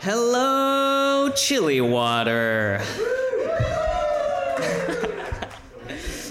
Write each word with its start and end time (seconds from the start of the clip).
Hello, 0.00 1.28
Chilly 1.34 1.80
Water. 1.80 2.80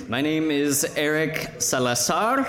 My 0.08 0.22
name 0.22 0.52
is 0.52 0.86
Eric 0.96 1.52
Salazar. 1.60 2.48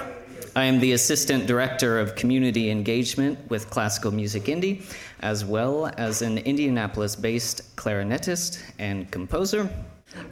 I 0.54 0.64
am 0.66 0.78
the 0.78 0.92
Assistant 0.92 1.48
Director 1.48 1.98
of 1.98 2.14
Community 2.14 2.70
Engagement 2.70 3.36
with 3.50 3.68
Classical 3.68 4.12
Music 4.12 4.48
Indy, 4.48 4.82
as 5.18 5.44
well 5.44 5.90
as 5.96 6.22
an 6.22 6.38
Indianapolis 6.38 7.16
based 7.16 7.74
clarinetist 7.74 8.62
and 8.78 9.10
composer. 9.10 9.68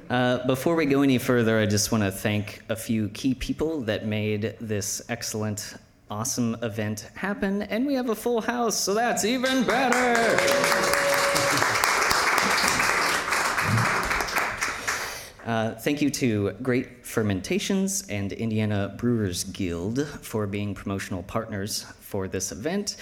Uh, 0.08 0.46
before 0.46 0.76
we 0.76 0.86
go 0.86 1.02
any 1.02 1.18
further, 1.18 1.58
I 1.58 1.66
just 1.66 1.90
want 1.90 2.04
to 2.04 2.12
thank 2.12 2.62
a 2.68 2.76
few 2.76 3.08
key 3.08 3.34
people 3.34 3.80
that 3.82 4.06
made 4.06 4.54
this 4.60 5.02
excellent, 5.08 5.74
awesome 6.10 6.56
event 6.62 7.10
happen. 7.14 7.62
And 7.62 7.86
we 7.86 7.94
have 7.94 8.08
a 8.10 8.14
full 8.14 8.40
house, 8.40 8.78
so 8.78 8.94
that's 8.94 9.24
even 9.24 9.64
better. 9.64 10.14
Uh, 15.44 15.74
thank 15.76 16.02
you 16.02 16.10
to 16.10 16.50
Great 16.62 17.06
Fermentations 17.06 18.04
and 18.08 18.32
Indiana 18.32 18.94
Brewers 18.98 19.44
Guild 19.44 20.04
for 20.20 20.46
being 20.46 20.74
promotional 20.74 21.22
partners 21.22 21.86
for 22.00 22.26
this 22.26 22.50
event. 22.50 22.96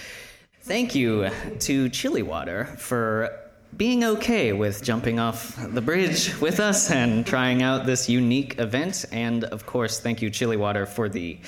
Thank 0.60 0.94
you 0.94 1.30
to 1.60 1.88
Chilly 1.88 2.22
Water 2.22 2.66
for 2.76 3.43
being 3.76 4.04
okay 4.04 4.52
with 4.52 4.82
jumping 4.82 5.18
off 5.18 5.56
the 5.72 5.80
bridge 5.80 6.38
with 6.40 6.60
us 6.60 6.90
and 6.90 7.26
trying 7.26 7.62
out 7.62 7.86
this 7.86 8.08
unique 8.08 8.58
event. 8.58 9.04
And 9.10 9.44
of 9.44 9.66
course, 9.66 10.00
thank 10.00 10.22
you, 10.22 10.30
Chilly 10.30 10.56
Water, 10.56 10.86
for 10.86 11.08
the 11.08 11.38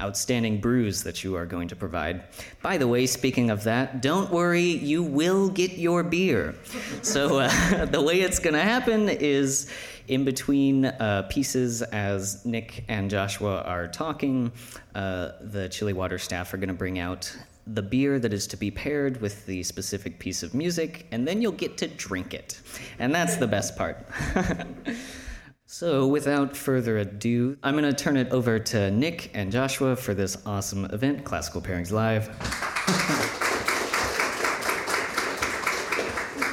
outstanding 0.00 0.60
brews 0.60 1.02
that 1.04 1.22
you 1.22 1.36
are 1.36 1.46
going 1.46 1.68
to 1.68 1.76
provide. 1.76 2.24
By 2.62 2.78
the 2.78 2.88
way, 2.88 3.06
speaking 3.06 3.50
of 3.50 3.64
that, 3.64 4.02
don't 4.02 4.30
worry, 4.30 4.62
you 4.62 5.02
will 5.02 5.48
get 5.48 5.72
your 5.72 6.02
beer. 6.02 6.54
So 7.02 7.40
uh, 7.40 7.84
the 7.86 8.02
way 8.02 8.20
it's 8.20 8.38
going 8.38 8.54
to 8.54 8.62
happen 8.62 9.08
is 9.08 9.70
in 10.08 10.24
between 10.24 10.86
uh, 10.86 11.26
pieces, 11.28 11.82
as 11.82 12.44
Nick 12.44 12.84
and 12.88 13.10
Joshua 13.10 13.62
are 13.62 13.88
talking, 13.88 14.52
uh, 14.94 15.32
the 15.40 15.68
Chilly 15.68 15.92
Water 15.92 16.18
staff 16.18 16.52
are 16.54 16.58
going 16.58 16.68
to 16.68 16.74
bring 16.74 16.98
out 16.98 17.36
the 17.66 17.82
beer 17.82 18.18
that 18.18 18.32
is 18.32 18.46
to 18.46 18.56
be 18.56 18.70
paired 18.70 19.20
with 19.20 19.44
the 19.46 19.62
specific 19.62 20.18
piece 20.18 20.42
of 20.42 20.54
music, 20.54 21.06
and 21.10 21.26
then 21.26 21.42
you'll 21.42 21.52
get 21.52 21.76
to 21.78 21.88
drink 21.88 22.32
it. 22.32 22.60
And 22.98 23.14
that's 23.14 23.36
the 23.36 23.46
best 23.46 23.76
part. 23.76 24.06
so, 25.66 26.06
without 26.06 26.56
further 26.56 26.98
ado, 26.98 27.56
I'm 27.62 27.76
going 27.76 27.92
to 27.92 28.04
turn 28.04 28.16
it 28.16 28.30
over 28.30 28.58
to 28.58 28.90
Nick 28.90 29.30
and 29.34 29.50
Joshua 29.50 29.96
for 29.96 30.14
this 30.14 30.36
awesome 30.46 30.84
event, 30.86 31.24
Classical 31.24 31.60
Pairings 31.60 31.90
Live. 31.90 32.28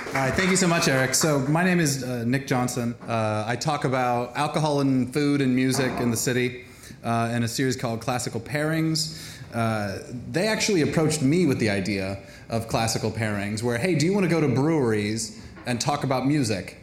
All 0.08 0.20
right, 0.20 0.34
thank 0.36 0.52
you 0.52 0.56
so 0.56 0.68
much, 0.68 0.88
Eric. 0.88 1.16
So, 1.16 1.40
my 1.40 1.64
name 1.64 1.80
is 1.80 2.04
uh, 2.04 2.24
Nick 2.26 2.48
Johnson. 2.48 2.96
Uh, 3.08 3.46
I 3.48 3.56
talk 3.56 3.84
about 3.84 4.36
alcohol 4.36 4.82
and 4.82 5.12
food 5.14 5.42
and 5.42 5.56
music 5.56 5.92
in 6.00 6.12
the 6.12 6.18
city 6.18 6.66
uh, 7.04 7.32
in 7.34 7.44
a 7.44 7.48
series 7.48 7.76
called 7.76 8.02
Classical 8.02 8.40
Pairings. 8.40 9.33
Uh, 9.54 10.00
they 10.32 10.48
actually 10.48 10.82
approached 10.82 11.22
me 11.22 11.46
with 11.46 11.60
the 11.60 11.70
idea 11.70 12.20
of 12.50 12.68
classical 12.68 13.12
pairings, 13.12 13.62
where, 13.62 13.78
hey, 13.78 13.96
do 13.96 14.06
you 14.06 14.14
want 14.14 14.24
to 14.24 14.30
go 14.30 14.42
to 14.42 14.48
breweries 14.48 15.42
and 15.66 15.80
talk 15.80 16.04
about 16.04 16.26
music? 16.26 16.78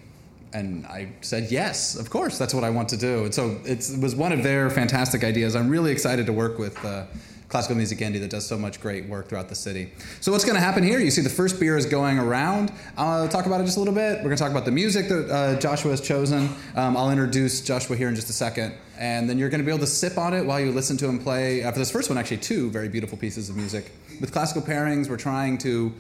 And 0.53 0.87
I 0.87 1.09
said, 1.21 1.51
yes, 1.51 1.97
of 1.97 2.11
course, 2.11 2.39
that's 2.39 2.55
what 2.55 2.65
I 2.65 2.71
want 2.71 2.89
to 2.91 2.97
do. 2.97 3.25
And 3.25 3.35
so 3.35 3.59
it 3.65 3.89
was 4.01 4.15
one 4.17 4.33
of 4.33 4.43
their 4.43 4.71
fantastic 4.71 5.23
ideas. 5.23 5.55
I'm 5.55 5.69
really 5.69 5.93
excited 5.93 6.27
to 6.27 6.33
work 6.33 6.59
with 6.59 6.83
uh, 6.85 7.05
Classical 7.51 7.77
Music 7.77 8.01
Indy 8.01 8.21
that 8.21 8.31
does 8.31 8.47
so 8.47 8.57
much 8.57 8.81
great 8.81 9.07
work 9.07 9.29
throughout 9.29 9.49
the 9.49 9.57
city. 9.57 9.91
So 10.21 10.31
what's 10.31 10.45
going 10.45 10.55
to 10.55 10.61
happen 10.61 10.85
here? 10.85 11.01
You 11.01 11.11
see 11.11 11.21
the 11.21 11.29
first 11.29 11.59
beer 11.59 11.77
is 11.77 11.85
going 11.85 12.17
around. 12.17 12.73
I'll 12.97 13.29
talk 13.29 13.47
about 13.47 13.61
it 13.61 13.65
just 13.65 13.77
a 13.77 13.81
little 13.81 13.95
bit. 13.95 14.19
We're 14.19 14.31
going 14.31 14.37
to 14.37 14.43
talk 14.43 14.53
about 14.53 14.65
the 14.65 14.71
music 14.71 15.09
that 15.09 15.29
uh, 15.29 15.59
Joshua 15.59 15.91
has 15.91 16.01
chosen. 16.01 16.49
Um, 16.77 16.97
I'll 16.97 17.11
introduce 17.11 17.61
Joshua 17.61 17.97
here 17.97 18.09
in 18.09 18.15
just 18.15 18.31
a 18.31 18.33
second. 18.33 18.75
And 18.99 19.29
then 19.29 19.37
you're 19.37 19.49
going 19.49 19.61
to 19.61 19.65
be 19.65 19.73
able 19.73 19.81
to 19.81 19.89
sip 19.89 20.17
on 20.17 20.33
it 20.33 20.47
while 20.47 20.61
you 20.61 20.71
listen 20.71 20.97
to 20.99 21.09
him 21.09 21.19
play. 21.19 21.65
Uh, 21.65 21.73
for 21.73 21.81
this 21.81 21.91
first 21.91 22.09
one, 22.09 22.19
actually, 22.19 22.37
two 22.37 22.71
very 22.71 22.89
beautiful 22.89 23.19
pieces 23.19 23.51
of 23.51 23.57
music. 23.57 23.91
With 24.21 24.33
classical 24.33 24.63
pairings, 24.63 25.11
we're 25.11 25.17
trying 25.17 25.59
to 25.59 25.93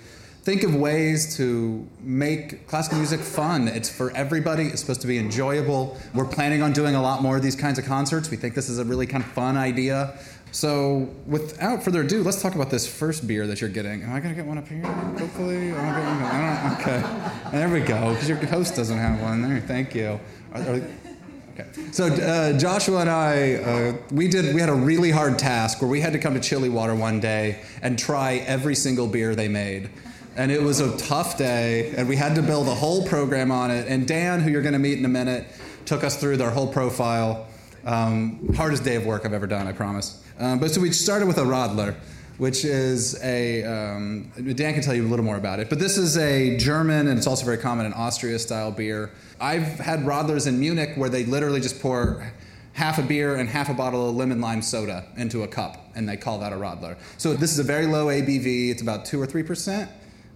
think 0.42 0.62
of 0.62 0.74
ways 0.74 1.36
to 1.36 1.86
make 2.00 2.66
classical 2.66 2.96
music 2.96 3.20
fun. 3.20 3.68
It's 3.68 3.90
for 3.90 4.10
everybody. 4.12 4.64
It's 4.64 4.80
supposed 4.80 5.02
to 5.02 5.06
be 5.06 5.18
enjoyable. 5.18 5.98
We're 6.14 6.24
planning 6.24 6.62
on 6.62 6.72
doing 6.72 6.94
a 6.94 7.02
lot 7.02 7.22
more 7.22 7.36
of 7.36 7.42
these 7.42 7.56
kinds 7.56 7.78
of 7.78 7.84
concerts. 7.84 8.30
We 8.30 8.38
think 8.38 8.54
this 8.54 8.70
is 8.70 8.78
a 8.78 8.84
really 8.84 9.06
kind 9.06 9.22
of 9.22 9.30
fun 9.32 9.58
idea. 9.58 10.18
So, 10.52 11.08
without 11.26 11.82
further 11.84 12.02
ado, 12.02 12.22
let's 12.24 12.42
talk 12.42 12.56
about 12.56 12.70
this 12.70 12.86
first 12.86 13.26
beer 13.26 13.46
that 13.46 13.60
you're 13.60 13.70
getting. 13.70 14.02
Am 14.02 14.12
I 14.12 14.20
gonna 14.20 14.34
get 14.34 14.46
one 14.46 14.58
up 14.58 14.66
here? 14.66 14.82
Hopefully, 14.82 15.72
I 15.72 16.74
don't, 16.74 16.80
okay. 16.80 17.56
There 17.56 17.68
we 17.68 17.80
go. 17.80 18.12
Because 18.12 18.28
your 18.28 18.38
host 18.46 18.74
doesn't 18.74 18.98
have 18.98 19.20
one 19.20 19.42
there. 19.42 19.60
Thank 19.60 19.94
you. 19.94 20.18
Are, 20.52 20.62
are, 20.62 20.82
okay. 21.54 21.66
So 21.92 22.06
uh, 22.06 22.58
Joshua 22.58 23.02
and 23.02 23.10
I, 23.10 23.54
uh, 23.54 23.96
we 24.10 24.26
did. 24.26 24.52
We 24.52 24.60
had 24.60 24.70
a 24.70 24.74
really 24.74 25.12
hard 25.12 25.38
task 25.38 25.80
where 25.80 25.90
we 25.90 26.00
had 26.00 26.12
to 26.14 26.18
come 26.18 26.34
to 26.34 26.40
Chilly 26.40 26.68
Water 26.68 26.96
one 26.96 27.20
day 27.20 27.62
and 27.80 27.96
try 27.96 28.36
every 28.46 28.74
single 28.74 29.06
beer 29.06 29.36
they 29.36 29.48
made. 29.48 29.90
And 30.36 30.50
it 30.50 30.62
was 30.62 30.80
a 30.80 30.96
tough 30.96 31.38
day, 31.38 31.92
and 31.96 32.08
we 32.08 32.16
had 32.16 32.34
to 32.36 32.42
build 32.42 32.66
a 32.68 32.74
whole 32.74 33.06
program 33.06 33.52
on 33.52 33.70
it. 33.70 33.86
And 33.88 34.06
Dan, 34.06 34.40
who 34.40 34.50
you're 34.50 34.62
going 34.62 34.72
to 34.72 34.78
meet 34.78 34.98
in 34.98 35.04
a 35.04 35.08
minute, 35.08 35.46
took 35.84 36.02
us 36.02 36.16
through 36.16 36.38
their 36.38 36.50
whole 36.50 36.72
profile. 36.72 37.46
Um, 37.84 38.52
hardest 38.54 38.84
day 38.84 38.96
of 38.96 39.06
work 39.06 39.24
I've 39.24 39.32
ever 39.32 39.46
done, 39.46 39.66
I 39.66 39.72
promise. 39.72 40.22
Um, 40.38 40.58
but 40.58 40.70
so 40.70 40.80
we 40.80 40.92
started 40.92 41.26
with 41.26 41.38
a 41.38 41.42
Radler, 41.42 41.94
which 42.38 42.64
is 42.64 43.22
a, 43.22 43.62
um, 43.64 44.30
Dan 44.54 44.74
can 44.74 44.82
tell 44.82 44.94
you 44.94 45.06
a 45.06 45.08
little 45.08 45.24
more 45.24 45.36
about 45.36 45.60
it, 45.60 45.68
but 45.68 45.78
this 45.78 45.98
is 45.98 46.16
a 46.16 46.56
German 46.56 47.08
and 47.08 47.18
it's 47.18 47.26
also 47.26 47.44
very 47.44 47.58
common 47.58 47.86
in 47.86 47.92
Austria 47.92 48.38
style 48.38 48.70
beer. 48.70 49.10
I've 49.40 49.78
had 49.78 50.00
Radlers 50.00 50.46
in 50.46 50.58
Munich 50.58 50.92
where 50.96 51.08
they 51.08 51.24
literally 51.24 51.60
just 51.60 51.80
pour 51.80 52.32
half 52.72 52.98
a 52.98 53.02
beer 53.02 53.36
and 53.36 53.48
half 53.48 53.68
a 53.68 53.74
bottle 53.74 54.08
of 54.08 54.14
lemon 54.14 54.40
lime 54.40 54.62
soda 54.62 55.04
into 55.16 55.42
a 55.42 55.48
cup, 55.48 55.90
and 55.94 56.08
they 56.08 56.16
call 56.16 56.38
that 56.38 56.52
a 56.52 56.56
Radler. 56.56 56.96
So 57.18 57.34
this 57.34 57.52
is 57.52 57.58
a 57.58 57.64
very 57.64 57.86
low 57.86 58.06
ABV, 58.06 58.70
it's 58.70 58.82
about 58.82 59.04
2 59.04 59.20
or 59.20 59.26
3%. 59.26 59.88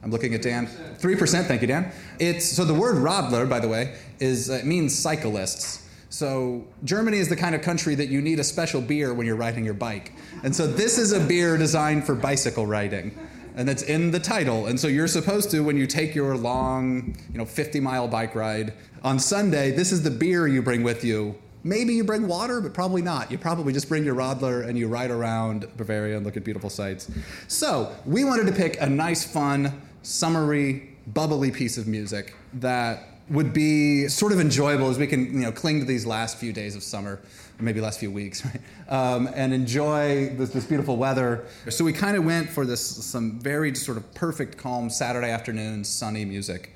I'm 0.03 0.11
looking 0.11 0.35
at 0.35 0.43
Dan. 0.43 0.67
3%, 0.67 1.47
thank 1.47 1.63
you, 1.63 1.67
Dan. 1.67 1.91
It's, 2.19 2.45
so 2.45 2.67
the 2.67 2.75
word 2.75 2.97
Radler, 2.97 3.49
by 3.49 3.61
the 3.61 3.69
way, 3.69 3.95
is, 4.21 4.51
uh, 4.51 4.55
it 4.55 4.67
means 4.67 4.95
cyclists. 4.95 5.84
So 6.15 6.65
Germany 6.85 7.19
is 7.19 7.29
the 7.29 7.35
kind 7.35 7.57
of 7.57 7.63
country 7.63 7.97
that 7.97 8.07
you 8.07 8.23
need 8.23 8.39
a 8.39 8.45
special 8.45 8.81
beer 8.81 9.13
when 9.13 9.27
you're 9.27 9.35
riding 9.35 9.65
your 9.65 9.75
bike. 9.75 10.13
And 10.45 10.55
so 10.55 10.65
this 10.65 10.97
is 10.97 11.11
a 11.11 11.19
beer 11.19 11.59
designed 11.59 12.07
for 12.07 12.15
bicycle 12.15 12.67
riding. 12.67 13.19
And 13.57 13.69
that's 13.69 13.83
in 13.83 14.13
the 14.13 14.21
title. 14.21 14.67
And 14.67 14.79
so 14.79 14.87
you're 14.87 15.09
supposed 15.09 15.51
to, 15.51 15.65
when 15.65 15.77
you 15.77 15.89
take 15.89 16.15
your 16.15 16.37
long, 16.37 17.17
you 17.33 17.39
know, 17.39 17.45
50 17.45 17.81
mile 17.81 18.07
bike 18.07 18.37
ride 18.37 18.75
on 19.03 19.19
Sunday, 19.19 19.73
this 19.73 19.91
is 19.91 20.05
the 20.05 20.11
beer 20.13 20.47
you 20.47 20.63
bring 20.63 20.85
with 20.85 21.03
you. 21.03 21.35
Maybe 21.65 21.95
you 21.95 22.05
bring 22.05 22.29
water, 22.29 22.61
but 22.61 22.73
probably 22.75 23.03
not. 23.03 23.33
You 23.33 23.37
probably 23.37 23.73
just 23.73 23.89
bring 23.89 24.05
your 24.05 24.15
Radler 24.15 24.69
and 24.69 24.79
you 24.79 24.87
ride 24.87 25.11
around 25.11 25.67
Bavaria 25.77 26.17
and 26.17 26.25
look 26.25 26.37
at 26.37 26.45
beautiful 26.45 26.71
sights. 26.71 27.11
So 27.49 27.93
we 28.07 28.23
wanted 28.23 28.47
to 28.47 28.53
pick 28.53 28.81
a 28.81 28.89
nice, 28.89 29.25
fun, 29.25 29.83
summery, 30.03 30.91
bubbly 31.09 31.51
piece 31.51 31.77
of 31.77 31.89
music 31.89 32.37
that 32.53 33.14
would 33.31 33.53
be 33.53 34.07
sort 34.09 34.33
of 34.33 34.41
enjoyable 34.41 34.91
as 34.91 34.99
we 34.99 35.07
can 35.07 35.25
you 35.27 35.41
know 35.41 35.53
cling 35.53 35.81
to 35.81 35.87
these 35.87 36.05
last 36.05 36.37
few 36.37 36.53
days 36.53 36.77
of 36.77 36.83
summer 36.83 37.21
or 37.59 37.63
maybe 37.63 37.81
last 37.81 37.99
few 37.99 38.11
weeks 38.11 38.45
right 38.47 38.61
um, 38.89 39.29
and 39.35 39.55
enjoy 39.55 40.29
this, 40.37 40.51
this, 40.51 40.65
beautiful 40.65 40.97
weather 40.97 41.45
so 41.71 41.85
we 41.85 41.93
kind 41.93 42.17
of 42.17 42.25
went 42.25 42.49
for 42.49 42.67
this 42.67 42.83
some 42.83 43.39
very 43.41 43.75
sort 43.75 43.97
of 43.97 44.15
perfect 44.15 44.59
calm 44.59 44.91
saturday 44.91 45.31
afternoon 45.31 45.83
sunny 45.83 46.25
music 46.25 46.75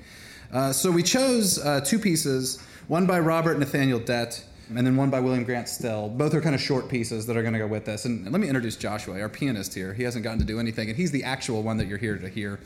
uh, 0.51 0.71
so 0.73 0.89
we 0.89 1.03
chose 1.03 1.63
uh, 1.63 1.79
two 1.81 1.99
pieces 1.99 2.59
one 2.87 3.05
by 3.05 3.19
robert 3.19 3.59
nathaniel 3.59 3.99
dett 3.99 4.43
and 4.75 4.85
then 4.85 4.95
one 4.95 5.09
by 5.09 5.19
William 5.19 5.43
Grant 5.43 5.67
Still. 5.67 6.09
Both 6.09 6.35
are 6.35 6.41
kind 6.41 6.53
of 6.53 6.61
short 6.61 6.89
pieces 6.89 7.25
that 7.25 7.35
are 7.35 7.41
going 7.41 7.53
to 7.53 7.59
go 7.59 7.65
with 7.65 7.85
this. 7.85 8.05
And 8.05 8.31
let 8.31 8.39
me 8.39 8.47
introduce 8.47 8.75
Joshua, 8.75 9.19
our 9.19 9.27
pianist 9.27 9.73
here. 9.73 9.93
He 9.95 10.03
hasn't 10.03 10.23
gotten 10.23 10.37
to 10.37 10.45
do 10.45 10.59
anything, 10.59 10.89
and 10.89 10.95
he's 10.95 11.09
the 11.09 11.23
actual 11.23 11.63
one 11.63 11.77
that 11.77 11.87
you're 11.87 11.97
here 11.97 12.17
to 12.17 12.29
hear. 12.29 12.59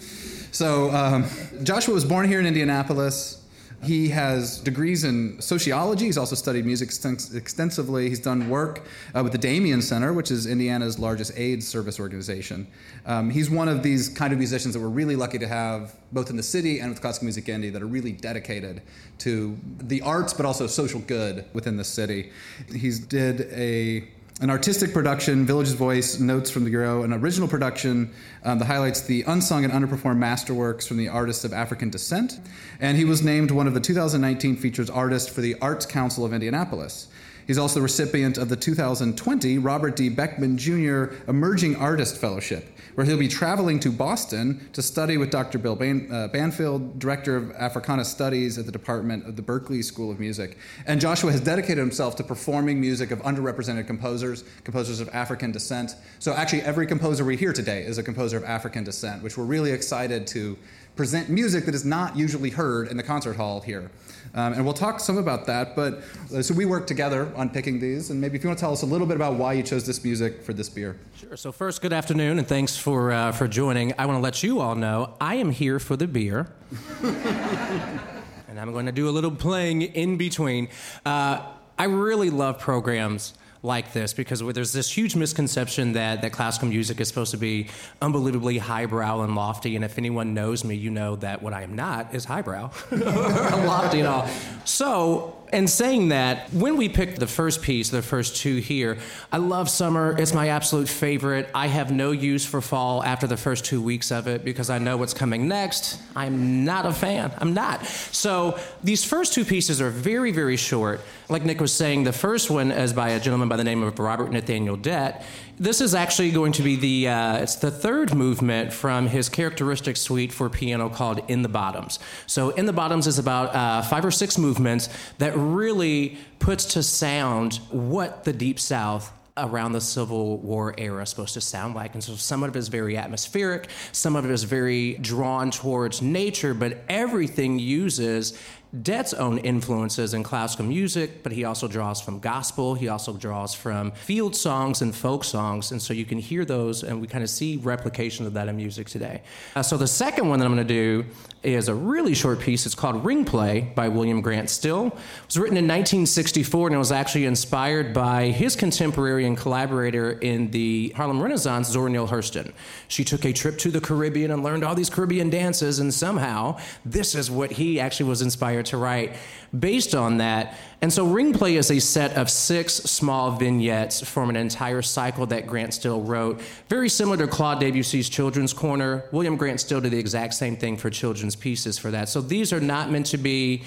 So, 0.52 0.92
um, 0.92 1.26
Joshua 1.64 1.94
was 1.94 2.04
born 2.04 2.28
here 2.28 2.42
in 2.42 2.46
Indianapolis. 2.46 3.43
He 3.84 4.10
has 4.10 4.60
degrees 4.60 5.04
in 5.04 5.42
sociology. 5.42 6.06
He's 6.06 6.18
also 6.18 6.36
studied 6.36 6.66
music 6.66 6.90
extensively. 6.90 8.10
He's 8.10 8.20
done 8.20 8.50
work 8.50 8.84
uh, 9.16 9.22
with 9.24 9.32
the 9.32 9.38
Damien 9.38 9.82
Center, 9.82 10.14
which 10.14 10.32
is 10.32 10.46
Indiana's 10.46 10.98
largest 11.00 11.38
AIDS 11.38 11.68
service 11.68 12.00
organization. 12.00 12.68
Um, 13.06 13.30
he's 13.30 13.50
one 13.50 13.68
of 13.68 13.84
these 13.84 14.10
kind 14.10 14.32
of 14.34 14.40
musicians 14.40 14.74
that 14.74 14.80
we're 14.80 14.88
really 14.88 15.16
lucky 15.16 15.38
to 15.40 15.48
have, 15.48 15.96
both 16.12 16.30
in 16.30 16.38
the 16.38 16.44
city 16.44 16.80
and 16.80 16.90
with 16.90 17.02
Classical 17.02 17.26
Music 17.26 17.50
Indy, 17.50 17.70
that 17.70 17.82
are 17.82 17.88
really 17.88 18.12
dedicated 18.12 18.82
to 19.20 19.58
the 19.80 20.02
arts, 20.02 20.34
but 20.34 20.46
also 20.46 20.68
social 20.68 21.02
good 21.02 21.46
within 21.54 21.78
the 21.78 21.84
city. 21.84 22.32
He's 22.74 23.00
did 23.00 23.42
a 23.52 24.08
an 24.42 24.50
artistic 24.50 24.94
production, 24.94 25.46
Village's 25.46 25.74
Voice, 25.74 26.20
Notes 26.20 26.50
from 26.50 26.64
the 26.64 26.70
Bureau, 26.72 27.04
an 27.04 27.14
original 27.14 27.48
production 27.48 28.12
um, 28.44 28.58
that 28.60 28.66
highlights 28.66 29.02
the 29.02 29.24
unsung 29.24 29.64
and 29.64 29.72
underperformed 29.72 30.18
masterworks 30.18 30.88
from 30.88 30.98
the 30.98 31.08
artists 31.08 31.46
of 31.46 31.54
African 31.54 31.90
descent. 31.90 32.40
And 32.80 32.98
he 32.98 33.06
was 33.06 33.22
named 33.22 33.52
one 33.52 33.68
of 33.68 33.76
the 33.76 33.80
2019 33.80 34.56
Features 34.56 34.90
Artists 34.90 35.30
for 35.30 35.42
the 35.42 35.56
Arts 35.62 35.86
Council 35.86 36.26
of 36.26 36.34
Indianapolis. 36.34 37.08
He's 37.46 37.58
also 37.58 37.76
the 37.76 37.84
recipient 37.84 38.38
of 38.38 38.50
the 38.50 38.56
2020 38.56 39.58
Robert 39.60 39.96
D. 39.96 40.10
Beckmann 40.10 40.56
Jr. 40.56 41.16
Emerging 41.30 41.76
Artist 41.76 42.18
Fellowship, 42.18 42.73
where 42.96 43.06
he'll 43.06 43.18
be 43.18 43.28
traveling 43.28 43.80
to 43.80 43.92
Boston 43.92 44.70
to 44.74 44.82
study 44.82 45.18
with 45.18 45.30
Dr. 45.30 45.58
Bill 45.58 45.76
Ban- 45.76 46.08
uh, 46.12 46.28
Banfield, 46.28 47.00
Director 47.00 47.36
of 47.36 47.52
Africana 47.52 48.06
Studies 48.06 48.58
at 48.58 48.66
the 48.66 48.72
Department 48.72 49.28
of 49.28 49.36
the 49.36 49.42
Berklee 49.42 49.84
School 49.84 50.12
of 50.12 50.20
Music. 50.20 50.58
And 50.86 51.02
Joshua 51.02 51.32
has 51.32 51.42
dedicated 51.42 51.80
himself 51.80 52.16
to 52.18 52.24
performing 52.24 52.80
music 52.80 53.12
of 53.12 53.20
underrepresented 53.24 53.88
composers, 53.88 54.44
composers 54.64 55.00
of 55.00 55.10
African 55.10 55.52
descent. 55.52 55.96
So 56.20 56.34
actually, 56.34 56.62
every 56.62 56.88
composer 56.88 57.26
we 57.26 57.38
hear 57.38 57.54
today 57.54 57.84
is 57.84 57.98
a 57.98 58.04
composer 58.04 58.38
of 58.38 58.44
African 58.44 58.84
descent, 58.84 59.24
which 59.24 59.38
we're 59.38 59.46
really 59.46 59.72
excited 59.72 60.28
to 60.28 60.58
present 60.96 61.30
music 61.30 61.66
that 61.66 61.74
is 61.74 61.86
not 61.86 62.16
usually 62.16 62.52
heard 62.52 62.88
in 62.88 62.98
the 62.98 63.04
concert 63.04 63.36
hall 63.36 63.62
here. 63.62 63.90
Um, 64.36 64.54
and 64.54 64.66
we'll 64.66 64.74
talk 64.74 65.00
some 65.00 65.18
about 65.18 65.46
that. 65.46 65.76
But 65.76 66.02
uh, 66.34 66.42
so 66.42 66.54
we 66.54 66.66
worked 66.66 66.88
together 66.88 67.32
on 67.36 67.50
picking 67.50 67.80
these, 67.80 68.10
and 68.10 68.20
maybe 68.20 68.36
if 68.36 68.44
you 68.44 68.50
want 68.50 68.58
to 68.58 68.64
tell 68.64 68.74
us 68.74 68.82
a 68.82 68.86
little 68.86 69.06
bit 69.06 69.16
about 69.16 69.36
why 69.36 69.54
you 69.54 69.64
chose 69.64 69.86
this 69.86 70.04
music 70.04 70.42
for 70.42 70.54
this 70.54 70.70
beer. 70.70 70.98
Sure. 71.16 71.38
So 71.38 71.52
first, 71.52 71.82
good 71.82 71.94
afternoon, 71.94 72.40
and 72.40 72.48
thanks 72.48 72.76
for 72.76 73.12
uh, 73.12 73.32
for 73.32 73.48
joining. 73.48 73.94
I 74.00 74.06
want 74.06 74.18
to 74.18 74.22
let 74.22 74.42
you 74.42 74.60
all 74.60 74.76
know 74.76 75.16
I 75.22 75.36
am 75.36 75.52
here 75.52 75.80
for 75.80 75.96
the 75.96 76.08
beer. 76.08 76.48
and 77.04 78.60
I'm 78.60 78.72
going 78.72 78.88
to 78.88 78.92
do 78.92 79.08
a 79.08 79.12
little 79.12 79.32
playing 79.32 79.84
in 79.84 80.18
between. 80.18 80.70
Uh, 81.06 81.44
I 81.78 81.86
really 81.86 82.30
love 82.30 82.60
programs 82.60 83.34
like 83.64 83.94
this 83.94 84.14
because 84.14 84.42
there's 84.42 84.74
this 84.74 84.96
huge 84.96 85.16
misconception 85.16 85.94
that, 85.94 86.22
that 86.22 86.34
classical 86.34 86.68
music 86.68 87.00
is 87.00 87.08
supposed 87.08 87.32
to 87.32 87.38
be 87.38 87.70
unbelievably 88.02 88.58
highbrow 88.58 89.22
and 89.22 89.36
lofty. 89.36 89.76
And 89.78 89.86
if 89.86 89.98
anyone 89.98 90.34
knows 90.34 90.66
me, 90.66 90.76
you 90.76 90.92
know 90.92 91.16
that 91.18 91.42
what 91.42 91.54
I 91.54 91.64
am 91.64 91.76
not 91.76 92.14
is 92.14 92.26
highbrow 92.26 92.70
lofty 92.92 94.00
and 94.00 94.08
all. 94.08 94.28
So 94.66 95.43
and 95.54 95.70
saying 95.70 96.10
that, 96.10 96.52
when 96.52 96.78
we 96.78 96.90
picked 96.90 97.20
the 97.20 97.28
first 97.28 97.62
piece, 97.62 97.90
the 97.90 98.02
first 98.02 98.36
two 98.36 98.58
here, 98.58 98.98
I 99.32 99.38
love 99.38 99.70
summer. 99.70 100.16
It's 100.18 100.34
my 100.34 100.50
absolute 100.50 100.90
favorite. 100.90 101.48
I 101.54 101.68
have 101.68 101.92
no 101.92 102.12
use 102.12 102.44
for 102.46 102.60
fall 102.60 103.04
after 103.04 103.28
the 103.28 103.38
first 103.38 103.64
two 103.64 103.82
weeks 103.82 104.12
of 104.12 104.28
it 104.28 104.44
because 104.44 104.72
I 104.72 104.80
know 104.80 104.98
what's 104.98 105.14
coming 105.14 105.48
next. 105.48 106.02
I'm 106.16 106.66
not 106.66 106.88
a 106.88 106.92
fan. 106.92 107.32
I'm 107.38 107.54
not. 107.54 107.86
So 107.86 108.60
these 108.84 109.06
first 109.06 109.34
two 109.34 109.46
pieces 109.46 109.80
are 109.80 109.92
very, 109.92 110.32
very 110.32 110.58
short. 110.58 111.02
Like 111.30 111.46
Nick 111.46 111.62
was 111.62 111.72
saying, 111.72 112.04
the 112.04 112.14
first 112.14 112.50
one 112.50 112.72
is 112.72 112.92
by 112.92 113.10
a 113.10 113.20
gentleman 113.20 113.48
by 113.48 113.56
the 113.56 113.64
name 113.64 113.84
of 113.84 113.98
Robert 114.00 114.32
Nathaniel 114.32 114.76
Dett. 114.76 115.24
This 115.60 115.82
is 115.82 115.94
actually 115.94 116.32
going 116.32 116.52
to 116.54 116.64
be 116.64 116.76
the 116.76 117.10
uh, 117.10 117.38
it's 117.38 117.56
the 117.56 117.70
third 117.70 118.16
movement 118.16 118.74
from 118.74 119.08
his 119.08 119.30
characteristic 119.30 119.98
suite 119.98 120.34
for 120.34 120.50
piano 120.50 120.90
called 120.90 121.22
In 121.28 121.44
the 121.44 121.50
Bottoms. 121.50 122.00
So 122.26 122.50
In 122.52 122.66
the 122.66 122.74
Bottoms 122.74 123.06
is 123.06 123.20
about 123.20 123.54
uh, 123.54 123.84
five 123.84 124.04
or 124.04 124.10
six 124.10 124.38
movements 124.38 124.90
that 125.20 125.34
really 125.36 126.18
puts 126.40 126.66
to 126.74 126.82
sound 126.82 127.56
what 127.70 128.24
the 128.24 128.34
Deep 128.34 128.60
South 128.60 129.14
around 129.38 129.74
the 129.74 129.82
Civil 129.82 130.38
War 130.40 130.74
era 130.78 131.06
supposed 131.06 131.36
to 131.36 131.42
sound 131.42 131.76
like. 131.76 131.94
And 131.94 132.04
so 132.04 132.16
some 132.16 132.44
of 132.44 132.56
it 132.56 132.60
is 132.60 132.68
very 132.68 132.98
atmospheric, 132.98 133.70
some 133.92 134.16
of 134.16 134.26
it 134.26 134.32
is 134.32 134.44
very 134.44 134.96
drawn 134.96 135.52
towards 135.52 136.02
nature, 136.02 136.54
but 136.54 136.84
everything 136.90 137.60
uses 137.60 138.40
Dett's 138.82 139.14
own 139.14 139.38
influences 139.38 140.16
in 140.16 140.24
classical 140.24 140.66
music, 140.66 141.22
but 141.22 141.32
he 141.32 141.44
also 141.44 141.68
draws 141.68 142.02
from 142.02 142.20
gospel. 142.20 142.74
He 142.74 142.88
also 142.88 143.14
draws 143.14 143.54
from 143.54 143.92
field 143.92 144.36
songs 144.36 144.82
and 144.82 144.96
folk 144.96 145.24
songs. 145.24 145.72
And 145.72 145.80
so 145.80 145.94
you 145.94 146.06
can 146.06 146.18
hear 146.18 146.44
those, 146.44 146.82
and 146.84 147.00
we 147.00 147.06
kind 147.06 147.24
of 147.24 147.30
see 147.30 147.58
replication 147.58 148.26
of 148.26 148.34
that 148.34 148.48
in 148.48 148.56
music 148.56 148.88
today. 148.88 149.22
Uh, 149.56 149.62
so 149.62 149.78
the 149.78 149.86
second 149.86 150.28
one 150.28 150.40
that 150.40 150.46
I'm 150.46 150.56
going 150.56 150.68
to 150.68 150.74
do 150.74 151.06
is 151.44 151.68
a 151.68 151.76
really 151.76 152.16
short 152.16 152.40
piece. 152.40 152.66
It's 152.66 152.74
called 152.74 153.04
Ring 153.04 153.26
Play 153.26 153.72
by 153.76 153.90
William 153.90 154.22
Grant 154.22 154.50
Still. 154.50 154.88
It 154.88 154.94
was 155.28 155.38
written 155.38 155.58
in 155.58 155.66
1964 155.66 156.68
and 156.68 156.76
it 156.76 156.80
was 156.80 156.92
actually 156.92 157.26
inspired 157.26 157.94
by 157.94 158.28
his 158.28 158.56
contemporary 158.56 159.26
and 159.26 159.38
collaborator 159.38 160.14
in 160.14 160.52
the 160.52 160.94
Harlem 160.96 161.22
Renaissance, 161.22 161.68
Zora 161.68 161.90
Neale 161.90 162.08
Hurston. 162.08 162.54
She 162.88 163.04
took 163.04 163.26
a 163.26 163.34
trip 163.34 163.58
to 163.60 163.72
the 163.72 163.82
Caribbean 163.82 164.32
and 164.32 164.42
learned 164.42 164.64
all 164.64 164.74
these 164.74 164.90
Caribbean 164.90 165.30
dances, 165.30 165.80
and 165.80 165.94
somehow 165.94 166.58
this 166.86 167.14
is 167.14 167.30
what 167.30 167.52
he 167.52 167.80
actually 167.80 168.10
was 168.10 168.22
inspired 168.22 168.63
to 168.66 168.78
write 168.78 169.16
based 169.58 169.94
on 169.94 170.18
that. 170.18 170.58
And 170.82 170.92
so 170.92 171.06
Ring 171.06 171.34
Play 171.34 171.56
is 171.56 171.72
a 171.72 171.80
set 171.80 172.18
of 172.18 172.30
six 172.30 172.74
small 172.74 173.32
vignettes 173.32 174.02
from 174.02 174.30
an 174.30 174.36
entire 174.36 174.82
cycle 174.82 175.26
that 175.28 175.48
Grant 175.48 175.74
Still 175.74 176.02
wrote. 176.02 176.42
Very 176.70 176.90
similar 176.90 177.18
to 177.18 177.28
Claude 177.28 177.62
Debussy's 177.62 178.10
Children's 178.10 178.54
Corner. 178.54 179.06
William 179.12 179.38
Grant 179.38 179.60
Still 179.60 179.80
did 179.80 179.92
the 179.92 180.00
exact 180.00 180.34
same 180.34 180.58
thing 180.58 180.76
for 180.76 180.90
children's 180.90 181.36
pieces 181.36 181.78
for 181.78 181.92
that. 181.92 182.10
So 182.10 182.20
these 182.20 182.52
are 182.52 182.60
not 182.60 182.92
meant 182.92 183.06
to 183.08 183.18
be 183.18 183.64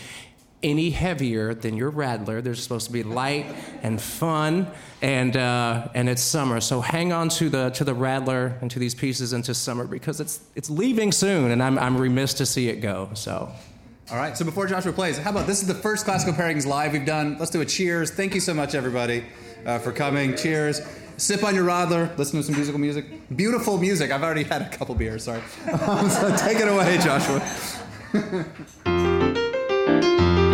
any 0.63 0.91
heavier 0.91 1.55
than 1.55 1.77
your 1.77 1.93
Radler. 1.93 2.43
They're 2.43 2.55
supposed 2.55 2.87
to 2.87 2.93
be 2.93 3.03
light 3.03 3.47
and 3.83 4.01
fun, 4.01 4.67
and 5.01 5.37
uh, 5.37 5.89
and 5.95 6.09
it's 6.09 6.23
summer. 6.23 6.61
So 6.61 6.81
hang 6.81 7.13
on 7.13 7.29
to 7.31 7.49
the 7.49 7.71
to 7.71 7.85
the 7.85 7.95
Radler 7.95 8.61
and 8.61 8.71
to 8.71 8.79
these 8.79 8.95
pieces 8.95 9.33
into 9.33 9.55
summer 9.55 9.87
because 9.87 10.21
it's 10.21 10.41
it's 10.55 10.71
leaving 10.71 11.13
soon, 11.13 11.51
and 11.51 11.63
I'm 11.63 11.79
I'm 11.79 11.97
remiss 11.97 12.35
to 12.35 12.47
see 12.47 12.69
it 12.69 12.81
go. 12.81 13.11
So. 13.15 13.53
All 14.09 14.17
right, 14.17 14.37
so 14.37 14.45
before 14.45 14.69
Joshua 14.69 14.93
plays, 14.93 15.19
how 15.19 15.31
about 15.31 15.49
this 15.49 15.63
is 15.63 15.67
the 15.67 15.75
first 15.75 16.05
Classical 16.05 16.33
Pairings 16.33 16.65
live 16.65 16.93
we've 16.93 17.05
done. 17.05 17.37
Let's 17.41 17.51
do 17.51 17.61
a 17.61 17.65
cheers. 17.65 18.13
Thank 18.13 18.35
you 18.35 18.41
so 18.41 18.55
much, 18.55 18.77
everybody, 18.77 19.25
uh, 19.65 19.81
for 19.81 19.91
coming. 19.91 20.37
Cheers. 20.37 20.81
Sip 21.17 21.43
on 21.43 21.57
your 21.57 21.67
Radler, 21.67 22.17
listen 22.17 22.39
to 22.39 22.45
some 22.45 22.55
musical 22.55 22.79
music. 22.79 23.07
Beautiful 23.35 23.79
music. 23.79 24.13
I've 24.13 24.23
already 24.23 24.45
had 24.45 24.63
a 24.63 24.69
couple 24.69 24.95
beers, 24.95 25.25
sorry. 25.25 25.43
so 25.67 26.37
take 26.39 26.59
it 26.59 26.69
away, 26.69 26.99
Joshua. 26.99 27.43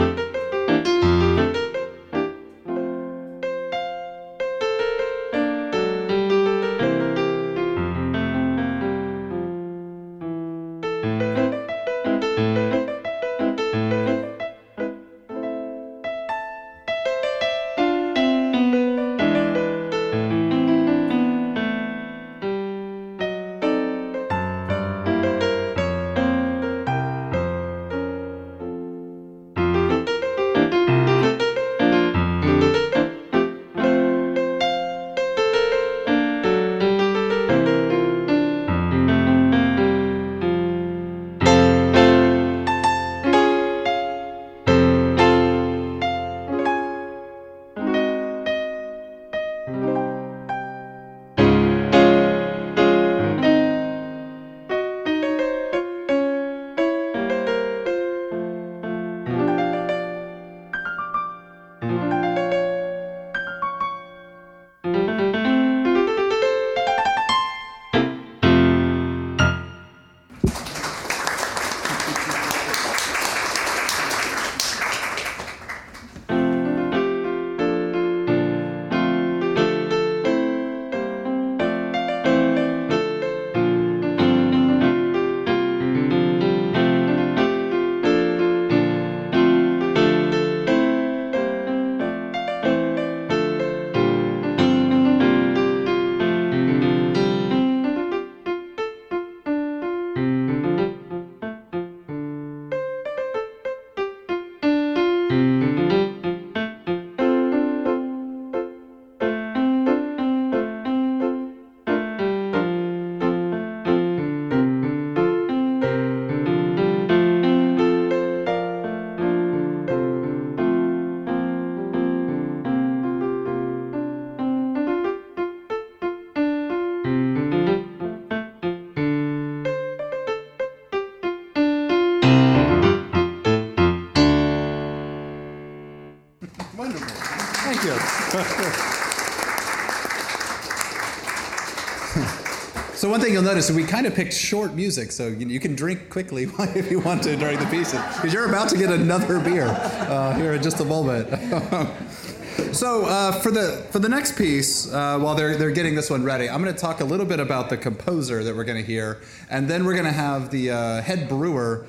thing 143.33 143.43
you'll 143.43 143.51
notice 143.51 143.71
is 143.71 143.77
we 143.77 143.85
kind 143.85 144.07
of 144.07 144.15
picked 144.15 144.35
short 144.35 144.75
music, 144.75 145.11
so 145.11 145.29
you, 145.29 145.59
can 145.59 145.75
drink 145.75 146.11
quickly 146.11 146.43
if 146.75 146.91
you 146.91 147.01
want 147.01 147.23
to 147.23 147.35
during 147.37 147.59
the 147.59 147.67
pieces, 147.67 147.99
because 148.17 148.33
you're 148.33 148.47
about 148.47 148.69
to 148.69 148.77
get 148.77 148.91
another 148.91 149.41
beer 149.41 149.69
uh, 149.69 150.35
here 150.35 150.53
in 150.53 150.63
just 150.63 150.81
a 150.81 150.85
moment. 150.85 151.29
so 152.75 153.07
uh, 153.07 153.33
for 153.33 153.51
the 153.51 153.87
for 153.91 154.01
the 154.01 154.09
next 154.09 154.37
piece, 154.37 154.93
uh, 154.93 155.19
while 155.19 155.35
they're 155.35 155.57
they're 155.57 155.71
getting 155.71 155.95
this 155.95 156.11
one 156.11 156.23
ready, 156.23 156.49
I'm 156.49 156.63
going 156.63 156.75
to 156.75 156.79
talk 156.79 157.01
a 157.01 157.05
little 157.05 157.25
bit 157.25 157.41
about 157.41 157.71
the 157.71 157.79
composer 157.79 158.45
that 158.45 158.55
we're 158.55 158.65
going 158.65 158.83
to 158.83 158.87
hear, 158.87 159.23
and 159.49 159.67
then 159.67 159.87
we're 159.87 159.95
going 159.95 160.05
to 160.05 160.13
have 160.13 160.51
the 160.51 160.71
uh, 160.71 161.03
head 161.03 161.29
brewer. 161.29 161.87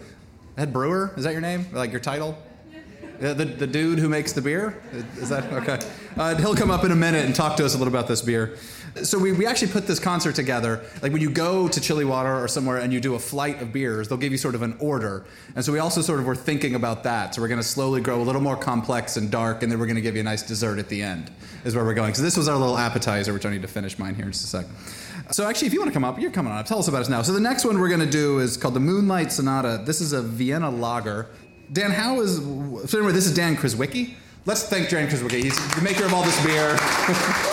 Head 0.57 0.71
brewer 0.71 1.11
is 1.17 1.25
that 1.25 1.33
your 1.33 1.41
name? 1.41 1.65
Like 1.73 1.91
your 1.91 1.99
title? 1.99 2.37
The, 3.19 3.33
the, 3.33 3.45
the, 3.45 3.67
dude 3.67 3.99
who 3.99 4.09
makes 4.09 4.33
the 4.33 4.41
beer? 4.41 4.81
Is 5.17 5.29
that 5.29 5.45
okay? 5.53 5.79
Uh, 6.17 6.35
he'll 6.35 6.55
come 6.55 6.71
up 6.71 6.83
in 6.83 6.91
a 6.91 6.95
minute 6.95 7.25
and 7.25 7.33
talk 7.33 7.55
to 7.57 7.63
us 7.65 7.73
a 7.73 7.77
little 7.77 7.93
about 7.93 8.07
this 8.07 8.21
beer. 8.21 8.57
So 9.01 9.17
we, 9.17 9.31
we 9.31 9.47
actually 9.47 9.71
put 9.71 9.87
this 9.87 9.99
concert 9.99 10.35
together. 10.35 10.83
Like 11.01 11.11
when 11.11 11.21
you 11.21 11.31
go 11.31 11.67
to 11.67 11.81
Chilly 11.81 12.05
Water 12.05 12.37
or 12.37 12.47
somewhere 12.47 12.77
and 12.77 12.93
you 12.93 12.99
do 12.99 13.15
a 13.15 13.19
flight 13.19 13.61
of 13.61 13.73
beers, 13.73 14.07
they'll 14.07 14.19
give 14.19 14.31
you 14.31 14.37
sort 14.37 14.53
of 14.53 14.61
an 14.61 14.75
order. 14.79 15.25
And 15.55 15.65
so 15.65 15.71
we 15.71 15.79
also 15.79 16.01
sort 16.01 16.19
of 16.19 16.27
were 16.27 16.35
thinking 16.35 16.75
about 16.75 17.03
that. 17.03 17.33
So 17.33 17.41
we're 17.41 17.47
going 17.47 17.59
to 17.59 17.67
slowly 17.67 18.01
grow 18.01 18.21
a 18.21 18.23
little 18.23 18.41
more 18.41 18.55
complex 18.55 19.17
and 19.17 19.31
dark, 19.31 19.63
and 19.63 19.71
then 19.71 19.79
we're 19.79 19.87
going 19.87 19.95
to 19.95 20.01
give 20.01 20.15
you 20.15 20.21
a 20.21 20.23
nice 20.23 20.43
dessert 20.43 20.77
at 20.77 20.89
the 20.89 21.01
end. 21.01 21.31
Is 21.65 21.75
where 21.75 21.85
we're 21.85 21.93
going. 21.93 22.13
So 22.13 22.21
this 22.21 22.37
was 22.37 22.47
our 22.47 22.57
little 22.57 22.77
appetizer, 22.77 23.33
which 23.33 23.45
I 23.45 23.49
need 23.49 23.61
to 23.61 23.67
finish 23.67 23.97
mine 23.97 24.15
here 24.15 24.25
in 24.25 24.31
just 24.31 24.43
a 24.43 24.47
sec. 24.47 24.65
So 25.31 25.47
actually, 25.47 25.67
if 25.67 25.73
you 25.73 25.79
want 25.79 25.89
to 25.89 25.93
come 25.93 26.03
up, 26.03 26.19
you're 26.19 26.29
coming 26.29 26.51
on 26.51 26.59
up. 26.59 26.65
Tell 26.65 26.79
us 26.79 26.89
about 26.89 27.01
us 27.01 27.09
now. 27.09 27.21
So 27.21 27.31
the 27.31 27.39
next 27.39 27.63
one 27.65 27.79
we're 27.79 27.87
going 27.87 28.01
to 28.01 28.05
do 28.05 28.39
is 28.39 28.57
called 28.57 28.73
the 28.73 28.81
Moonlight 28.81 29.31
Sonata. 29.31 29.81
This 29.85 30.01
is 30.01 30.11
a 30.11 30.21
Vienna 30.21 30.69
lager. 30.69 31.27
Dan, 31.71 31.91
how 31.91 32.19
is 32.19 32.37
so 32.37 32.97
anyway? 32.97 33.13
This 33.13 33.25
is 33.25 33.33
Dan 33.33 33.55
Krizwicki. 33.55 34.15
Let's 34.45 34.63
thank 34.63 34.89
Dan 34.89 35.07
Krizwicki. 35.07 35.43
He's 35.43 35.75
the 35.75 35.81
maker 35.81 36.03
of 36.03 36.13
all 36.13 36.23
this 36.23 36.45
beer. 36.45 36.77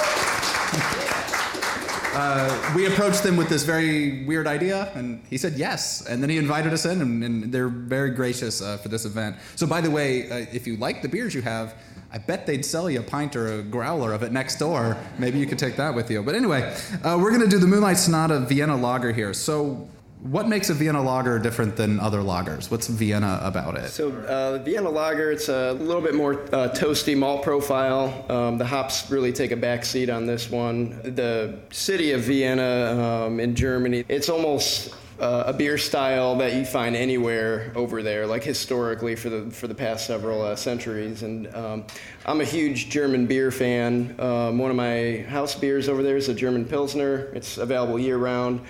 uh, 2.20 2.72
we 2.76 2.86
approached 2.86 3.22
them 3.22 3.36
with 3.36 3.48
this 3.48 3.64
very 3.64 4.24
weird 4.26 4.46
idea, 4.46 4.92
and 4.94 5.22
he 5.30 5.38
said 5.38 5.54
yes. 5.54 6.06
And 6.06 6.22
then 6.22 6.28
he 6.28 6.36
invited 6.36 6.72
us 6.72 6.84
in, 6.84 7.00
and, 7.00 7.24
and 7.24 7.52
they're 7.52 7.68
very 7.68 8.10
gracious 8.10 8.60
uh, 8.60 8.76
for 8.76 8.88
this 8.88 9.04
event. 9.06 9.36
So, 9.56 9.66
by 9.66 9.80
the 9.80 9.90
way, 9.90 10.30
uh, 10.30 10.46
if 10.52 10.66
you 10.66 10.76
like 10.76 11.00
the 11.00 11.08
beers 11.08 11.34
you 11.34 11.42
have, 11.42 11.74
I 12.12 12.18
bet 12.18 12.46
they'd 12.46 12.64
sell 12.64 12.90
you 12.90 13.00
a 13.00 13.02
pint 13.02 13.36
or 13.36 13.60
a 13.60 13.62
growler 13.62 14.12
of 14.12 14.22
it 14.22 14.32
next 14.32 14.56
door. 14.56 14.96
Maybe 15.18 15.38
you 15.38 15.46
could 15.46 15.58
take 15.58 15.76
that 15.76 15.94
with 15.94 16.10
you. 16.10 16.22
But 16.22 16.34
anyway, 16.34 16.76
uh, 17.04 17.16
we're 17.20 17.30
going 17.30 17.42
to 17.42 17.48
do 17.48 17.58
the 17.58 17.68
Moonlight 17.68 17.96
Sonata 17.96 18.40
Vienna 18.40 18.76
Lager 18.76 19.12
here. 19.12 19.32
So, 19.32 19.88
what 20.22 20.48
makes 20.48 20.68
a 20.68 20.74
Vienna 20.74 21.02
lager 21.02 21.38
different 21.38 21.76
than 21.76 21.98
other 21.98 22.18
lagers? 22.18 22.70
What's 22.70 22.88
Vienna 22.88 23.40
about 23.42 23.76
it? 23.76 23.88
So, 23.88 24.10
uh, 24.10 24.58
Vienna 24.58 24.90
lager, 24.90 25.30
it's 25.30 25.48
a 25.48 25.72
little 25.72 26.02
bit 26.02 26.14
more 26.14 26.34
uh, 26.34 26.68
toasty 26.68 27.16
malt 27.16 27.42
profile. 27.42 28.26
Um, 28.28 28.58
the 28.58 28.66
hops 28.66 29.10
really 29.10 29.32
take 29.32 29.50
a 29.50 29.56
back 29.56 29.84
seat 29.84 30.10
on 30.10 30.26
this 30.26 30.50
one. 30.50 31.00
The 31.02 31.58
city 31.70 32.12
of 32.12 32.20
Vienna 32.20 33.26
um, 33.26 33.40
in 33.40 33.54
Germany, 33.54 34.04
it's 34.08 34.28
almost 34.28 34.94
uh, 35.20 35.44
a 35.46 35.52
beer 35.52 35.78
style 35.78 36.36
that 36.36 36.54
you 36.54 36.64
find 36.64 36.96
anywhere 36.96 37.72
over 37.74 38.02
there, 38.02 38.26
like 38.26 38.42
historically 38.42 39.16
for 39.16 39.28
the 39.30 39.50
for 39.50 39.66
the 39.68 39.74
past 39.74 40.06
several 40.06 40.42
uh, 40.42 40.56
centuries. 40.56 41.22
And 41.22 41.54
um, 41.54 41.84
I'm 42.26 42.40
a 42.40 42.44
huge 42.44 42.90
German 42.90 43.26
beer 43.26 43.50
fan. 43.50 44.14
Um, 44.18 44.58
one 44.58 44.70
of 44.70 44.76
my 44.76 45.24
house 45.28 45.54
beers 45.54 45.88
over 45.88 46.02
there 46.02 46.16
is 46.16 46.28
a 46.28 46.34
German 46.34 46.64
Pilsner. 46.64 47.30
It's 47.34 47.58
available 47.58 47.98
year 47.98 48.18
round. 48.18 48.60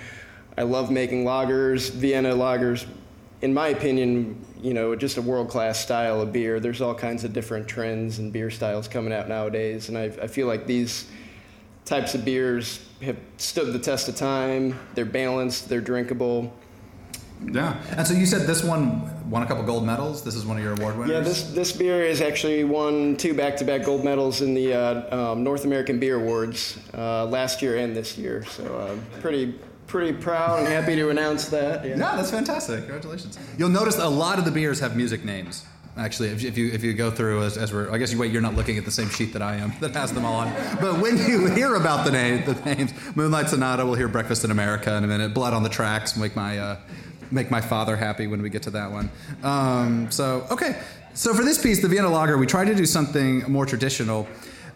I 0.57 0.63
love 0.63 0.91
making 0.91 1.25
lagers, 1.25 1.91
Vienna 1.91 2.33
lagers. 2.33 2.85
In 3.41 3.53
my 3.53 3.69
opinion, 3.69 4.45
you 4.61 4.73
know, 4.73 4.95
just 4.95 5.17
a 5.17 5.21
world 5.21 5.49
class 5.49 5.79
style 5.79 6.21
of 6.21 6.31
beer. 6.31 6.59
There's 6.59 6.81
all 6.81 6.93
kinds 6.93 7.23
of 7.23 7.33
different 7.33 7.67
trends 7.67 8.19
and 8.19 8.31
beer 8.31 8.51
styles 8.51 8.87
coming 8.87 9.11
out 9.13 9.27
nowadays, 9.27 9.89
and 9.89 9.97
I, 9.97 10.03
I 10.03 10.27
feel 10.27 10.47
like 10.47 10.67
these 10.67 11.07
types 11.85 12.13
of 12.13 12.23
beers 12.23 12.85
have 13.01 13.17
stood 13.37 13.73
the 13.73 13.79
test 13.79 14.07
of 14.07 14.15
time. 14.15 14.79
They're 14.93 15.05
balanced, 15.05 15.69
they're 15.69 15.81
drinkable. 15.81 16.53
Yeah, 17.43 17.81
and 17.97 18.05
so 18.05 18.13
you 18.13 18.27
said 18.27 18.45
this 18.45 18.63
one 18.63 19.29
won 19.31 19.41
a 19.41 19.47
couple 19.47 19.63
gold 19.63 19.83
medals. 19.83 20.23
This 20.23 20.35
is 20.35 20.45
one 20.45 20.57
of 20.57 20.63
your 20.63 20.73
award 20.73 20.95
winners. 20.95 21.11
Yeah, 21.11 21.21
this 21.21 21.43
this 21.53 21.71
beer 21.71 22.05
has 22.05 22.21
actually 22.21 22.63
won 22.63 23.17
two 23.17 23.33
back-to-back 23.33 23.83
gold 23.83 24.03
medals 24.05 24.41
in 24.41 24.53
the 24.53 24.73
uh, 24.75 25.31
um, 25.31 25.43
North 25.43 25.65
American 25.65 25.99
Beer 25.99 26.17
Awards 26.17 26.77
uh, 26.93 27.25
last 27.25 27.63
year 27.63 27.77
and 27.77 27.95
this 27.95 28.15
year. 28.15 28.45
So 28.45 28.63
uh, 28.77 29.19
pretty 29.21 29.55
pretty 29.91 30.13
proud 30.13 30.59
and 30.59 30.69
happy 30.69 30.95
to 30.95 31.09
announce 31.09 31.49
that. 31.49 31.83
Yeah. 31.83 31.97
yeah, 31.97 32.15
that's 32.15 32.31
fantastic. 32.31 32.79
Congratulations. 32.79 33.37
You'll 33.57 33.69
notice 33.69 33.97
a 33.97 34.07
lot 34.07 34.39
of 34.39 34.45
the 34.45 34.51
beers 34.51 34.79
have 34.79 34.95
music 34.95 35.25
names. 35.25 35.65
Actually, 35.97 36.29
if, 36.29 36.45
if 36.45 36.57
you 36.57 36.71
if 36.71 36.81
you 36.81 36.93
go 36.93 37.11
through 37.11 37.43
as, 37.43 37.57
as, 37.57 37.73
we're, 37.73 37.91
I 37.91 37.97
guess 37.97 38.13
you 38.13 38.17
wait. 38.17 38.31
You're 38.31 38.41
not 38.41 38.55
looking 38.55 38.77
at 38.77 38.85
the 38.85 38.91
same 38.91 39.09
sheet 39.09 39.33
that 39.33 39.41
I 39.41 39.57
am 39.57 39.73
that 39.81 39.91
has 39.91 40.13
them 40.13 40.23
all 40.23 40.35
on. 40.35 40.53
But 40.79 41.01
when 41.01 41.17
you 41.17 41.47
hear 41.53 41.75
about 41.75 42.05
the 42.05 42.11
name, 42.11 42.45
the 42.45 42.53
names, 42.63 42.93
Moonlight 43.17 43.49
Sonata, 43.49 43.85
we'll 43.85 43.95
hear 43.95 44.07
Breakfast 44.07 44.45
in 44.45 44.51
America 44.51 44.95
in 44.95 45.03
a 45.03 45.07
minute. 45.07 45.33
Blood 45.33 45.53
on 45.53 45.63
the 45.63 45.69
Tracks, 45.69 46.15
make 46.15 46.33
my 46.33 46.57
uh, 46.57 46.77
make 47.29 47.51
my 47.51 47.59
father 47.59 47.97
happy 47.97 48.27
when 48.27 48.41
we 48.41 48.49
get 48.49 48.63
to 48.63 48.71
that 48.71 48.89
one. 48.89 49.11
Um, 49.43 50.09
so 50.09 50.47
okay, 50.49 50.81
so 51.13 51.33
for 51.33 51.43
this 51.43 51.61
piece, 51.61 51.81
the 51.81 51.89
Vienna 51.89 52.09
Lager, 52.09 52.37
we 52.37 52.47
tried 52.47 52.65
to 52.65 52.75
do 52.75 52.85
something 52.85 53.43
more 53.51 53.65
traditional. 53.65 54.25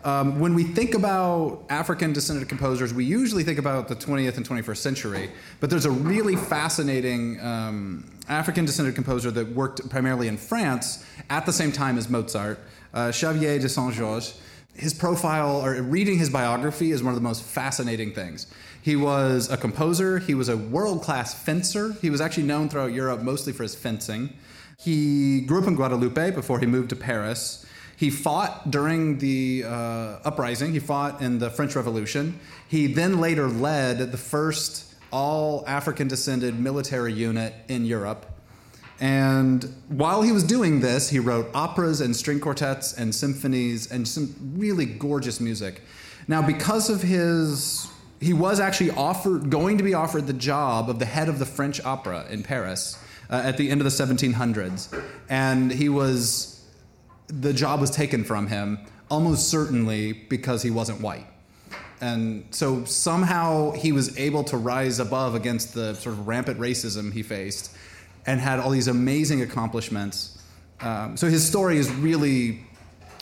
Um, 0.06 0.40
when 0.40 0.54
we 0.54 0.64
think 0.64 0.94
about 0.94 1.64
African 1.68 2.14
descended 2.14 2.48
composers, 2.48 2.94
we 2.94 3.04
usually 3.04 3.44
think 3.44 3.58
about 3.58 3.88
the 3.88 3.96
20th 3.96 4.38
and 4.38 4.48
21st 4.48 4.78
century, 4.78 5.32
but 5.60 5.72
there's 5.72 5.86
a 5.86 5.92
really 5.92 6.36
fascinating 6.36 7.42
um, 7.42 8.06
African 8.30 8.66
descended 8.66 8.94
composer 8.94 9.32
that 9.32 9.50
worked 9.50 9.90
primarily 9.90 10.28
in 10.28 10.38
France 10.38 11.04
at 11.32 11.48
the 11.48 11.52
same 11.52 11.72
time 11.72 11.98
as 11.98 12.08
Mozart, 12.08 12.60
uh, 12.94 13.12
Chevalier 13.12 13.58
de 13.58 13.68
Saint 13.68 13.96
Georges. 13.96 14.40
His 14.76 14.94
profile, 14.94 15.66
or 15.66 15.82
reading 15.82 16.20
his 16.20 16.30
biography, 16.30 16.92
is 16.92 17.02
one 17.02 17.12
of 17.12 17.16
the 17.16 17.28
most 17.28 17.42
fascinating 17.42 18.14
things. 18.14 18.46
He 18.84 18.96
was 18.96 19.50
a 19.50 19.58
composer, 19.58 20.20
he 20.20 20.36
was 20.36 20.50
a 20.50 20.58
world 20.58 21.02
class 21.02 21.34
fencer. 21.34 21.94
He 21.94 22.12
was 22.12 22.22
actually 22.22 22.44
known 22.44 22.70
throughout 22.70 22.94
Europe 22.94 23.24
mostly 23.24 23.54
for 23.54 23.64
his 23.64 23.74
fencing. 23.74 24.30
He 24.78 25.42
grew 25.42 25.62
up 25.62 25.68
in 25.68 25.76
Guadeloupe 25.76 26.36
before 26.36 26.60
he 26.60 26.68
moved 26.68 26.90
to 26.90 26.96
Paris. 26.96 27.65
He 27.98 28.10
fought 28.10 28.72
during 28.72 29.20
the 29.20 29.64
uh, 29.66 30.20
uprising, 30.26 30.74
he 30.74 30.80
fought 30.80 31.22
in 31.22 31.40
the 31.40 31.50
French 31.50 31.76
Revolution. 31.76 32.40
He 32.68 32.88
then 32.88 33.20
later 33.20 33.48
led 33.48 34.12
the 34.12 34.18
first 34.18 34.94
all 35.12 35.64
African 35.66 36.08
descended 36.08 36.60
military 36.60 37.14
unit 37.14 37.54
in 37.70 37.86
Europe. 37.86 38.26
And 39.00 39.74
while 39.88 40.22
he 40.22 40.32
was 40.32 40.44
doing 40.44 40.80
this, 40.80 41.10
he 41.10 41.20
wrote 41.20 41.50
operas 41.54 42.02
and 42.02 42.16
string 42.16 42.40
quartets 42.40 42.94
and 42.94 43.14
symphonies 43.14 43.92
and 43.92 44.08
some 44.08 44.36
really 44.56 44.86
gorgeous 44.86 45.40
music. 45.40 45.82
Now, 46.28 46.42
because 46.42 46.90
of 46.90 47.02
his, 47.02 47.88
he 48.20 48.34
was 48.34 48.60
actually 48.60 48.92
offered, 48.92 49.50
going 49.50 49.78
to 49.78 49.84
be 49.84 49.94
offered 49.94 50.28
the 50.28 50.34
job 50.34 50.90
of 50.90 51.00
the 51.00 51.06
head 51.06 51.30
of 51.30 51.40
the 51.40 51.46
French 51.46 51.84
opera 51.84 52.26
in 52.30 52.42
Paris 52.44 52.98
uh, 53.30 53.42
at 53.44 53.58
the 53.58 53.70
end 53.70 53.82
of 53.82 53.86
the 53.86 53.92
1700s. 53.92 55.04
And 55.30 55.72
he 55.72 55.90
was 55.90 56.55
the 57.28 57.54
job 57.54 57.80
was 57.82 57.92
taken 57.92 58.24
from 58.24 58.48
him 58.48 58.80
almost 59.10 59.50
certainly 59.50 60.14
because 60.14 60.62
he 60.64 60.72
wasn't 60.72 61.00
white. 61.02 61.28
And 62.02 62.46
so 62.52 62.84
somehow 62.86 63.72
he 63.72 63.92
was 63.92 64.18
able 64.18 64.44
to 64.46 64.58
rise 64.58 65.00
above 65.00 65.36
against 65.36 65.74
the 65.74 65.94
sort 65.96 66.14
of 66.14 66.28
rampant 66.28 66.60
racism 66.60 67.14
he 67.14 67.24
faced 67.24 67.76
and 68.26 68.40
had 68.40 68.60
all 68.60 68.70
these 68.70 68.88
amazing 68.88 69.42
accomplishments. 69.42 70.42
Um, 70.82 71.16
so 71.16 71.28
his 71.28 71.46
story 71.48 71.78
is 71.78 71.90
really, 71.92 72.66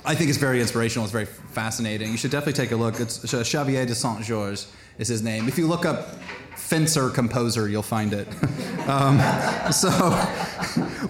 I 0.06 0.16
think 0.16 0.30
it's 0.30 0.40
very 0.40 0.60
inspirational. 0.60 1.06
It's 1.06 1.12
very 1.12 1.26
fascinating. 1.26 2.12
You 2.12 2.18
should 2.18 2.32
definitely 2.32 2.62
take 2.62 2.72
a 2.72 2.76
look. 2.76 3.00
It's 3.00 3.30
Chevalier 3.48 3.86
de 3.86 3.96
Saint 3.96 4.24
Georges 4.24 4.72
is 4.98 5.08
his 5.08 5.22
name. 5.22 5.48
If 5.48 5.58
you 5.58 5.68
look 5.68 5.86
up 5.86 6.16
fencer 6.56 7.10
composer, 7.10 7.68
you'll 7.68 7.84
find 7.84 8.14
it. 8.14 8.28
um, 8.88 9.20
so 9.72 9.90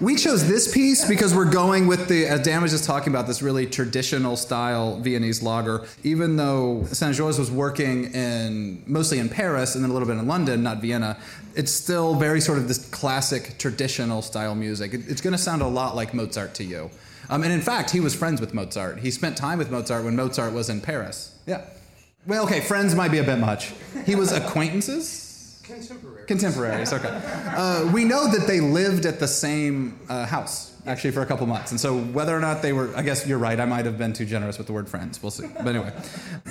we 0.00 0.16
chose 0.16 0.46
this 0.46 0.72
piece 0.72 1.06
because 1.06 1.34
we're 1.34 1.50
going 1.50 1.86
with 1.86 2.08
the, 2.08 2.26
as 2.26 2.42
Dan 2.42 2.62
was 2.62 2.72
just 2.72 2.84
talking 2.84 3.12
about, 3.12 3.26
this 3.26 3.40
really 3.40 3.66
traditional 3.66 4.36
style 4.36 4.98
Viennese 5.00 5.42
lager. 5.42 5.86
Even 6.02 6.36
though 6.36 6.84
Saint 6.86 7.14
Georges 7.14 7.38
was 7.38 7.50
working 7.50 8.12
in 8.12 8.82
mostly 8.86 9.18
in 9.18 9.28
Paris 9.28 9.74
and 9.74 9.84
then 9.84 9.90
a 9.90 9.94
little 9.94 10.08
bit 10.08 10.18
in 10.18 10.26
London, 10.26 10.62
not 10.62 10.80
Vienna, 10.80 11.16
it's 11.54 11.72
still 11.72 12.14
very 12.14 12.40
sort 12.40 12.58
of 12.58 12.68
this 12.68 12.88
classic 12.90 13.56
traditional 13.58 14.22
style 14.22 14.54
music. 14.54 14.92
It, 14.92 15.08
it's 15.08 15.20
going 15.20 15.32
to 15.32 15.38
sound 15.38 15.62
a 15.62 15.68
lot 15.68 15.94
like 15.96 16.12
Mozart 16.14 16.54
to 16.54 16.64
you. 16.64 16.90
Um, 17.30 17.42
and 17.42 17.52
in 17.52 17.62
fact, 17.62 17.90
he 17.90 18.00
was 18.00 18.14
friends 18.14 18.40
with 18.40 18.52
Mozart. 18.52 18.98
He 18.98 19.10
spent 19.10 19.36
time 19.36 19.58
with 19.58 19.70
Mozart 19.70 20.04
when 20.04 20.14
Mozart 20.14 20.52
was 20.52 20.68
in 20.68 20.80
Paris. 20.80 21.34
Yeah. 21.46 21.64
Well, 22.26 22.44
okay, 22.44 22.60
friends 22.60 22.94
might 22.94 23.10
be 23.10 23.18
a 23.18 23.24
bit 23.24 23.38
much. 23.38 23.72
He 24.06 24.14
was 24.14 24.32
acquaintances 24.32 25.24
Contemporaries. 25.64 26.26
Contemporaries, 26.26 26.92
okay. 26.92 27.20
Uh, 27.56 27.90
we 27.90 28.04
know 28.04 28.30
that 28.30 28.46
they 28.46 28.60
lived 28.60 29.06
at 29.06 29.18
the 29.18 29.26
same 29.26 29.98
uh, 30.10 30.26
house, 30.26 30.78
actually, 30.86 31.12
for 31.12 31.22
a 31.22 31.26
couple 31.26 31.46
months. 31.46 31.70
And 31.70 31.80
so 31.80 31.98
whether 31.98 32.36
or 32.36 32.40
not 32.40 32.60
they 32.60 32.74
were, 32.74 32.94
I 32.94 33.00
guess 33.00 33.26
you're 33.26 33.38
right, 33.38 33.58
I 33.58 33.64
might 33.64 33.86
have 33.86 33.96
been 33.96 34.12
too 34.12 34.26
generous 34.26 34.58
with 34.58 34.66
the 34.66 34.74
word 34.74 34.90
friends. 34.90 35.22
We'll 35.22 35.30
see. 35.30 35.46
But 35.46 35.68
anyway. 35.68 35.92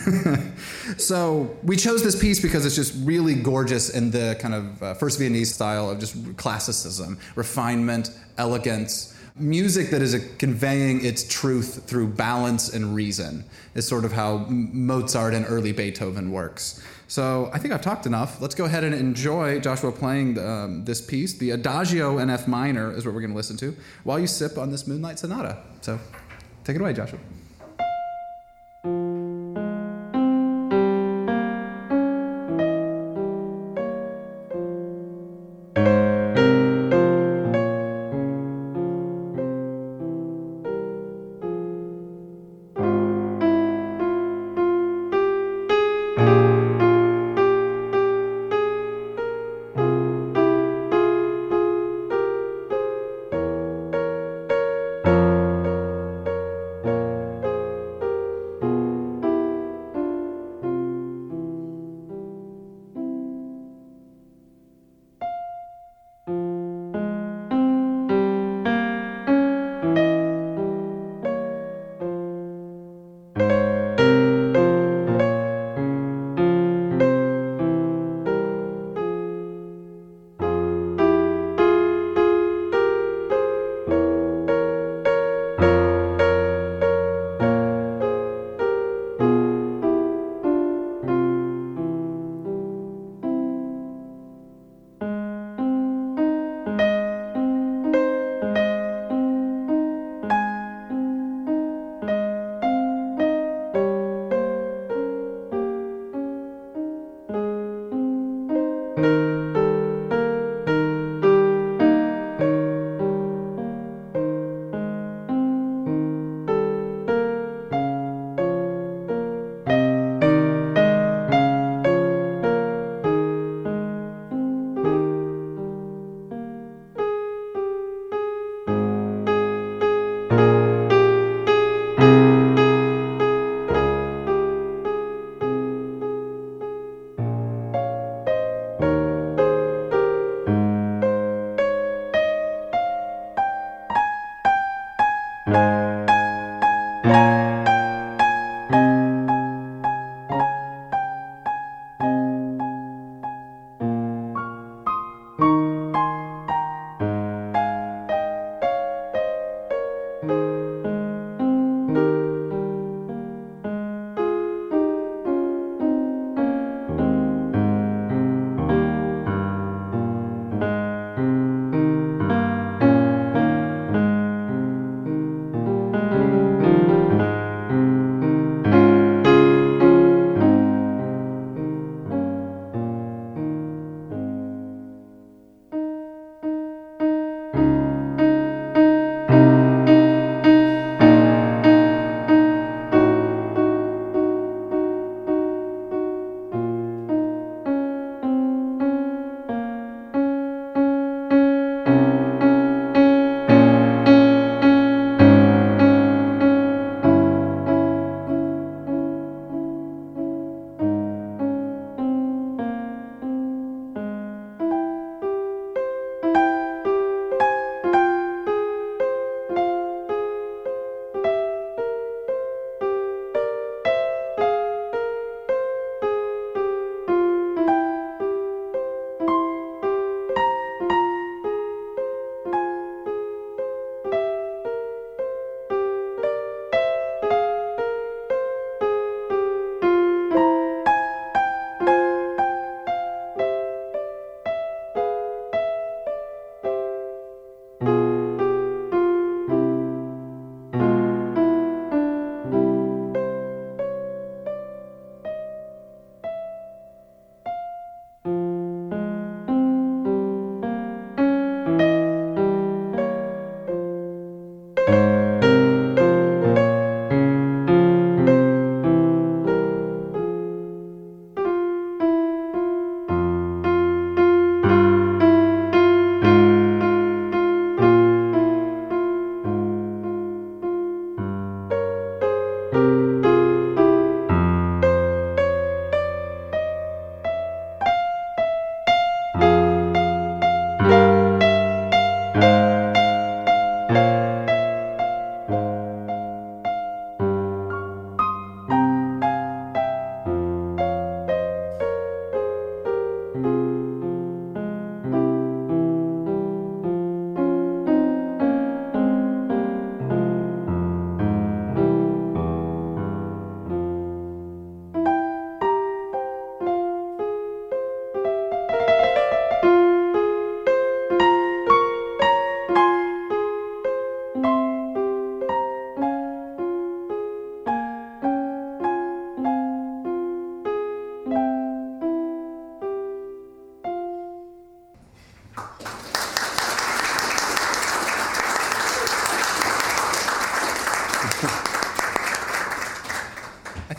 so 0.98 1.56
we 1.62 1.75
chose 1.75 2.03
this 2.03 2.20
piece 2.20 2.39
because 2.39 2.65
it's 2.65 2.75
just 2.75 2.96
really 3.06 3.36
gorgeous 3.36 3.89
in 3.89 4.10
the 4.10 4.36
kind 4.39 4.56
of 4.56 4.82
uh, 4.82 4.94
first 4.96 5.20
Viennese 5.20 5.53
style 5.53 5.92
of 5.92 6.00
just 6.00 6.15
classicism, 6.38 7.20
refinement, 7.36 8.10
elegance. 8.39 9.12
Music 9.36 9.90
that 9.90 10.02
is 10.02 10.13
conveying 10.38 11.04
its 11.04 11.28
truth 11.28 11.84
through 11.88 12.08
balance 12.08 12.74
and 12.74 12.94
reason 12.94 13.44
is 13.74 13.88
sort 13.88 14.06
of 14.06 14.12
how 14.12 14.46
Mozart 14.50 15.34
and 15.34 15.46
early 15.48 15.72
Beethoven 15.72 16.32
works. 16.32 16.84
So 17.08 17.50
I 17.54 17.60
think 17.60 17.74
I've 17.74 17.82
talked 17.82 18.06
enough. 18.06 18.42
Let's 18.42 18.56
go 18.56 18.66
ahead 18.66 18.84
and 18.84 18.94
enjoy 18.94 19.60
Joshua 19.60 19.92
playing 19.92 20.38
um, 20.38 20.86
this 20.86 21.02
piece. 21.02 21.34
The 21.38 21.52
Adagio 21.52 22.20
in 22.20 22.30
F 22.30 22.48
minor 22.48 22.96
is 22.96 23.06
what 23.06 23.13
we're 23.13 23.22
going 23.22 23.32
to 23.32 23.38
listen 23.38 23.58
to 23.58 23.75
while 24.04 24.20
you 24.20 24.28
sip 24.28 24.58
on 24.58 24.72
this 24.72 24.88
Moonlight 24.88 25.20
Sonata. 25.20 25.58
So 25.82 26.00
take 26.63 26.75
it 26.75 26.82
away, 26.82 26.94
Joshua. 26.94 27.20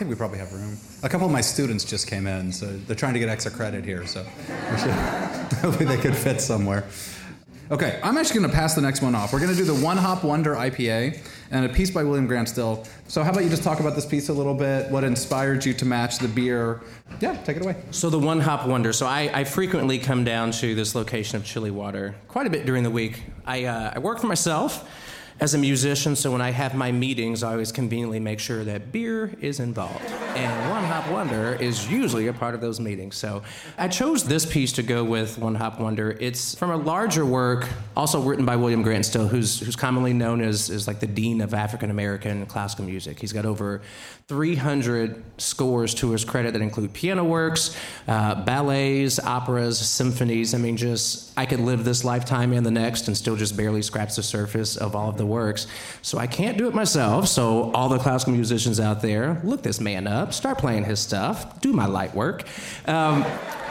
Think 0.05 0.15
we 0.15 0.17
probably 0.17 0.37
have 0.37 0.53
room. 0.53 0.77
A 1.01 1.09
couple 1.09 1.25
of 1.25 1.33
my 1.33 1.41
students 1.41 1.83
just 1.83 2.07
came 2.07 2.27
in, 2.27 2.51
so 2.51 2.67
they're 2.67 2.95
trying 2.95 3.13
to 3.13 3.19
get 3.19 3.27
extra 3.29 3.51
credit 3.51 3.83
here, 3.83 4.05
so 4.05 4.23
should, 4.77 4.91
hopefully 5.61 5.85
they 5.85 5.97
could 5.97 6.15
fit 6.15 6.39
somewhere. 6.39 6.85
Okay, 7.71 7.99
I'm 8.03 8.15
actually 8.15 8.41
going 8.41 8.51
to 8.51 8.55
pass 8.55 8.75
the 8.75 8.81
next 8.81 9.01
one 9.01 9.15
off. 9.15 9.33
We're 9.33 9.39
going 9.39 9.51
to 9.51 9.57
do 9.57 9.63
the 9.63 9.83
One 9.83 9.97
Hop 9.97 10.23
Wonder 10.23 10.53
IPA 10.53 11.19
and 11.49 11.65
a 11.65 11.69
piece 11.69 11.89
by 11.89 12.03
William 12.03 12.27
Grant 12.27 12.47
Still. 12.47 12.85
So, 13.07 13.23
how 13.23 13.31
about 13.31 13.43
you 13.43 13.49
just 13.49 13.63
talk 13.63 13.79
about 13.79 13.95
this 13.95 14.05
piece 14.05 14.29
a 14.29 14.33
little 14.33 14.53
bit? 14.53 14.91
What 14.91 15.03
inspired 15.03 15.65
you 15.65 15.73
to 15.73 15.85
match 15.85 16.19
the 16.19 16.27
beer? 16.27 16.81
Yeah, 17.19 17.35
take 17.37 17.57
it 17.57 17.63
away. 17.63 17.75
So, 17.89 18.11
the 18.11 18.19
One 18.19 18.39
Hop 18.39 18.67
Wonder. 18.67 18.93
So, 18.93 19.07
I, 19.07 19.31
I 19.33 19.43
frequently 19.45 19.97
come 19.97 20.23
down 20.23 20.51
to 20.51 20.75
this 20.75 20.93
location 20.93 21.37
of 21.37 21.43
Chilly 21.43 21.71
Water 21.71 22.13
quite 22.27 22.45
a 22.45 22.51
bit 22.51 22.67
during 22.67 22.83
the 22.83 22.91
week. 22.91 23.23
I, 23.47 23.65
uh, 23.65 23.93
I 23.95 23.97
work 23.97 24.19
for 24.19 24.27
myself 24.27 24.87
as 25.39 25.53
a 25.53 25.57
musician, 25.57 26.15
so 26.15 26.31
when 26.31 26.41
I 26.41 26.51
have 26.51 26.75
my 26.75 26.91
meetings, 26.91 27.43
I 27.43 27.51
always 27.51 27.71
conveniently 27.71 28.19
make 28.19 28.39
sure 28.39 28.63
that 28.63 28.91
beer 28.91 29.33
is 29.41 29.59
involved. 29.59 30.24
And 30.35 30.69
One 30.69 30.83
Hop 30.83 31.09
Wonder 31.09 31.55
is 31.61 31.89
usually 31.89 32.27
a 32.27 32.33
part 32.33 32.55
of 32.55 32.61
those 32.61 32.79
meetings. 32.79 33.15
So 33.15 33.41
I 33.77 33.87
chose 33.87 34.25
this 34.25 34.45
piece 34.45 34.73
to 34.73 34.83
go 34.83 35.01
with 35.01 35.37
One 35.37 35.55
Hop 35.55 35.79
Wonder. 35.79 36.11
It's 36.19 36.55
from 36.55 36.71
a 36.71 36.75
larger 36.75 37.25
work, 37.25 37.69
also 37.95 38.21
written 38.21 38.45
by 38.45 38.57
William 38.57 38.81
Grant 38.81 39.05
Still, 39.05 39.29
who's, 39.29 39.61
who's 39.61 39.77
commonly 39.77 40.11
known 40.11 40.41
as, 40.41 40.69
as 40.69 40.87
like 40.87 40.99
the 40.99 41.07
dean 41.07 41.39
of 41.39 41.53
African 41.53 41.89
American 41.89 42.45
classical 42.47 42.83
music. 42.83 43.17
He's 43.17 43.31
got 43.31 43.45
over 43.45 43.81
300 44.27 45.23
scores 45.37 45.93
to 45.93 46.09
his 46.09 46.25
credit 46.25 46.53
that 46.53 46.61
include 46.61 46.91
piano 46.93 47.23
works, 47.23 47.77
uh, 48.07 48.33
ballets, 48.43 49.19
operas, 49.19 49.77
symphonies. 49.77 50.55
I 50.55 50.57
mean, 50.57 50.77
just, 50.77 51.31
I 51.37 51.45
could 51.45 51.59
live 51.59 51.85
this 51.85 52.03
lifetime 52.03 52.51
and 52.51 52.65
the 52.65 52.71
next 52.71 53.07
and 53.07 53.15
still 53.15 53.35
just 53.35 53.55
barely 53.55 53.83
scratch 53.83 54.15
the 54.15 54.23
surface 54.23 54.77
of 54.77 54.95
all 54.95 55.09
of 55.09 55.17
the 55.17 55.25
works. 55.27 55.67
So 56.01 56.17
I 56.17 56.25
can't 56.25 56.57
do 56.57 56.67
it 56.67 56.73
myself. 56.73 57.27
So, 57.27 57.71
all 57.71 57.87
the 57.87 57.99
classical 57.99 58.33
musicians 58.33 58.79
out 58.79 59.01
there, 59.01 59.39
look 59.43 59.61
this 59.61 59.79
man 59.79 60.07
up, 60.07 60.24
start 60.33 60.57
playing 60.57 60.85
his 60.85 60.99
stuff, 60.99 61.59
do 61.61 61.73
my 61.73 61.85
light 61.85 62.13
work. 62.15 62.43
Um, 62.87 63.25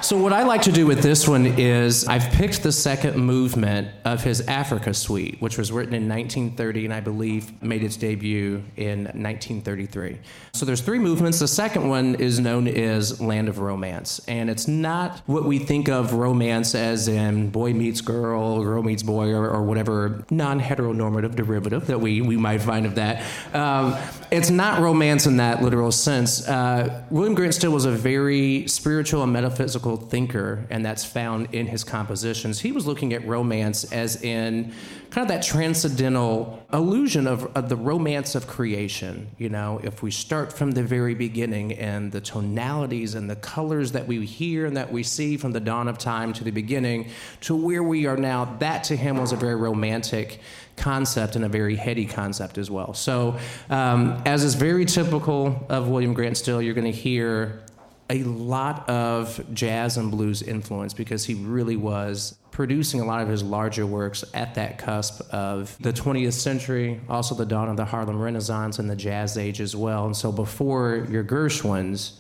so, 0.05 0.19
what 0.19 0.35
I 0.35 0.43
like 0.43 0.61
to 0.63 0.73
do 0.73 0.87
with 0.87 1.01
this 1.01 1.27
one 1.27 1.47
is 1.47 2.07
I've 2.07 2.31
picked 2.33 2.63
the 2.63 2.73
second 2.73 3.17
movement 3.17 3.89
of 4.05 4.23
his 4.23 4.43
Africa 4.43 4.93
Suite, 4.93 5.41
which 5.41 5.57
was 5.57 5.73
written 5.73 5.95
in 5.95 6.07
1930 6.07 6.85
and 6.85 6.93
I 6.93 7.01
believe 7.01 7.63
made 7.63 7.83
its 7.83 7.97
debut 7.97 8.63
in 8.77 9.05
1933. 9.05 10.19
So, 10.53 10.67
there's 10.67 10.83
three 10.83 10.99
movements. 10.99 11.39
The 11.39 11.49
second 11.49 11.89
one 11.89 12.17
is 12.17 12.39
known 12.39 12.69
as 12.69 13.19
Land 13.19 13.49
of 13.49 13.61
Romance, 13.61 14.21
and 14.29 14.51
it's 14.51 14.69
not 14.69 15.21
what 15.25 15.45
we 15.45 15.59
think 15.59 15.89
of 15.89 16.13
romance 16.13 16.75
as 16.75 17.09
in 17.09 17.49
boy 17.49 17.73
meets 17.73 18.03
girl, 18.03 18.63
girl 18.63 18.83
meets 18.83 19.03
boy, 19.03 19.33
or, 19.33 19.49
or 19.49 19.63
whatever 19.63 20.23
non 20.29 20.61
heteronormative 20.61 21.35
derivative 21.35 21.87
that 21.87 22.01
we, 22.03 22.21
we 22.21 22.37
might 22.37 22.61
find 22.61 22.85
of 22.85 22.97
that. 22.97 23.25
Um, 23.55 23.97
it's 24.31 24.51
not 24.51 24.83
romance 24.83 25.25
in 25.25 25.39
that 25.39 25.63
literal 25.63 25.93
sense. 25.93 26.44
Uh, 26.47 27.03
William 27.11 27.35
Grant 27.35 27.55
Still 27.55 27.73
was 27.73 27.85
a 27.85 27.91
very 27.91 28.67
spiritual 28.69 29.23
and 29.23 29.33
metaphysical 29.33 29.97
thinker, 29.97 30.67
and 30.71 30.85
that's 30.85 31.05
found 31.05 31.55
in 31.55 31.67
his 31.67 31.85
compositions. 31.85 32.61
He 32.61 32.73
was 32.73 32.87
looking 32.87 33.13
at 33.13 33.27
romance 33.27 33.85
as 33.93 34.23
in 34.23 34.73
kind 35.11 35.25
of 35.25 35.29
that 35.29 35.45
transcendental 35.45 36.67
illusion 36.73 37.29
of, 37.29 37.45
of, 37.57 37.69
the 37.69 37.77
romance 37.77 38.35
of 38.35 38.49
creation. 38.49 39.31
You 39.39 39.49
know, 39.49 39.81
if 39.85 40.03
we 40.03 40.11
start 40.11 40.53
from 40.53 40.73
the 40.73 40.83
very 40.83 41.15
beginning 41.15 41.75
and 41.75 42.11
the 42.11 42.21
tonalities 42.21 43.15
and 43.15 43.31
the 43.31 43.37
colors 43.37 43.93
that 43.93 44.09
we 44.09 44.27
hear 44.27 44.67
and 44.67 44.77
that 44.77 44.91
we 44.91 45.05
see 45.05 45.37
from 45.37 45.53
the 45.53 45.61
dawn 45.61 45.87
of 45.87 45.99
time 45.99 46.33
to 46.33 46.43
the 46.43 46.51
beginning 46.51 47.11
to 47.43 47.55
where 47.55 47.85
we 47.85 48.07
are 48.07 48.17
now, 48.17 48.57
that 48.59 48.83
to 48.85 48.97
him 48.97 49.19
was 49.19 49.31
a 49.31 49.37
very 49.37 49.55
romantic 49.55 50.41
concept 50.77 51.37
and 51.37 51.45
a 51.45 51.49
very 51.49 51.77
heady 51.77 52.07
concept 52.07 52.59
as 52.59 52.71
well. 52.71 52.95
So, 52.95 53.39
um, 53.71 54.23
as 54.27 54.45
is 54.45 54.55
very 54.55 54.85
typical 54.85 55.67
of 55.69 55.89
William 55.89 56.15
Grant 56.15 56.37
Still, 56.37 56.61
you're 56.61 56.75
going 56.75 56.91
to 56.91 56.99
hear 56.99 57.65
a 58.11 58.23
lot 58.25 58.89
of 58.89 59.43
jazz 59.55 59.97
and 59.97 60.11
blues 60.11 60.43
influence 60.43 60.93
because 60.93 61.25
he 61.25 61.35
really 61.35 61.77
was 61.77 62.37
producing 62.51 63.01
a 63.01 63.05
lot 63.05 63.21
of 63.21 63.29
his 63.29 63.43
larger 63.43 63.87
works 63.87 64.25
at 64.35 64.55
that 64.55 64.79
cusp 64.79 65.21
of 65.33 65.77
the 65.81 65.93
20th 65.93 66.35
century, 66.35 67.01
also 67.09 67.35
the 67.35 67.47
dawn 67.47 67.69
of 67.69 67.77
the 67.77 67.85
Harlem 67.85 68.21
Renaissance 68.21 68.79
and 68.79 68.89
the 68.89 68.95
Jazz 68.95 69.37
Age 69.39 69.61
as 69.61 69.75
well. 69.75 70.07
And 70.07 70.17
so 70.17 70.31
before 70.31 71.07
your 71.11 71.25
Gershwins 71.25 72.13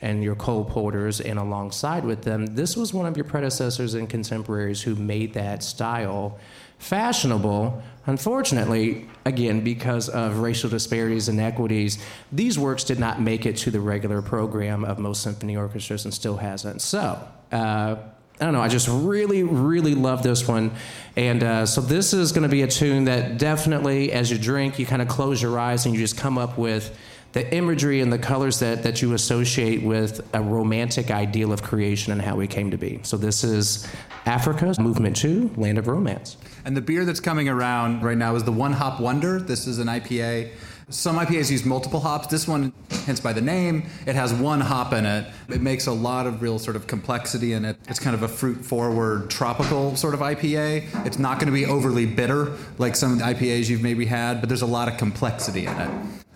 and 0.00 0.22
your 0.22 0.34
Cole 0.34 0.64
Porters 0.64 1.20
and 1.20 1.38
alongside 1.38 2.04
with 2.04 2.22
them, 2.22 2.46
this 2.46 2.76
was 2.76 2.92
one 2.92 3.06
of 3.06 3.16
your 3.16 3.24
predecessors 3.24 3.94
and 3.94 4.10
contemporaries 4.10 4.82
who 4.82 4.94
made 4.94 5.34
that 5.34 5.62
style 5.62 6.38
fashionable. 6.78 7.82
Unfortunately, 8.06 9.06
again, 9.24 9.62
because 9.62 10.08
of 10.08 10.38
racial 10.38 10.70
disparities 10.70 11.28
and 11.28 11.38
inequities, 11.38 11.98
these 12.32 12.58
works 12.58 12.84
did 12.84 12.98
not 12.98 13.20
make 13.20 13.44
it 13.44 13.56
to 13.58 13.70
the 13.70 13.80
regular 13.80 14.22
program 14.22 14.84
of 14.84 14.98
most 14.98 15.22
symphony 15.22 15.56
orchestras 15.56 16.04
and 16.04 16.14
still 16.14 16.38
hasn't. 16.38 16.80
So, 16.80 17.20
uh, 17.52 17.96
I 18.40 18.44
don't 18.44 18.54
know. 18.54 18.60
I 18.60 18.68
just 18.68 18.88
really, 18.88 19.42
really 19.42 19.96
love 19.96 20.22
this 20.22 20.46
one. 20.46 20.70
And 21.16 21.42
uh, 21.42 21.66
so 21.66 21.80
this 21.80 22.12
is 22.12 22.30
going 22.30 22.44
to 22.44 22.48
be 22.48 22.62
a 22.62 22.68
tune 22.68 23.04
that 23.06 23.36
definitely, 23.36 24.12
as 24.12 24.30
you 24.30 24.38
drink, 24.38 24.78
you 24.78 24.86
kind 24.86 25.02
of 25.02 25.08
close 25.08 25.42
your 25.42 25.58
eyes 25.58 25.86
and 25.86 25.94
you 25.94 26.00
just 26.00 26.16
come 26.16 26.38
up 26.38 26.56
with 26.56 26.96
the 27.32 27.52
imagery 27.54 28.00
and 28.00 28.12
the 28.12 28.18
colors 28.18 28.60
that, 28.60 28.84
that 28.84 29.02
you 29.02 29.12
associate 29.12 29.82
with 29.82 30.26
a 30.34 30.40
romantic 30.40 31.10
ideal 31.10 31.52
of 31.52 31.62
creation 31.62 32.12
and 32.12 32.22
how 32.22 32.36
we 32.36 32.46
came 32.46 32.70
to 32.70 32.78
be. 32.78 33.00
So 33.02 33.16
this 33.16 33.44
is 33.44 33.86
Africa, 34.28 34.74
Movement 34.78 35.16
2, 35.16 35.52
Land 35.56 35.78
of 35.78 35.88
Romance. 35.88 36.36
And 36.66 36.76
the 36.76 36.82
beer 36.82 37.06
that's 37.06 37.18
coming 37.18 37.48
around 37.48 38.02
right 38.02 38.16
now 38.16 38.36
is 38.36 38.44
the 38.44 38.52
One 38.52 38.74
Hop 38.74 39.00
Wonder. 39.00 39.40
This 39.40 39.66
is 39.66 39.78
an 39.78 39.86
IPA. 39.86 40.50
Some 40.90 41.16
IPAs 41.16 41.50
use 41.50 41.64
multiple 41.64 41.98
hops. 41.98 42.26
This 42.26 42.46
one, 42.46 42.74
hence 43.06 43.20
by 43.20 43.32
the 43.32 43.40
name, 43.40 43.84
it 44.06 44.14
has 44.14 44.34
one 44.34 44.60
hop 44.60 44.92
in 44.92 45.06
it. 45.06 45.26
It 45.48 45.62
makes 45.62 45.86
a 45.86 45.92
lot 45.92 46.26
of 46.26 46.42
real 46.42 46.58
sort 46.58 46.76
of 46.76 46.86
complexity 46.86 47.54
in 47.54 47.64
it. 47.64 47.78
It's 47.88 47.98
kind 47.98 48.14
of 48.14 48.22
a 48.22 48.28
fruit 48.28 48.62
forward 48.62 49.30
tropical 49.30 49.96
sort 49.96 50.12
of 50.12 50.20
IPA. 50.20 51.06
It's 51.06 51.18
not 51.18 51.38
going 51.38 51.46
to 51.46 51.52
be 51.52 51.64
overly 51.64 52.04
bitter 52.04 52.54
like 52.76 52.96
some 52.96 53.20
IPAs 53.20 53.70
you've 53.70 53.82
maybe 53.82 54.04
had, 54.04 54.40
but 54.40 54.50
there's 54.50 54.60
a 54.60 54.66
lot 54.66 54.88
of 54.88 54.98
complexity 54.98 55.64
in 55.64 55.74
it. 55.74 55.90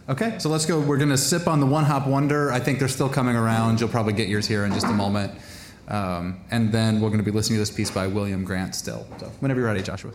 Okay, 0.09 0.38
so 0.38 0.48
let's 0.48 0.64
go. 0.64 0.81
We're 0.81 0.96
going 0.96 1.11
to 1.11 1.18
sip 1.18 1.46
on 1.46 1.61
the 1.61 1.66
One 1.66 1.85
Hop 1.85 2.07
Wonder. 2.07 2.52
I 2.52 2.59
think 2.59 2.78
they're 2.78 2.88
still 2.88 3.11
coming 3.11 3.37
around. 3.37 3.81
You'll 3.81 3.90
probably 3.90 4.14
get 4.14 4.28
yours 4.28 4.46
here 4.48 4.64
in 4.64 4.72
just 4.72 4.87
a 4.87 4.92
moment. 4.92 5.33
Um, 5.88 6.40
and 6.51 6.73
then 6.73 7.01
we're 7.01 7.09
going 7.09 7.18
to 7.18 7.25
be 7.25 7.31
listening 7.31 7.57
to 7.57 7.61
this 7.61 7.71
piece 7.71 7.90
by 7.90 8.07
William 8.07 8.45
Grant 8.45 8.75
Still. 8.75 9.07
So 9.18 9.27
whenever 9.40 9.61
you're 9.61 9.68
ready, 9.68 9.83
Joshua. 9.83 10.12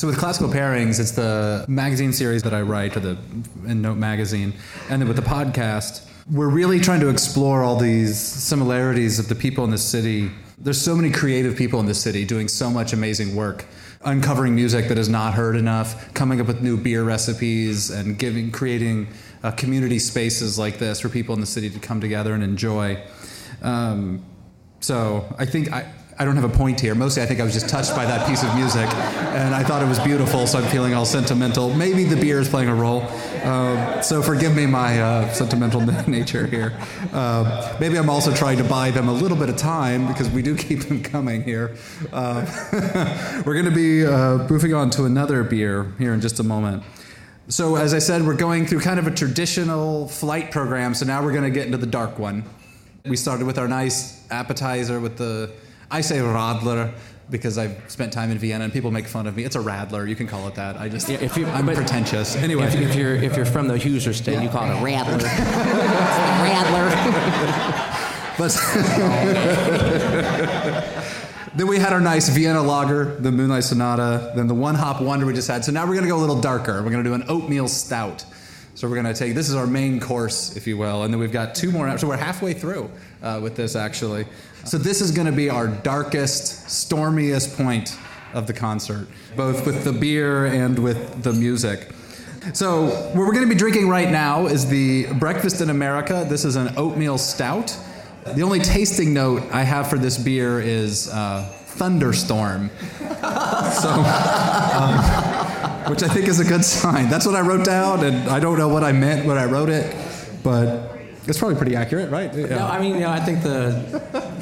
So 0.00 0.06
with 0.06 0.16
classical 0.16 0.48
pairings, 0.48 0.98
it's 0.98 1.10
the 1.10 1.66
magazine 1.68 2.14
series 2.14 2.42
that 2.44 2.54
I 2.54 2.62
write, 2.62 2.96
or 2.96 3.00
the 3.00 3.18
in 3.66 3.82
Note 3.82 3.98
magazine, 3.98 4.54
and 4.88 5.02
then 5.02 5.06
with 5.06 5.18
the 5.18 5.22
podcast, 5.22 6.08
we're 6.30 6.48
really 6.48 6.80
trying 6.80 7.00
to 7.00 7.10
explore 7.10 7.62
all 7.62 7.76
these 7.76 8.18
similarities 8.18 9.18
of 9.18 9.28
the 9.28 9.34
people 9.34 9.62
in 9.64 9.70
the 9.70 9.76
city. 9.76 10.30
There's 10.56 10.80
so 10.80 10.96
many 10.96 11.10
creative 11.10 11.54
people 11.54 11.80
in 11.80 11.84
the 11.84 11.92
city 11.92 12.24
doing 12.24 12.48
so 12.48 12.70
much 12.70 12.94
amazing 12.94 13.36
work, 13.36 13.66
uncovering 14.00 14.54
music 14.54 14.88
that 14.88 14.96
is 14.96 15.10
not 15.10 15.34
heard 15.34 15.54
enough, 15.54 16.14
coming 16.14 16.40
up 16.40 16.46
with 16.46 16.62
new 16.62 16.78
beer 16.78 17.04
recipes, 17.04 17.90
and 17.90 18.18
giving, 18.18 18.50
creating 18.50 19.06
uh, 19.42 19.50
community 19.50 19.98
spaces 19.98 20.58
like 20.58 20.78
this 20.78 21.00
for 21.00 21.10
people 21.10 21.34
in 21.34 21.42
the 21.42 21.46
city 21.46 21.68
to 21.68 21.78
come 21.78 22.00
together 22.00 22.32
and 22.32 22.42
enjoy. 22.42 22.98
Um, 23.60 24.24
so 24.80 25.26
I 25.38 25.44
think 25.44 25.70
I, 25.70 25.92
I 26.20 26.24
don't 26.26 26.36
have 26.36 26.44
a 26.44 26.54
point 26.54 26.78
here. 26.78 26.94
Mostly, 26.94 27.22
I 27.22 27.26
think 27.26 27.40
I 27.40 27.44
was 27.44 27.54
just 27.54 27.70
touched 27.70 27.96
by 27.96 28.04
that 28.04 28.28
piece 28.28 28.42
of 28.42 28.54
music, 28.54 28.86
and 29.32 29.54
I 29.54 29.64
thought 29.64 29.80
it 29.80 29.88
was 29.88 29.98
beautiful. 30.00 30.46
So 30.46 30.58
I'm 30.58 30.70
feeling 30.70 30.92
all 30.92 31.06
sentimental. 31.06 31.74
Maybe 31.74 32.04
the 32.04 32.14
beer 32.14 32.38
is 32.40 32.46
playing 32.46 32.68
a 32.68 32.74
role. 32.74 33.00
Um, 33.42 34.02
so 34.02 34.20
forgive 34.20 34.54
me 34.54 34.66
my 34.66 35.00
uh, 35.00 35.32
sentimental 35.32 35.80
nature 36.06 36.46
here. 36.46 36.78
Uh, 37.14 37.74
maybe 37.80 37.96
I'm 37.96 38.10
also 38.10 38.34
trying 38.34 38.58
to 38.58 38.64
buy 38.64 38.90
them 38.90 39.08
a 39.08 39.12
little 39.14 39.36
bit 39.36 39.48
of 39.48 39.56
time 39.56 40.08
because 40.08 40.28
we 40.28 40.42
do 40.42 40.54
keep 40.54 40.80
them 40.80 41.02
coming 41.02 41.42
here. 41.42 41.74
Uh, 42.12 42.44
we're 43.46 43.54
going 43.54 43.64
to 43.64 43.70
be 43.70 44.04
uh, 44.04 44.46
moving 44.46 44.74
on 44.74 44.90
to 44.90 45.06
another 45.06 45.42
beer 45.42 45.90
here 45.98 46.12
in 46.12 46.20
just 46.20 46.38
a 46.38 46.44
moment. 46.44 46.82
So 47.48 47.76
as 47.76 47.94
I 47.94 47.98
said, 47.98 48.26
we're 48.26 48.36
going 48.36 48.66
through 48.66 48.80
kind 48.80 48.98
of 48.98 49.06
a 49.06 49.10
traditional 49.10 50.06
flight 50.06 50.50
program. 50.50 50.92
So 50.92 51.06
now 51.06 51.24
we're 51.24 51.32
going 51.32 51.44
to 51.44 51.50
get 51.50 51.64
into 51.64 51.78
the 51.78 51.86
dark 51.86 52.18
one. 52.18 52.44
We 53.06 53.16
started 53.16 53.46
with 53.46 53.56
our 53.56 53.68
nice 53.68 54.30
appetizer 54.30 55.00
with 55.00 55.16
the 55.16 55.50
I 55.90 56.02
say 56.02 56.18
Radler 56.18 56.92
because 57.30 57.58
I've 57.58 57.76
spent 57.90 58.12
time 58.12 58.30
in 58.30 58.38
Vienna 58.38 58.64
and 58.64 58.72
people 58.72 58.90
make 58.90 59.06
fun 59.06 59.26
of 59.26 59.36
me. 59.36 59.44
It's 59.44 59.56
a 59.56 59.60
Radler. 59.60 60.08
You 60.08 60.16
can 60.16 60.26
call 60.26 60.46
it 60.48 60.54
that. 60.56 60.76
I 60.76 60.88
just, 60.88 61.08
yeah, 61.08 61.18
if 61.20 61.36
you, 61.36 61.46
I'm 61.46 61.66
pretentious. 61.66 62.36
Anyway, 62.36 62.64
if, 62.64 62.74
if, 62.74 62.94
you're 62.94 63.14
if 63.14 63.36
you're 63.36 63.46
from 63.46 63.68
the 63.68 63.78
Hoosier 63.78 64.12
state, 64.12 64.34
yeah. 64.34 64.42
you 64.42 64.48
call 64.48 64.70
it 64.70 64.74
a 64.74 64.78
Radler. 64.78 65.18
Radler. 66.46 66.90
but 68.38 68.50
then 71.56 71.66
we 71.66 71.78
had 71.78 71.92
our 71.92 72.00
nice 72.00 72.28
Vienna 72.28 72.62
lager, 72.62 73.16
the 73.16 73.32
Moonlight 73.32 73.64
Sonata, 73.64 74.32
then 74.34 74.46
the 74.46 74.54
one 74.54 74.74
hop 74.74 75.00
wonder 75.00 75.26
we 75.26 75.34
just 75.34 75.48
had. 75.48 75.64
So 75.64 75.72
now 75.72 75.86
we're 75.86 75.94
gonna 75.94 76.08
go 76.08 76.18
a 76.18 76.18
little 76.18 76.40
darker. 76.40 76.82
We're 76.82 76.90
gonna 76.90 77.04
do 77.04 77.14
an 77.14 77.24
oatmeal 77.28 77.68
stout. 77.68 78.24
So 78.76 78.88
we're 78.88 78.94
going 78.94 79.12
to 79.12 79.14
take 79.14 79.34
this 79.34 79.50
is 79.50 79.56
our 79.56 79.66
main 79.66 80.00
course, 80.00 80.56
if 80.56 80.66
you 80.66 80.78
will, 80.78 81.02
and 81.02 81.12
then 81.12 81.20
we've 81.20 81.32
got 81.32 81.54
two 81.54 81.70
more. 81.70 81.98
So 81.98 82.08
we're 82.08 82.16
halfway 82.16 82.54
through 82.54 82.90
uh, 83.20 83.38
with 83.42 83.54
this 83.54 83.76
actually. 83.76 84.24
So 84.64 84.78
this 84.78 85.00
is 85.00 85.10
going 85.10 85.26
to 85.26 85.32
be 85.32 85.50
our 85.50 85.68
darkest, 85.68 86.68
stormiest 86.70 87.56
point 87.56 87.96
of 88.32 88.46
the 88.46 88.52
concert, 88.52 89.08
both 89.36 89.66
with 89.66 89.84
the 89.84 89.92
beer 89.92 90.46
and 90.46 90.78
with 90.78 91.22
the 91.22 91.32
music. 91.32 91.90
So 92.54 92.86
what 92.86 93.14
we're 93.16 93.32
going 93.32 93.46
to 93.46 93.52
be 93.52 93.58
drinking 93.58 93.88
right 93.88 94.10
now 94.10 94.46
is 94.46 94.68
the 94.68 95.06
Breakfast 95.14 95.60
in 95.60 95.70
America. 95.70 96.26
This 96.28 96.44
is 96.44 96.56
an 96.56 96.74
oatmeal 96.76 97.18
stout. 97.18 97.76
The 98.34 98.42
only 98.42 98.60
tasting 98.60 99.12
note 99.12 99.42
I 99.52 99.62
have 99.62 99.88
for 99.88 99.98
this 99.98 100.16
beer 100.18 100.60
is 100.60 101.08
uh, 101.08 101.42
thunderstorm. 101.64 102.70
so. 102.98 103.90
Um, 104.74 105.30
which 105.90 106.04
I 106.04 106.08
think 106.08 106.28
is 106.28 106.38
a 106.38 106.44
good 106.44 106.64
sign. 106.64 107.08
That's 107.08 107.26
what 107.26 107.34
I 107.34 107.40
wrote 107.40 107.64
down, 107.64 108.04
and 108.04 108.28
I 108.28 108.38
don't 108.38 108.56
know 108.56 108.68
what 108.68 108.84
I 108.84 108.92
meant 108.92 109.26
when 109.26 109.36
I 109.36 109.46
wrote 109.46 109.68
it, 109.68 109.94
but 110.42 110.89
it's 111.30 111.38
probably 111.38 111.56
pretty 111.56 111.76
accurate, 111.76 112.10
right? 112.10 112.34
Yeah. 112.34 112.46
No, 112.46 112.66
I 112.66 112.80
mean, 112.80 112.98
yeah, 112.98 113.12
I 113.12 113.20
think 113.20 113.42
the 113.42 113.70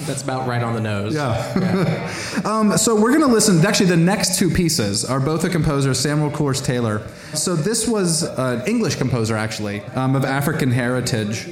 that's 0.07 0.23
about 0.23 0.49
right 0.49 0.63
on 0.63 0.75
the 0.75 0.81
nose. 0.81 1.15
Yeah. 1.15 1.59
yeah. 1.59 2.43
um, 2.45 2.77
so 2.79 3.01
we're 3.01 3.11
going 3.11 3.27
to 3.27 3.33
listen. 3.33 3.65
Actually, 3.65 3.91
the 3.91 3.97
next 3.97 4.39
two 4.39 4.51
pieces 4.51 5.05
are 5.05 5.21
both 5.21 5.45
a 5.45 5.51
composer, 5.51 5.93
Samuel 5.93 6.31
Coleridge 6.31 6.63
Taylor. 6.63 7.07
So 7.35 7.55
this 7.55 7.87
was 7.87 8.23
an 8.23 8.67
English 8.67 8.97
composer, 8.97 9.37
actually, 9.37 9.83
um, 9.95 10.17
of 10.17 10.25
African 10.25 10.71
heritage, 10.71 11.47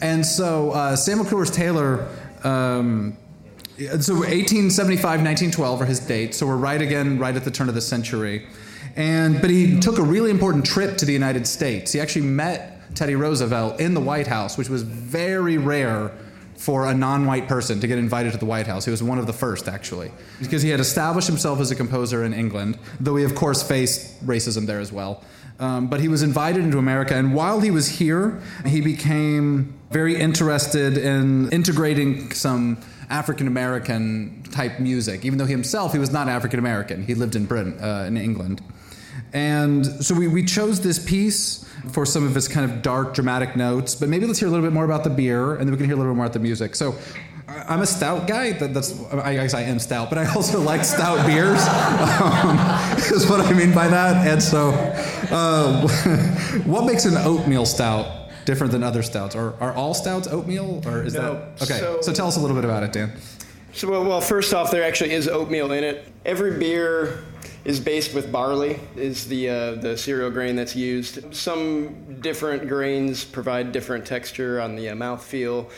and 0.00 0.24
so 0.24 0.70
uh, 0.70 0.96
Samuel 0.96 1.26
Coleridge 1.26 1.50
Taylor. 1.50 2.08
Um, 2.44 3.16
so 3.76 4.14
1875, 4.14 5.02
1912 5.02 5.80
are 5.80 5.84
his 5.84 5.98
dates. 5.98 6.38
So 6.38 6.46
we're 6.46 6.56
right 6.56 6.80
again, 6.80 7.18
right 7.18 7.34
at 7.34 7.42
the 7.42 7.50
turn 7.50 7.68
of 7.68 7.74
the 7.74 7.80
century. 7.80 8.46
And, 8.94 9.40
but 9.40 9.50
he 9.50 9.80
took 9.80 9.98
a 9.98 10.02
really 10.02 10.30
important 10.30 10.64
trip 10.64 10.96
to 10.98 11.04
the 11.04 11.12
United 11.12 11.48
States. 11.48 11.90
He 11.90 12.00
actually 12.00 12.26
met 12.26 12.73
Teddy 12.94 13.14
Roosevelt 13.14 13.80
in 13.80 13.94
the 13.94 14.00
White 14.00 14.26
House, 14.26 14.56
which 14.56 14.68
was 14.68 14.82
very 14.82 15.58
rare 15.58 16.12
for 16.56 16.86
a 16.86 16.94
non 16.94 17.26
white 17.26 17.48
person 17.48 17.80
to 17.80 17.86
get 17.86 17.98
invited 17.98 18.32
to 18.32 18.38
the 18.38 18.46
White 18.46 18.66
House. 18.66 18.84
He 18.84 18.90
was 18.90 19.02
one 19.02 19.18
of 19.18 19.26
the 19.26 19.32
first, 19.32 19.68
actually, 19.68 20.10
because 20.40 20.62
he 20.62 20.70
had 20.70 20.80
established 20.80 21.26
himself 21.26 21.60
as 21.60 21.70
a 21.70 21.74
composer 21.74 22.24
in 22.24 22.32
England, 22.32 22.78
though 23.00 23.16
he, 23.16 23.24
of 23.24 23.34
course, 23.34 23.62
faced 23.62 24.24
racism 24.24 24.66
there 24.66 24.80
as 24.80 24.92
well. 24.92 25.22
Um, 25.60 25.86
but 25.88 26.00
he 26.00 26.08
was 26.08 26.22
invited 26.22 26.64
into 26.64 26.78
America, 26.78 27.14
and 27.14 27.34
while 27.34 27.60
he 27.60 27.70
was 27.70 27.88
here, 27.88 28.40
he 28.66 28.80
became 28.80 29.74
very 29.90 30.16
interested 30.16 30.98
in 30.98 31.50
integrating 31.52 32.32
some 32.32 32.78
African 33.08 33.46
American 33.46 34.42
type 34.50 34.80
music, 34.80 35.24
even 35.24 35.38
though 35.38 35.46
he 35.46 35.52
himself 35.52 35.92
he 35.92 35.98
was 35.98 36.12
not 36.12 36.28
African 36.28 36.58
American. 36.58 37.04
He 37.04 37.14
lived 37.14 37.36
in 37.36 37.46
Britain, 37.46 37.78
uh, 37.80 38.04
in 38.08 38.16
England. 38.16 38.62
And 39.32 39.84
so 39.84 40.14
we, 40.14 40.28
we 40.28 40.44
chose 40.44 40.80
this 40.80 40.98
piece 40.98 41.64
for 41.92 42.06
some 42.06 42.24
of 42.26 42.36
its 42.36 42.48
kind 42.48 42.70
of 42.70 42.82
dark, 42.82 43.14
dramatic 43.14 43.56
notes, 43.56 43.94
but 43.94 44.08
maybe 44.08 44.26
let's 44.26 44.38
hear 44.38 44.48
a 44.48 44.50
little 44.50 44.64
bit 44.64 44.72
more 44.72 44.84
about 44.84 45.04
the 45.04 45.10
beer, 45.10 45.54
and 45.54 45.62
then 45.62 45.70
we 45.72 45.76
can 45.76 45.86
hear 45.86 45.94
a 45.94 45.98
little 45.98 46.12
bit 46.12 46.16
more 46.16 46.26
about 46.26 46.32
the 46.32 46.38
music. 46.38 46.74
So 46.74 46.94
I'm 47.48 47.82
a 47.82 47.86
stout 47.86 48.26
guy. 48.26 48.52
That's 48.52 48.98
I 49.12 49.34
guess 49.34 49.54
I 49.54 49.62
am 49.62 49.78
stout, 49.78 50.08
but 50.08 50.18
I 50.18 50.26
also 50.34 50.60
like 50.72 50.84
stout 50.84 51.26
beers. 51.26 51.60
Um, 52.20 52.58
is 53.14 53.28
what 53.28 53.40
I 53.40 53.52
mean 53.52 53.74
by 53.74 53.88
that. 53.88 54.26
And 54.26 54.42
so, 54.42 54.70
uh, 55.30 55.88
what 56.64 56.86
makes 56.86 57.04
an 57.04 57.16
oatmeal 57.18 57.66
stout 57.66 58.30
different 58.44 58.72
than 58.72 58.82
other 58.82 59.02
stouts? 59.02 59.34
Or 59.34 59.54
are 59.60 59.74
all 59.74 59.94
stouts 59.94 60.28
oatmeal, 60.28 60.82
or 60.86 61.02
is 61.02 61.14
no. 61.14 61.34
that 61.34 61.62
okay? 61.62 61.78
So, 61.78 62.00
so, 62.00 62.12
tell 62.12 62.28
us 62.28 62.36
a 62.36 62.40
little 62.40 62.56
bit 62.56 62.64
about 62.64 62.82
it, 62.82 62.92
Dan. 62.92 63.12
So 63.72 63.90
well, 63.90 64.04
well, 64.04 64.20
first 64.20 64.54
off, 64.54 64.70
there 64.70 64.84
actually 64.84 65.12
is 65.12 65.28
oatmeal 65.28 65.72
in 65.72 65.84
it. 65.84 66.06
Every 66.24 66.58
beer 66.58 67.24
is 67.64 67.80
based 67.80 68.14
with 68.14 68.30
barley 68.30 68.78
is 68.94 69.26
the 69.26 69.48
uh, 69.48 69.74
the 69.76 69.96
cereal 69.96 70.30
grain 70.30 70.56
that's 70.56 70.76
used. 70.76 71.34
Some 71.34 72.20
different 72.20 72.68
grains 72.68 73.24
provide 73.24 73.72
different 73.72 74.04
texture 74.04 74.60
on 74.60 74.76
the 74.76 74.90
uh, 74.90 74.94
mouthfeel, 74.94 75.70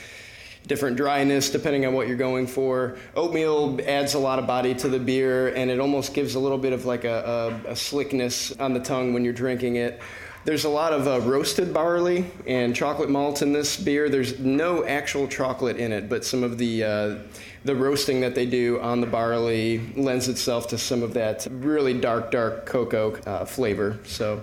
different 0.67 0.97
dryness 0.97 1.51
depending 1.51 1.87
on 1.87 1.95
what 1.95 2.09
you're 2.09 2.17
going 2.17 2.47
for. 2.47 2.99
Oatmeal 3.15 3.79
adds 3.87 4.15
a 4.15 4.19
lot 4.19 4.39
of 4.39 4.47
body 4.47 4.75
to 4.75 4.89
the 4.89 4.99
beer, 4.99 5.55
and 5.55 5.71
it 5.71 5.79
almost 5.79 6.13
gives 6.13 6.35
a 6.35 6.41
little 6.41 6.59
bit 6.59 6.73
of 6.73 6.85
like 6.85 7.05
a, 7.05 7.61
a, 7.67 7.71
a 7.71 7.77
slickness 7.77 8.53
on 8.59 8.75
the 8.75 8.81
tongue 8.81 9.15
when 9.15 9.25
you're 9.25 9.33
drinking 9.33 9.77
it. 9.77 10.01
There's 10.47 10.65
a 10.65 10.69
lot 10.69 10.93
of 10.93 11.09
uh, 11.09 11.21
roasted 11.23 11.75
barley 11.75 12.25
and 12.47 12.73
chocolate 12.73 13.11
malt 13.11 13.43
in 13.43 13.53
this 13.53 13.77
beer. 13.77 14.09
There's 14.09 14.39
no 14.39 14.85
actual 14.85 15.27
chocolate 15.27 15.77
in 15.77 15.91
it, 15.91 16.09
but 16.09 16.25
some 16.25 16.45
of 16.45 16.57
the 16.57 16.85
uh, 16.85 17.17
the 17.65 17.75
roasting 17.75 18.21
that 18.21 18.37
they 18.37 18.47
do 18.47 18.81
on 18.81 19.01
the 19.01 19.09
barley 19.09 19.81
lends 19.97 20.29
itself 20.29 20.69
to 20.69 20.79
some 20.79 21.03
of 21.03 21.15
that 21.15 21.49
really 21.51 21.99
dark, 21.99 22.31
dark 22.31 22.65
cocoa 22.65 23.17
uh, 23.27 23.45
flavor. 23.45 23.99
So, 24.05 24.41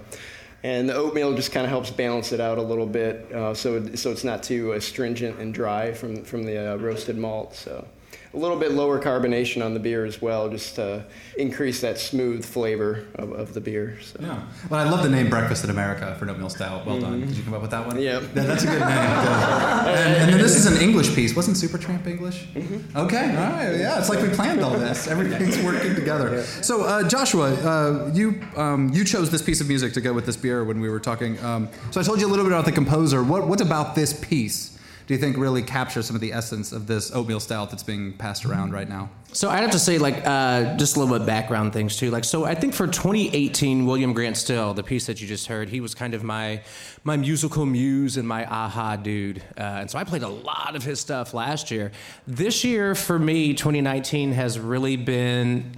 and 0.62 0.89
the 0.89 0.94
oatmeal 0.94 1.36
just 1.36 1.54
kind 1.54 1.66
of 1.66 1.70
helps 1.70 1.89
balance 1.89 2.34
it 2.34 2.42
out 2.42 2.58
a 2.58 2.62
little 2.62 2.86
bit, 2.86 3.32
uh, 3.32 3.54
so 3.54 3.96
so 3.96 4.12
it's 4.12 4.26
not 4.26 4.44
too 4.44 4.74
astringent 4.74 5.39
and 5.39 5.54
dry 5.54 5.94
from 5.94 6.26
from 6.26 6.44
the 6.44 6.74
uh, 6.74 6.76
roasted 6.80 7.18
malt. 7.18 7.56
So 7.56 7.88
a 8.34 8.38
little 8.38 8.58
bit 8.58 8.72
lower 8.72 9.00
carbonation 9.00 9.63
on 9.63 9.74
the 9.76 9.80
beer 9.80 10.06
as 10.06 10.22
well, 10.22 10.50
just 10.50 10.76
to 10.76 11.06
increase 11.38 11.82
that 11.82 12.00
smooth 12.00 12.43
flavor 12.43 13.06
of, 13.15 13.32
of 13.32 13.54
the 13.54 13.62
beer. 13.62 14.00
So. 14.02 14.17
Yeah. 14.19 14.43
Well, 14.69 14.80
I 14.80 14.89
love 14.89 15.04
the 15.04 15.10
name 15.10 15.30
Breakfast 15.30 15.63
in 15.63 15.69
America 15.69 16.15
for 16.17 16.28
Oatmeal 16.28 16.50
Stout. 16.50 16.86
Well 16.86 16.96
mm-hmm. 16.96 17.06
done. 17.06 17.28
Did 17.28 17.38
you 17.38 17.43
come 17.43 17.54
up 17.54 17.62
with 17.62 17.72
that 17.72 17.86
one? 17.86 18.02
Yeah. 18.02 18.22
yeah 18.22 18.43
that's 18.43 18.63
a 18.63 18.67
good 18.67 18.80
name. 18.80 18.89
and, 18.89 20.15
and, 20.15 20.34
then 20.34 20.39
this 20.39 20.56
is 20.56 20.65
an 20.65 20.82
English 20.82 21.13
piece. 21.13 21.36
Wasn't 21.36 21.56
Supertramp 21.56 22.08
English? 22.08 22.48
Mm-hmm. 22.56 22.98
Okay. 22.98 23.30
All 23.30 23.52
right. 23.52 23.76
Yeah. 23.76 24.00
It's 24.00 24.10
like 24.10 24.21
we 24.21 24.29
planned 24.29 24.62
all 24.62 24.77
this. 24.77 25.08
Everything's 25.08 25.58
working 25.63 25.94
together. 25.94 26.38
Yeah. 26.38 26.44
So, 26.62 26.84
uh, 26.84 27.08
Joshua, 27.08 27.54
uh, 27.54 28.12
you 28.13 28.42
um, 28.56 28.90
you 28.94 29.04
chose 29.04 29.29
this 29.29 29.44
piece 29.44 29.62
of 29.62 29.67
music 29.67 29.94
to 29.94 30.02
go 30.02 30.12
with 30.12 30.25
this 30.25 30.38
beer 30.38 30.63
when 30.63 30.79
we 30.79 30.90
were 30.90 31.00
talking. 31.00 31.40
Um, 31.44 31.69
so 31.92 32.02
I 32.02 32.04
told 32.04 32.19
you 32.19 32.25
a 32.25 32.31
little 32.31 32.46
bit 32.46 32.52
about 32.52 32.65
the 32.65 32.71
composer. 32.71 33.23
What, 33.23 33.48
what 33.48 33.62
about 33.62 33.94
this 33.94 34.13
piece? 34.13 34.73
Do 35.08 35.13
you 35.13 35.19
think 35.19 35.37
really 35.37 35.62
captures 35.62 36.06
some 36.06 36.15
of 36.15 36.21
the 36.21 36.33
essence 36.33 36.71
of 36.71 36.87
this 36.87 37.12
oatmeal 37.13 37.39
stout 37.39 37.69
that's 37.69 37.83
being 37.83 38.13
passed 38.13 38.45
around 38.45 38.67
mm-hmm. 38.67 38.75
right 38.75 38.89
now? 38.89 39.10
So 39.34 39.50
I'd 39.50 39.62
have 39.62 39.71
to 39.71 39.79
say, 39.79 39.98
like, 39.98 40.25
uh, 40.25 40.77
just 40.77 40.96
a 40.96 41.00
little 41.00 41.17
bit 41.17 41.25
background 41.25 41.73
things 41.73 41.98
too. 41.98 42.12
Like, 42.12 42.23
so 42.23 42.46
I 42.46 42.54
think 42.54 42.75
for 42.75 42.86
2018, 42.86 43.86
William 43.86 44.13
Grant 44.13 44.38
Still, 44.38 44.75
the 44.75 44.84
piece 44.84 45.08
that 45.08 45.21
you 45.21 45.27
just 45.27 45.48
heard, 45.48 45.69
he 45.69 45.81
was 45.81 45.96
kind 45.96 46.13
of 46.13 46.23
my 46.23 46.62
my 47.04 47.17
musical 47.17 47.65
muse 47.65 48.15
and 48.15 48.27
my 48.27 48.46
aha 48.46 48.96
dude. 48.96 49.40
Uh, 49.58 49.62
and 49.81 49.92
so 49.92 49.98
I 49.98 50.04
played 50.04 50.23
a 50.23 50.29
lot 50.29 50.75
of 50.75 50.84
his 50.84 51.00
stuff 51.00 51.34
last 51.34 51.71
year. 51.71 51.92
This 52.27 52.63
year, 52.63 52.96
for 52.96 53.17
me, 53.17 53.54
2019 53.54 54.31
has 54.34 54.60
really 54.60 54.96
been 54.96 55.75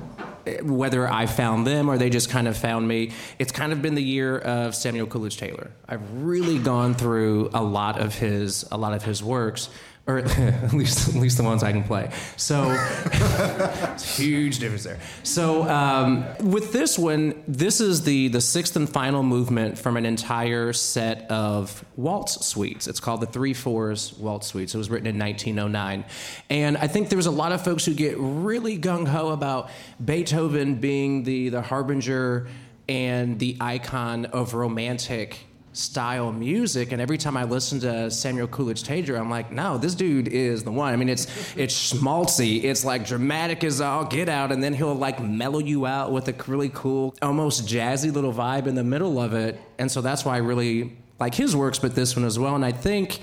whether 0.61 1.07
I 1.07 1.25
found 1.25 1.65
them 1.65 1.89
or 1.89 1.97
they 1.97 2.09
just 2.09 2.29
kind 2.29 2.47
of 2.47 2.55
found 2.55 2.87
me, 2.87 3.11
it's 3.39 3.51
kind 3.51 3.71
of 3.71 3.81
been 3.81 3.95
the 3.95 4.03
year 4.03 4.37
of 4.37 4.75
Samuel 4.75 5.07
Coleridge 5.07 5.37
Taylor. 5.37 5.71
I've 5.87 6.23
really 6.23 6.59
gone 6.59 6.93
through 6.93 7.49
a 7.53 7.63
lot 7.63 7.99
of 7.99 8.15
his 8.15 8.65
a 8.71 8.77
lot 8.77 8.93
of 8.93 9.03
his 9.03 9.23
works, 9.23 9.69
or 10.07 10.19
at 10.19 10.73
least 10.73 11.09
at 11.09 11.15
least 11.15 11.37
the 11.37 11.43
ones 11.43 11.63
I 11.63 11.71
can 11.71 11.83
play. 11.83 12.11
So 12.37 12.69
huge 13.99 14.59
difference 14.59 14.83
there. 14.83 14.99
So 15.23 15.63
um, 15.63 16.25
with 16.39 16.71
this 16.71 16.97
one, 16.99 17.43
this 17.47 17.81
is 17.81 18.03
the 18.03 18.27
the 18.27 18.41
sixth 18.41 18.75
and 18.75 18.87
final 18.87 19.23
movement 19.23 19.77
from 19.77 19.97
an 19.97 20.05
entire 20.05 20.73
set 20.73 21.29
of 21.31 21.83
waltz 21.95 22.45
suites. 22.45 22.87
It's 22.87 22.99
called 22.99 23.21
the 23.21 23.27
Three 23.27 23.53
Fours 23.53 24.13
Waltz 24.13 24.47
Suites. 24.47 24.75
It 24.75 24.77
was 24.77 24.89
written 24.89 25.07
in 25.07 25.17
1909, 25.17 26.05
and 26.49 26.77
I 26.77 26.87
think 26.87 27.09
there's 27.09 27.25
a 27.25 27.31
lot 27.31 27.51
of 27.51 27.63
folks 27.63 27.85
who 27.85 27.93
get 27.93 28.15
really 28.17 28.77
gung 28.77 29.07
ho 29.07 29.29
about 29.29 29.69
Beethoven 30.03 30.75
being 30.75 31.23
the 31.23 31.49
the 31.49 31.61
harbinger 31.61 32.47
and 32.87 33.39
the 33.39 33.57
icon 33.59 34.25
of 34.25 34.53
romantic 34.53 35.39
style 35.75 36.31
music 36.31 36.91
and 36.91 37.01
every 37.01 37.17
time 37.17 37.35
I 37.35 37.43
listen 37.43 37.79
to 37.81 38.09
Samuel 38.09 38.47
Coleridge 38.47 38.83
Taylor 38.83 39.15
I'm 39.17 39.29
like 39.29 39.51
no 39.51 39.77
this 39.77 39.93
dude 39.93 40.27
is 40.29 40.63
the 40.63 40.71
one. 40.71 40.93
I 40.93 40.95
mean 40.95 41.09
it's 41.09 41.25
it's 41.55 41.93
schmaltzy 41.93 42.63
it's 42.63 42.85
like 42.85 43.05
dramatic 43.05 43.63
as 43.63 43.81
all 43.81 44.05
get 44.05 44.29
out 44.29 44.51
and 44.51 44.63
then 44.63 44.73
he'll 44.73 44.95
like 44.95 45.21
mellow 45.21 45.59
you 45.59 45.85
out 45.85 46.11
with 46.11 46.27
a 46.29 46.35
really 46.49 46.69
cool 46.73 47.13
almost 47.21 47.67
jazzy 47.67 48.13
little 48.13 48.33
vibe 48.33 48.67
in 48.67 48.75
the 48.75 48.83
middle 48.83 49.19
of 49.19 49.33
it. 49.33 49.59
And 49.77 49.91
so 49.91 50.01
that's 50.01 50.23
why 50.23 50.35
I 50.35 50.37
really 50.37 50.97
like 51.19 51.35
his 51.35 51.55
works 51.55 51.79
but 51.79 51.93
this 51.93 52.15
one 52.15 52.25
as 52.25 52.39
well. 52.39 52.55
And 52.55 52.63
I 52.63 52.71
think 52.71 53.19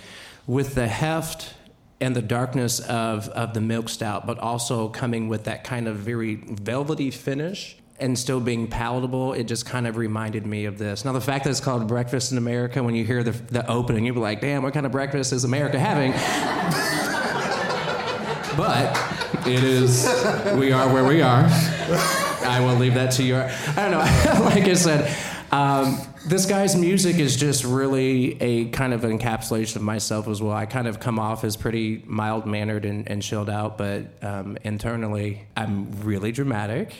with 0.47 0.75
the 0.75 0.87
heft 0.87 1.55
and 2.03 2.17
the 2.17 2.23
darkness 2.23 2.81
of, 2.81 3.29
of 3.29 3.55
the 3.55 3.61
milk 3.61 3.89
stout, 3.89 4.27
but 4.27 4.39
also 4.41 4.89
coming 4.89 5.29
with 5.29 5.45
that 5.45 5.63
kind 5.63 5.87
of 5.87 5.97
very 5.97 6.35
velvety 6.35 7.13
finish 7.13 7.77
and 8.03 8.19
still 8.19 8.41
being 8.41 8.67
palatable, 8.67 9.33
it 9.33 9.45
just 9.45 9.65
kind 9.65 9.87
of 9.87 9.97
reminded 9.97 10.45
me 10.45 10.65
of 10.65 10.77
this. 10.77 11.05
Now, 11.05 11.13
the 11.13 11.21
fact 11.21 11.45
that 11.45 11.51
it's 11.51 11.61
called 11.61 11.87
Breakfast 11.87 12.33
in 12.33 12.39
America, 12.39 12.83
when 12.83 12.95
you 12.95 13.05
hear 13.05 13.23
the, 13.23 13.31
the 13.31 13.67
opening, 13.71 14.05
you'll 14.05 14.17
be 14.17 14.21
like, 14.21 14.41
damn, 14.41 14.63
what 14.63 14.75
kind 14.75 14.85
of 14.85 14.93
breakfast 14.93 15.33
is 15.33 15.45
America 15.45 15.79
having? 15.79 16.13
but 18.57 19.47
it 19.47 19.65
is, 19.65 20.05
we 20.57 20.73
are 20.73 20.93
where 20.93 21.05
we 21.05 21.23
are. 21.23 21.47
I 22.45 22.61
will 22.61 22.75
leave 22.75 22.95
that 22.95 23.13
to 23.13 23.23
your, 23.23 23.45
I 23.45 23.89
don't 23.89 23.93
know, 23.93 23.99
like 24.45 24.65
I 24.65 24.75
said, 24.75 25.17
um, 25.53 26.01
this 26.27 26.47
guy's 26.47 26.75
music 26.75 27.17
is 27.17 27.37
just 27.37 27.65
really 27.65 28.41
a 28.41 28.69
kind 28.71 28.93
of 28.93 29.03
encapsulation 29.03 29.77
of 29.77 29.83
myself 29.83 30.27
as 30.27 30.41
well. 30.41 30.57
I 30.57 30.67
kind 30.67 30.89
of 30.89 30.99
come 30.99 31.19
off 31.19 31.45
as 31.45 31.57
pretty 31.57 32.03
mild 32.07 32.47
mannered 32.47 32.85
and, 32.85 33.09
and, 33.09 33.23
chilled 33.23 33.51
out, 33.51 33.77
but 33.77 34.07
um, 34.23 34.57
internally, 34.65 35.45
I'm 35.57 35.91
really 36.03 36.33
dramatic. 36.33 36.95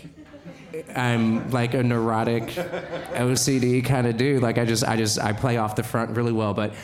I'm 0.95 1.51
like 1.51 1.75
a 1.75 1.83
neurotic 1.83 2.45
OCD 2.45 3.85
kind 3.85 4.07
of 4.07 4.17
dude. 4.17 4.43
Like 4.43 4.59
I 4.59 4.65
just, 4.65 4.85
I 4.85 4.97
just, 4.97 5.19
I 5.19 5.33
play 5.33 5.57
off 5.57 5.77
the 5.77 5.83
front 5.83 6.17
really 6.17 6.33
well. 6.33 6.55
But 6.55 6.75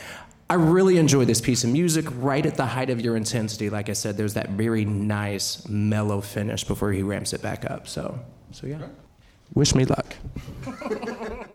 I 0.49 0.55
really 0.55 0.97
enjoy 0.97 1.25
this 1.25 1.41
piece 1.41 1.63
of 1.63 1.69
music 1.69 2.05
right 2.15 2.45
at 2.45 2.55
the 2.55 2.65
height 2.65 2.89
of 2.89 3.01
your 3.01 3.15
intensity. 3.15 3.69
Like 3.69 3.89
I 3.89 3.93
said, 3.93 4.17
there's 4.17 4.33
that 4.33 4.49
very 4.49 4.83
nice 4.83 5.67
mellow 5.67 6.21
finish 6.21 6.63
before 6.63 6.91
he 6.91 7.03
ramps 7.03 7.33
it 7.33 7.41
back 7.41 7.69
up. 7.69 7.87
So, 7.87 8.19
so 8.51 8.65
yeah. 8.65 8.87
Wish 9.53 9.75
me 9.75 9.85
luck. 9.85 10.15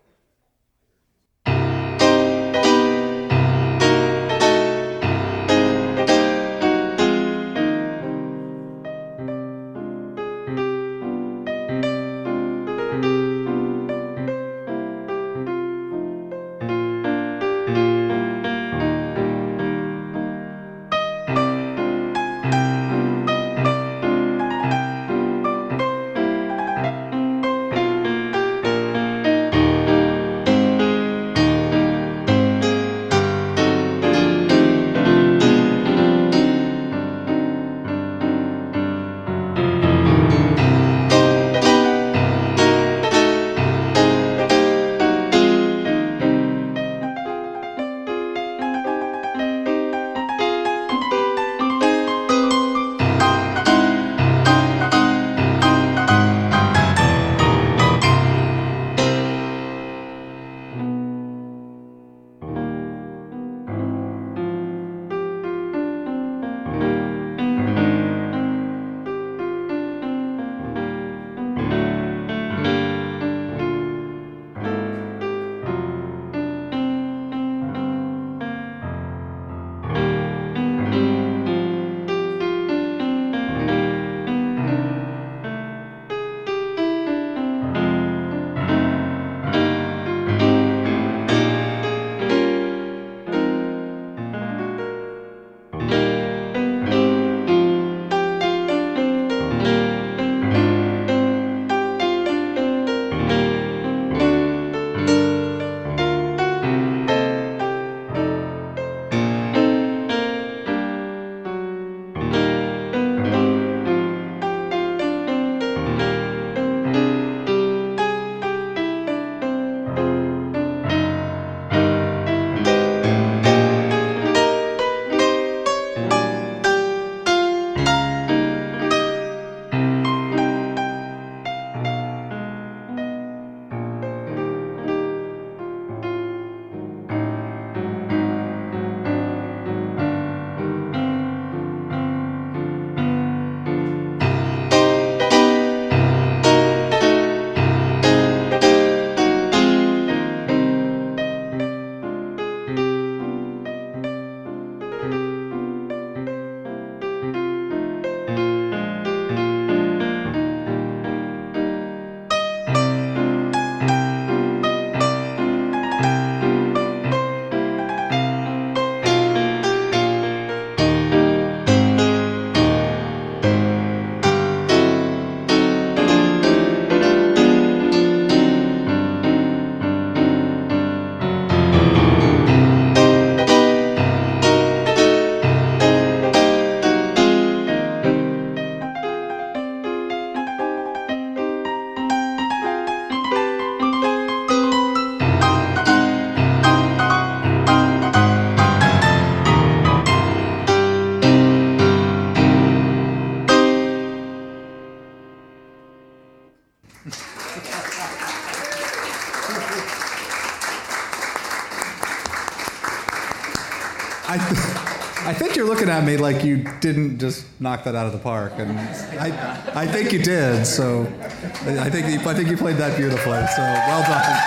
me 216.04 216.16
like 216.16 216.44
you 216.44 216.64
didn't 216.80 217.18
just 217.18 217.44
knock 217.60 217.84
that 217.84 217.94
out 217.94 218.06
of 218.06 218.12
the 218.12 218.18
park, 218.18 218.54
and 218.56 218.78
I, 219.18 219.70
I 219.74 219.86
think 219.86 220.12
you 220.12 220.22
did. 220.22 220.66
So, 220.66 221.02
I 221.02 221.90
think 221.90 222.08
you, 222.08 222.20
I 222.28 222.34
think 222.34 222.48
you 222.48 222.56
played 222.56 222.76
that 222.76 222.96
beautifully. 222.96 223.46
So, 223.54 223.62
well 223.62 224.02
done. 224.02 224.40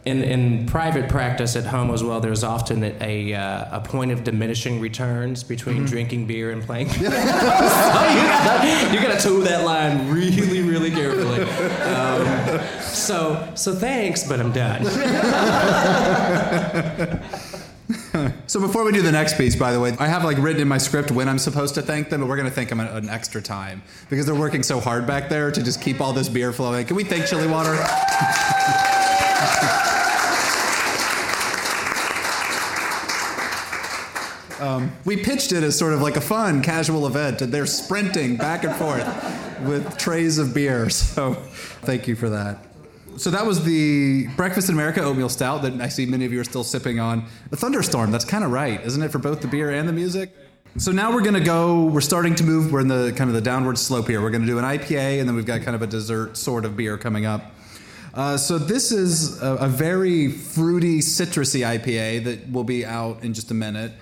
In, 0.09 0.23
in 0.23 0.65
private 0.65 1.11
practice 1.11 1.55
at 1.55 1.67
home 1.67 1.91
as 1.91 2.03
well, 2.03 2.19
there's 2.19 2.43
often 2.43 2.83
a, 2.83 3.35
uh, 3.35 3.77
a 3.77 3.81
point 3.81 4.11
of 4.11 4.25
diminishing 4.25 4.81
returns 4.81 5.45
between 5.45 5.79
mm-hmm. 5.79 5.85
drinking 5.85 6.27
beer 6.27 6.51
and 6.51 6.63
playing. 6.63 6.89
so 6.93 7.03
you 7.03 7.11
gotta, 7.11 8.95
you 8.95 9.03
gotta 9.03 9.21
toe 9.21 9.41
that 9.41 9.67
line 9.67 10.09
really, 10.09 10.58
really 10.79 10.91
carefully. 10.91 11.43
Um, 11.83 12.61
so, 12.81 13.53
so 13.55 13.75
thanks, 13.75 14.27
but 14.27 14.41
I'm 14.41 14.53
done. 14.53 14.85
so 18.47 18.61
before 18.61 18.85
we 18.85 18.93
do 18.93 19.03
the 19.03 19.13
next 19.13 19.37
piece, 19.37 19.57
by 19.57 19.73
the 19.73 19.81
way, 19.81 19.95
I 19.99 20.09
have 20.09 20.25
like 20.25 20.39
written 20.39 20.63
in 20.63 20.69
my 20.69 20.79
script 20.79 21.11
when 21.11 21.29
I'm 21.29 21.39
supposed 21.39 21.75
to 21.77 21.83
thank 21.83 22.11
them, 22.11 22.21
but 22.21 22.29
we're 22.29 22.37
going 22.37 22.49
to 22.49 22.55
thank 22.55 22.69
them 22.69 22.81
an 22.81 23.09
extra 23.09 23.43
time 23.43 23.83
because 24.11 24.27
they're 24.27 24.35
working 24.35 24.63
so 24.63 24.81
hard 24.81 25.07
back 25.07 25.29
there 25.29 25.51
to 25.51 25.63
just 25.63 25.81
keep 25.81 26.01
all 26.01 26.13
this 26.13 26.29
beer 26.29 26.53
flowing. 26.53 26.87
Can 26.87 26.97
we 26.97 27.05
thank 27.05 27.27
Chilly 27.27 27.49
Water? 27.49 27.75
Um, 34.61 34.93
we 35.05 35.17
pitched 35.17 35.53
it 35.53 35.63
as 35.63 35.79
sort 35.79 35.93
of 35.93 36.01
like 36.01 36.17
a 36.17 36.21
fun, 36.21 36.63
casual 36.63 37.07
event, 37.07 37.43
and 37.43 37.53
they're 37.53 37.67
sprinting 37.67 38.37
back 38.37 38.65
and 38.65 38.75
forth 38.75 39.07
with 39.63 39.97
trays 39.99 40.39
of 40.39 40.55
beer. 40.55 40.89
So, 41.19 41.35
thank 41.83 42.09
you 42.09 42.17
for 42.17 42.29
that. 42.31 42.65
So 43.17 43.31
that 43.31 43.45
was 43.45 43.65
the 43.65 44.29
Breakfast 44.37 44.69
in 44.69 44.75
America 44.75 45.03
oatmeal 45.03 45.29
stout 45.29 45.63
that 45.63 45.81
I 45.81 45.89
see 45.89 46.07
many 46.07 46.25
of 46.25 46.33
you 46.33 46.41
are 46.41 46.45
still 46.45 46.63
sipping 46.63 47.01
on. 47.01 47.25
The 47.51 47.57
thunderstorm. 47.57 48.13
That's 48.13 48.25
kind 48.25 48.45
of 48.45 48.53
right, 48.53 48.81
isn't 48.85 49.03
it, 49.03 49.11
for 49.11 49.19
both 49.19 49.41
the 49.41 49.49
beer 49.49 49.71
and 49.71 49.89
the 49.89 49.93
music? 49.93 50.33
So 50.77 50.93
now 50.93 51.13
we're 51.13 51.23
gonna 51.23 51.41
go. 51.41 51.87
We're 51.87 52.01
starting 52.01 52.37
to 52.37 52.45
move. 52.45 52.71
We're 52.71 52.81
in 52.81 52.89
the 52.89 53.13
kind 53.17 53.29
of 53.29 53.35
the 53.35 53.41
downward 53.41 53.77
slope 53.77 54.07
here. 54.07 54.23
We're 54.23 54.31
gonna 54.31 54.47
do 54.47 54.59
an 54.59 54.65
IPA, 54.65 55.19
and 55.19 55.29
then 55.29 55.35
we've 55.35 55.47
got 55.47 55.63
kind 55.63 55.75
of 55.75 55.83
a 55.83 55.87
dessert 55.89 56.37
sort 56.37 56.65
of 56.65 56.77
beer 56.77 56.97
coming 56.97 57.27
up. 57.27 57.53
Uh, 58.15 58.37
so 58.37 58.59
this 58.59 58.93
is 58.93 59.43
a, 59.43 59.55
a 59.57 59.69
very 59.69 60.29
fruity, 60.31 61.01
citrusy 61.01 61.61
IPA 61.67 62.25
that 62.25 62.53
will 62.53 62.65
be 62.65 62.85
out 62.85 63.25
in 63.25 63.35
just 63.35 63.51
a 63.51 63.55
minute. 63.55 63.93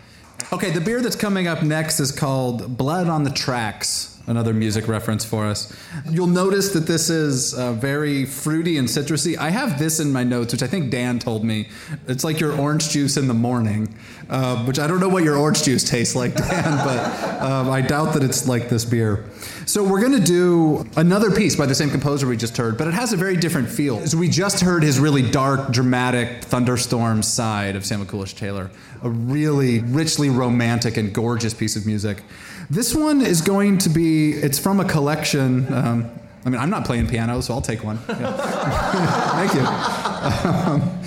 Okay, 0.53 0.71
the 0.71 0.81
beer 0.81 1.01
that's 1.01 1.17
coming 1.17 1.47
up 1.47 1.63
next 1.63 2.01
is 2.01 2.13
called 2.13 2.77
Blood 2.77 3.09
on 3.09 3.25
the 3.25 3.31
Tracks 3.31 4.17
another 4.27 4.53
music 4.53 4.89
reference 4.89 5.25
for 5.25 5.47
us. 5.47 5.75
You'll 6.11 6.27
notice 6.27 6.71
that 6.71 6.87
this 6.87 7.11
is 7.11 7.55
uh, 7.55 7.73
very 7.73 8.25
fruity 8.25 8.77
and 8.77 8.89
citrusy. 8.89 9.37
I 9.37 9.51
have 9.51 9.79
this 9.79 10.01
in 10.01 10.13
my 10.13 10.25
notes, 10.25 10.53
which 10.53 10.63
I 10.63 10.67
think 10.67 10.91
Dan 10.91 11.19
told 11.19 11.45
me. 11.45 11.69
It's 12.09 12.25
like 12.25 12.41
your 12.41 12.59
orange 12.59 12.91
juice 12.91 13.17
in 13.17 13.29
the 13.29 13.35
morning, 13.35 13.95
uh, 14.29 14.65
which 14.65 14.79
I 14.79 14.87
don't 14.87 15.01
know 15.01 15.09
what 15.09 15.23
your 15.23 15.37
orange 15.37 15.63
juice 15.63 15.89
tastes 15.89 16.17
like, 16.17 16.35
Dan, 16.37 16.85
but 16.85 17.43
um, 17.43 17.71
I 17.71 17.81
doubt 17.81 18.15
that 18.15 18.23
it's 18.23 18.49
like 18.49 18.69
this 18.69 18.85
beer. 18.85 19.27
So 19.65 19.85
we're 19.85 20.01
going 20.01 20.19
to 20.21 20.27
do 20.27 20.89
another 20.97 21.31
piece 21.31 21.57
by 21.57 21.67
the 21.67 21.75
same 21.75 21.91
composer 21.91 22.27
we 22.27 22.37
just 22.37 22.57
heard, 22.57 22.77
but 22.79 22.89
it 22.89 22.95
has 22.95 23.13
a 23.13 23.17
very 23.17 23.37
different 23.37 23.69
feel. 23.69 24.05
So 24.07 24.19
we 24.19 24.29
just 24.29 24.61
heard 24.61 24.83
his 24.83 24.99
really 24.99 25.29
dark, 25.31 25.71
dramatic 25.71 26.45
thunderstorm 26.45 27.23
side 27.23 27.77
of 27.77 27.85
Samuel 27.85 28.09
Coleridge 28.09 28.35
Taylor, 28.35 28.71
a 29.07 29.09
really 29.09 29.79
richly 29.79 30.29
romantic 30.29 30.97
and 30.97 31.13
gorgeous 31.15 31.55
piece 31.55 31.77
of 31.77 31.87
music. 31.87 32.23
This 32.69 32.93
one 32.93 33.21
is 33.21 33.41
going 33.41 33.79
to 33.79 33.89
be, 33.89 34.33
it's 34.33 34.59
from 34.59 34.81
a 34.81 34.85
collection. 34.85 35.73
Um, 35.73 36.11
I 36.45 36.49
mean, 36.49 36.61
I'm 36.61 36.71
not 36.71 36.85
playing 36.85 37.07
piano, 37.07 37.41
so 37.41 37.55
I'll 37.55 37.61
take 37.61 37.85
one. 37.85 37.99
Yeah. 38.09 38.33
Thank 39.37 39.55
you. 39.55 39.61
Um, 40.51 41.03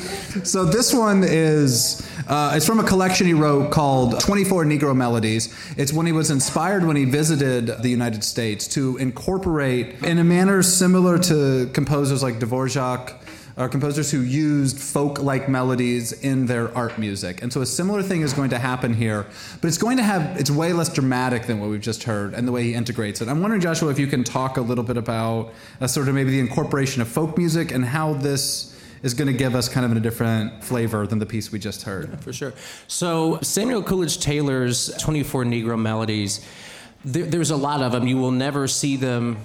so 0.46 0.64
this 0.64 0.94
one 0.94 1.26
is, 1.26 2.10
uh, 2.28 2.54
it's 2.56 2.66
from 2.66 2.80
a 2.80 2.84
collection 2.84 3.28
he 3.28 3.34
wrote 3.34 3.72
called 3.72 4.20
24 4.22 4.64
Negro 4.64 4.96
Melodies. 4.96 5.54
It's 5.78 5.92
when 5.92 6.06
he 6.06 6.14
was 6.14 6.32
inspired 6.32 6.86
when 6.86 6.96
he 6.96 7.04
visited 7.04 7.68
the 7.68 7.90
United 7.90 8.24
States 8.24 8.66
to 8.70 8.96
incorporate, 8.98 10.02
in 10.04 10.20
a 10.20 10.24
manner 10.24 10.64
similar 10.64 11.18
to 11.20 11.70
composers 11.74 12.24
like 12.24 12.40
Dvorak, 12.40 13.14
are 13.60 13.68
composers 13.68 14.10
who 14.10 14.22
used 14.22 14.80
folk 14.80 15.22
like 15.22 15.50
melodies 15.50 16.14
in 16.14 16.46
their 16.46 16.76
art 16.78 16.98
music. 16.98 17.44
And 17.44 17.52
so 17.52 17.60
a 17.62 17.66
similar 17.66 18.02
thing 18.02 18.22
is 18.22 18.34
going 18.34 18.52
to 18.52 18.58
happen 18.58 18.94
here, 18.94 19.26
but 19.60 19.68
it's 19.68 19.78
going 19.78 19.98
to 19.98 20.04
have, 20.04 20.40
it's 20.40 20.50
way 20.50 20.72
less 20.72 20.88
dramatic 20.88 21.46
than 21.46 21.60
what 21.60 21.70
we've 21.70 21.82
just 21.82 22.04
heard 22.04 22.34
and 22.34 22.48
the 22.48 22.54
way 22.54 22.64
he 22.64 22.74
integrates 22.74 23.20
it. 23.20 23.28
I'm 23.28 23.42
wondering, 23.42 23.62
Joshua, 23.62 23.90
if 23.90 24.00
you 24.00 24.08
can 24.08 24.24
talk 24.24 24.56
a 24.56 24.62
little 24.62 24.86
bit 24.86 24.96
about 24.96 25.54
uh, 25.82 25.88
sort 25.88 26.08
of 26.08 26.16
maybe 26.16 26.32
the 26.32 26.40
incorporation 26.40 27.02
of 27.02 27.10
folk 27.10 27.38
music 27.38 27.74
and 27.74 27.84
how 27.84 28.14
this 28.14 28.80
is 29.04 29.14
going 29.14 29.28
to 29.28 29.38
give 29.38 29.56
us 29.56 29.68
kind 29.68 29.86
of 29.86 29.96
a 29.96 30.00
different 30.00 30.64
flavor 30.64 31.06
than 31.06 31.20
the 31.20 31.26
piece 31.26 31.52
we 31.52 31.60
just 31.60 31.84
heard. 31.84 32.10
Yeah, 32.10 32.16
for 32.16 32.32
sure. 32.32 32.54
So 32.88 33.40
Samuel 33.42 33.84
Coleridge 33.84 34.20
Taylor's 34.20 34.90
24 35.00 35.44
Negro 35.44 35.78
Melodies, 35.78 36.46
there, 37.04 37.26
there's 37.26 37.52
a 37.52 37.58
lot 37.58 37.82
of 37.82 37.92
them. 37.92 38.08
You 38.08 38.18
will 38.18 38.32
never 38.32 38.70
see 38.70 38.96
them 38.96 39.38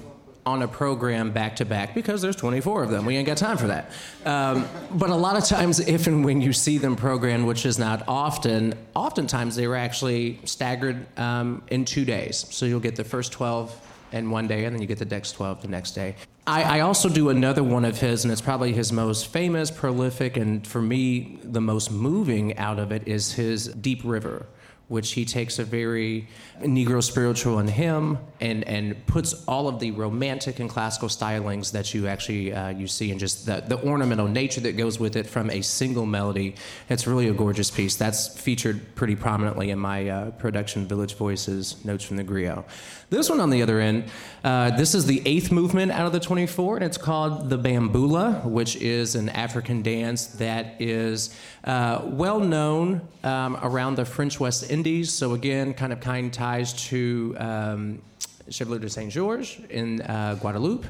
on 0.47 0.63
a 0.63 0.69
program 0.69 1.31
back 1.31 1.57
to 1.57 1.65
back 1.65 1.95
because 1.95 2.21
there's 2.21 2.37
24 2.37 2.85
of 2.85 2.91
them. 2.91 3.07
We 3.07 3.17
ain't 3.17 3.27
got 3.27 3.39
time 3.39 3.57
for 3.57 3.69
that. 3.69 3.91
Um, 4.25 4.67
but 4.93 5.11
a 5.11 5.15
lot 5.15 5.37
of 5.37 5.45
times, 5.45 5.81
if 5.81 6.07
and 6.07 6.25
when 6.25 6.41
you 6.41 6.53
see 6.53 6.79
them 6.79 6.97
programmed, 6.97 7.47
which 7.47 7.65
is 7.65 7.79
not 7.79 8.05
often, 8.07 8.75
oftentimes 8.95 9.57
they 9.57 9.67
were 9.67 9.77
actually 9.77 10.39
staggered 10.45 11.07
um, 11.19 11.63
in 11.69 11.85
two 11.85 12.05
days. 12.05 12.47
So 12.51 12.67
you'll 12.67 12.81
get 12.81 12.97
the 12.97 13.05
first 13.05 13.33
12 13.33 13.81
in 14.13 14.31
one 14.31 14.47
day, 14.47 14.65
and 14.65 14.75
then 14.75 14.83
you 14.83 14.87
get 14.87 14.99
the 14.99 15.05
next 15.07 15.33
12 15.33 15.63
the 15.63 15.69
next 15.69 15.93
day. 15.93 16.15
I, 16.47 16.79
I 16.79 16.81
also 16.81 17.09
do 17.09 17.31
another 17.31 17.65
one 17.65 17.87
of 17.87 17.99
his, 17.99 18.25
and 18.25 18.31
it's 18.31 18.43
probably 18.43 18.73
his 18.73 18.93
most 18.93 19.29
famous, 19.29 19.71
prolific, 19.71 20.37
and 20.37 20.67
for 20.67 20.83
me, 20.83 21.39
the 21.43 21.61
most 21.61 21.91
moving 21.91 22.57
out 22.59 22.79
of 22.79 22.93
it 22.93 23.09
is 23.09 23.33
his 23.33 23.69
Deep 23.69 24.03
River 24.05 24.47
which 24.89 25.12
he 25.12 25.24
takes 25.24 25.59
a 25.59 25.64
very 25.64 26.28
Negro 26.61 27.03
spiritual 27.03 27.59
in 27.59 27.68
him 27.68 28.18
and, 28.41 28.64
and 28.68 29.07
puts 29.07 29.45
all 29.47 29.66
of 29.66 29.80
the 29.80 29.91
romantic 29.93 30.61
and 30.61 30.68
classical 30.68 31.09
stylings 31.09 31.72
that 31.72 31.95
you 31.95 32.07
actually 32.07 32.53
uh, 32.53 32.68
you 32.68 32.87
see 32.87 33.11
and 33.11 33.18
just 33.18 33.47
the, 33.47 33.64
the 33.66 33.82
ornamental 33.82 34.28
nature 34.28 34.61
that 34.61 34.76
goes 34.76 35.01
with 35.01 35.16
it 35.16 35.26
from 35.26 35.51
a 35.51 35.62
single 35.62 36.07
melody. 36.07 36.55
It's 36.89 37.07
really 37.07 37.28
a 37.28 37.32
gorgeous 37.32 37.70
piece. 37.70 37.97
That's 37.97 38.28
featured 38.28 38.95
pretty 38.95 39.16
prominently 39.16 39.70
in 39.70 39.78
my 39.78 40.09
uh, 40.09 40.30
production 40.32 40.87
Village 40.87 41.14
Voices 41.14 41.82
Notes 41.85 42.05
from 42.05 42.16
the 42.16 42.24
Griot. 42.24 42.64
This 43.11 43.30
one 43.30 43.41
on 43.41 43.51
the 43.51 43.62
other 43.62 43.80
end, 43.80 44.05
uh, 44.45 44.71
this 44.77 44.95
is 44.95 45.07
the 45.07 45.23
eighth 45.25 45.51
movement 45.51 45.91
out 45.91 46.07
of 46.07 46.13
the 46.13 46.21
24, 46.21 46.77
and 46.77 46.85
it's 46.85 46.99
called 46.99 47.49
the 47.49 47.59
Bambula, 47.59 48.45
which 48.45 48.77
is 48.77 49.15
an 49.15 49.31
African 49.31 49.81
dance 49.81 50.27
that 50.27 50.77
is 50.79 51.35
uh, 51.65 52.03
well 52.05 52.41
known 52.41 53.01
um, 53.23 53.59
around 53.63 53.95
the 53.95 54.05
French 54.05 54.39
West 54.39 54.71
Indies. 54.71 55.11
So, 55.11 55.33
again, 55.33 55.73
kind 55.73 55.95
of 55.95 56.01
kind 56.01 56.31
ties 56.31 56.75
to 56.89 57.35
um, 57.39 58.03
Chevalier 58.51 58.81
de 58.81 58.91
Saint 58.91 59.11
Georges 59.11 59.59
in 59.71 60.03
uh, 60.03 60.37
Guadeloupe 60.39 60.85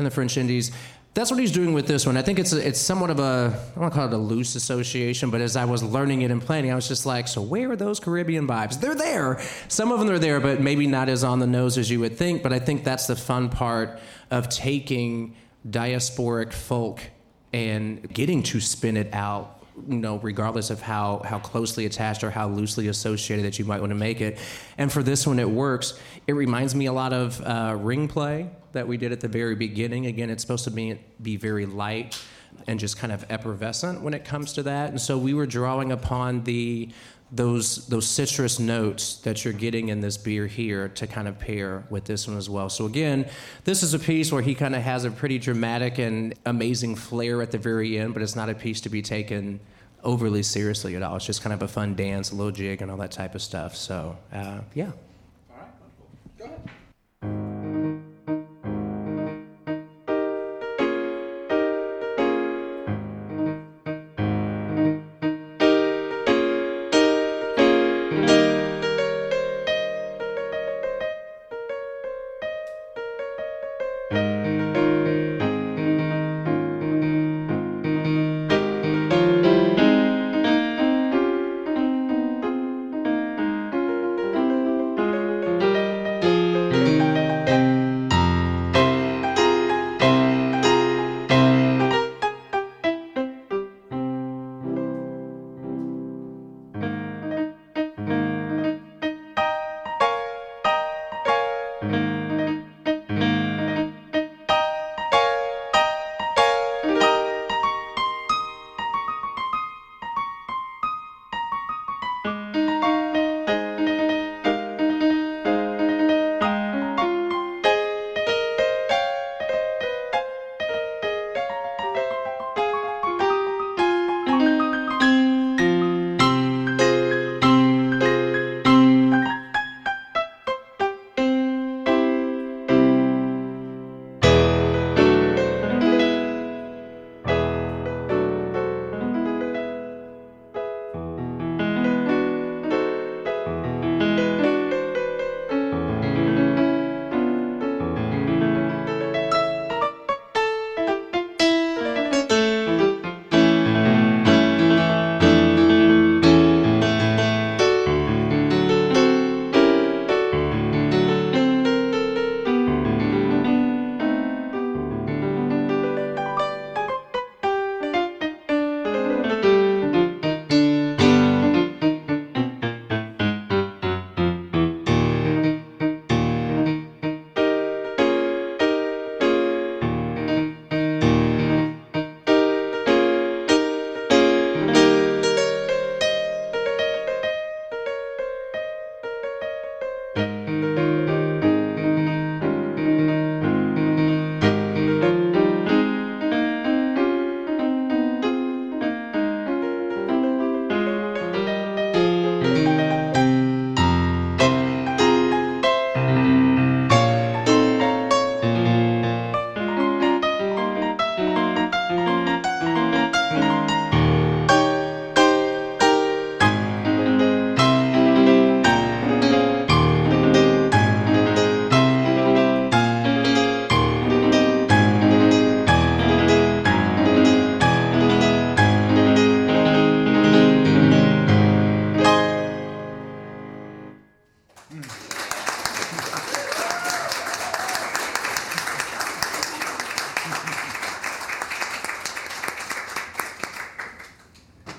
in 0.00 0.04
the 0.04 0.10
French 0.10 0.36
Indies 0.36 0.72
that's 1.16 1.30
what 1.30 1.40
he's 1.40 1.50
doing 1.50 1.72
with 1.72 1.86
this 1.86 2.04
one. 2.04 2.18
I 2.18 2.20
think 2.20 2.38
it's 2.38 2.52
a, 2.52 2.68
it's 2.68 2.78
somewhat 2.78 3.08
of 3.08 3.18
a 3.18 3.50
I 3.50 3.68
don't 3.70 3.80
want 3.80 3.94
to 3.94 3.98
call 3.98 4.06
it 4.08 4.12
a 4.12 4.18
loose 4.18 4.54
association, 4.54 5.30
but 5.30 5.40
as 5.40 5.56
I 5.56 5.64
was 5.64 5.82
learning 5.82 6.20
it 6.20 6.30
and 6.30 6.42
planning, 6.42 6.70
I 6.70 6.74
was 6.74 6.86
just 6.86 7.06
like, 7.06 7.26
so 7.26 7.40
where 7.40 7.70
are 7.70 7.76
those 7.76 7.98
Caribbean 7.98 8.46
vibes? 8.46 8.78
They're 8.78 8.94
there. 8.94 9.40
Some 9.68 9.92
of 9.92 9.98
them 9.98 10.10
are 10.10 10.18
there, 10.18 10.40
but 10.40 10.60
maybe 10.60 10.86
not 10.86 11.08
as 11.08 11.24
on 11.24 11.38
the 11.38 11.46
nose 11.46 11.78
as 11.78 11.90
you 11.90 12.00
would 12.00 12.18
think. 12.18 12.42
But 12.42 12.52
I 12.52 12.58
think 12.58 12.84
that's 12.84 13.06
the 13.06 13.16
fun 13.16 13.48
part 13.48 13.98
of 14.30 14.50
taking 14.50 15.34
diasporic 15.66 16.52
folk 16.52 17.00
and 17.50 18.12
getting 18.12 18.42
to 18.42 18.60
spin 18.60 18.98
it 18.98 19.08
out 19.14 19.55
you 19.88 19.98
know, 19.98 20.18
regardless 20.18 20.70
of 20.70 20.80
how, 20.80 21.22
how 21.24 21.38
closely 21.38 21.86
attached 21.86 22.24
or 22.24 22.30
how 22.30 22.48
loosely 22.48 22.88
associated 22.88 23.44
that 23.44 23.58
you 23.58 23.64
might 23.64 23.80
want 23.80 23.90
to 23.90 23.96
make 23.96 24.20
it. 24.20 24.38
And 24.78 24.90
for 24.90 25.02
this 25.02 25.26
one, 25.26 25.38
it 25.38 25.48
works. 25.48 25.98
It 26.26 26.32
reminds 26.32 26.74
me 26.74 26.86
a 26.86 26.92
lot 26.92 27.12
of 27.12 27.40
uh, 27.42 27.76
ring 27.78 28.08
play 28.08 28.50
that 28.72 28.88
we 28.88 28.96
did 28.96 29.12
at 29.12 29.20
the 29.20 29.28
very 29.28 29.54
beginning. 29.54 30.06
Again, 30.06 30.30
it's 30.30 30.42
supposed 30.42 30.64
to 30.64 30.70
be, 30.70 30.98
be 31.20 31.36
very 31.36 31.66
light 31.66 32.20
and 32.66 32.80
just 32.80 32.98
kind 32.98 33.12
of 33.12 33.24
effervescent 33.28 34.00
when 34.00 34.14
it 34.14 34.24
comes 34.24 34.52
to 34.54 34.62
that. 34.64 34.90
And 34.90 35.00
so 35.00 35.18
we 35.18 35.34
were 35.34 35.46
drawing 35.46 35.92
upon 35.92 36.44
the 36.44 36.88
those 37.32 37.86
those 37.88 38.06
citrus 38.06 38.60
notes 38.60 39.16
that 39.18 39.44
you're 39.44 39.52
getting 39.52 39.88
in 39.88 40.00
this 40.00 40.16
beer 40.16 40.46
here 40.46 40.88
to 40.90 41.06
kind 41.06 41.26
of 41.26 41.38
pair 41.38 41.84
with 41.90 42.04
this 42.04 42.28
one 42.28 42.36
as 42.36 42.48
well. 42.48 42.68
So 42.68 42.86
again, 42.86 43.28
this 43.64 43.82
is 43.82 43.94
a 43.94 43.98
piece 43.98 44.30
where 44.30 44.42
he 44.42 44.54
kind 44.54 44.76
of 44.76 44.82
has 44.82 45.04
a 45.04 45.10
pretty 45.10 45.38
dramatic 45.38 45.98
and 45.98 46.34
amazing 46.44 46.94
flair 46.94 47.42
at 47.42 47.50
the 47.50 47.58
very 47.58 47.98
end, 47.98 48.14
but 48.14 48.22
it's 48.22 48.36
not 48.36 48.48
a 48.48 48.54
piece 48.54 48.80
to 48.82 48.88
be 48.88 49.02
taken 49.02 49.58
overly 50.04 50.42
seriously 50.42 50.94
at 50.94 51.02
all. 51.02 51.16
It's 51.16 51.26
just 51.26 51.42
kind 51.42 51.52
of 51.52 51.62
a 51.62 51.68
fun 51.68 51.96
dance, 51.96 52.30
a 52.30 52.36
little 52.36 52.52
jig, 52.52 52.80
and 52.80 52.90
all 52.90 52.98
that 52.98 53.10
type 53.10 53.34
of 53.34 53.42
stuff. 53.42 53.74
So 53.74 54.16
uh, 54.32 54.60
yeah. 54.74 54.92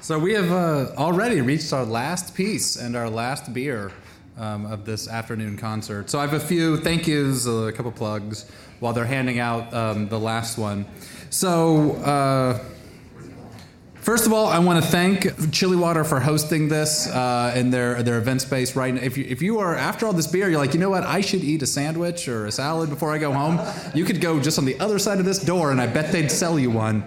So 0.07 0.17
we 0.17 0.31
have 0.35 0.53
uh, 0.53 0.93
already 0.95 1.41
reached 1.41 1.73
our 1.73 1.83
last 1.83 2.33
piece 2.33 2.77
and 2.77 2.95
our 2.95 3.09
last 3.09 3.53
beer 3.53 3.91
um, 4.37 4.65
of 4.65 4.85
this 4.85 5.09
afternoon 5.09 5.57
concert. 5.57 6.09
So 6.09 6.17
I 6.17 6.21
have 6.21 6.31
a 6.31 6.39
few 6.39 6.77
thank 6.77 7.07
yous, 7.07 7.45
a 7.45 7.73
couple 7.75 7.91
plugs 7.91 8.49
while 8.79 8.93
they're 8.93 9.03
handing 9.03 9.39
out 9.39 9.73
um, 9.73 10.07
the 10.07 10.17
last 10.17 10.57
one. 10.57 10.85
So. 11.29 11.97
Uh, 11.97 12.59
First 13.99 14.25
of 14.25 14.31
all, 14.31 14.47
I 14.47 14.59
want 14.59 14.81
to 14.81 14.89
thank 14.89 15.51
Chilly 15.51 15.75
Water 15.75 16.05
for 16.05 16.21
hosting 16.21 16.69
this 16.69 17.07
uh, 17.07 17.51
in 17.57 17.71
their 17.71 18.01
their 18.03 18.17
event 18.17 18.41
space. 18.41 18.73
Right, 18.73 18.93
now. 18.93 19.01
if 19.01 19.17
you 19.17 19.25
if 19.27 19.41
you 19.41 19.59
are 19.59 19.75
after 19.75 20.05
all 20.05 20.13
this 20.13 20.27
beer, 20.27 20.49
you're 20.49 20.59
like, 20.59 20.73
you 20.73 20.79
know 20.79 20.89
what, 20.89 21.03
I 21.03 21.19
should 21.19 21.43
eat 21.43 21.61
a 21.61 21.67
sandwich 21.67 22.29
or 22.29 22.45
a 22.45 22.51
salad 22.53 22.89
before 22.89 23.11
I 23.11 23.17
go 23.17 23.33
home. 23.33 23.59
You 23.93 24.05
could 24.05 24.21
go 24.21 24.39
just 24.39 24.57
on 24.59 24.63
the 24.63 24.79
other 24.79 24.97
side 24.97 25.19
of 25.19 25.25
this 25.25 25.43
door, 25.43 25.71
and 25.73 25.81
I 25.81 25.87
bet 25.87 26.13
they'd 26.13 26.31
sell 26.31 26.57
you 26.57 26.71
one. 26.71 27.03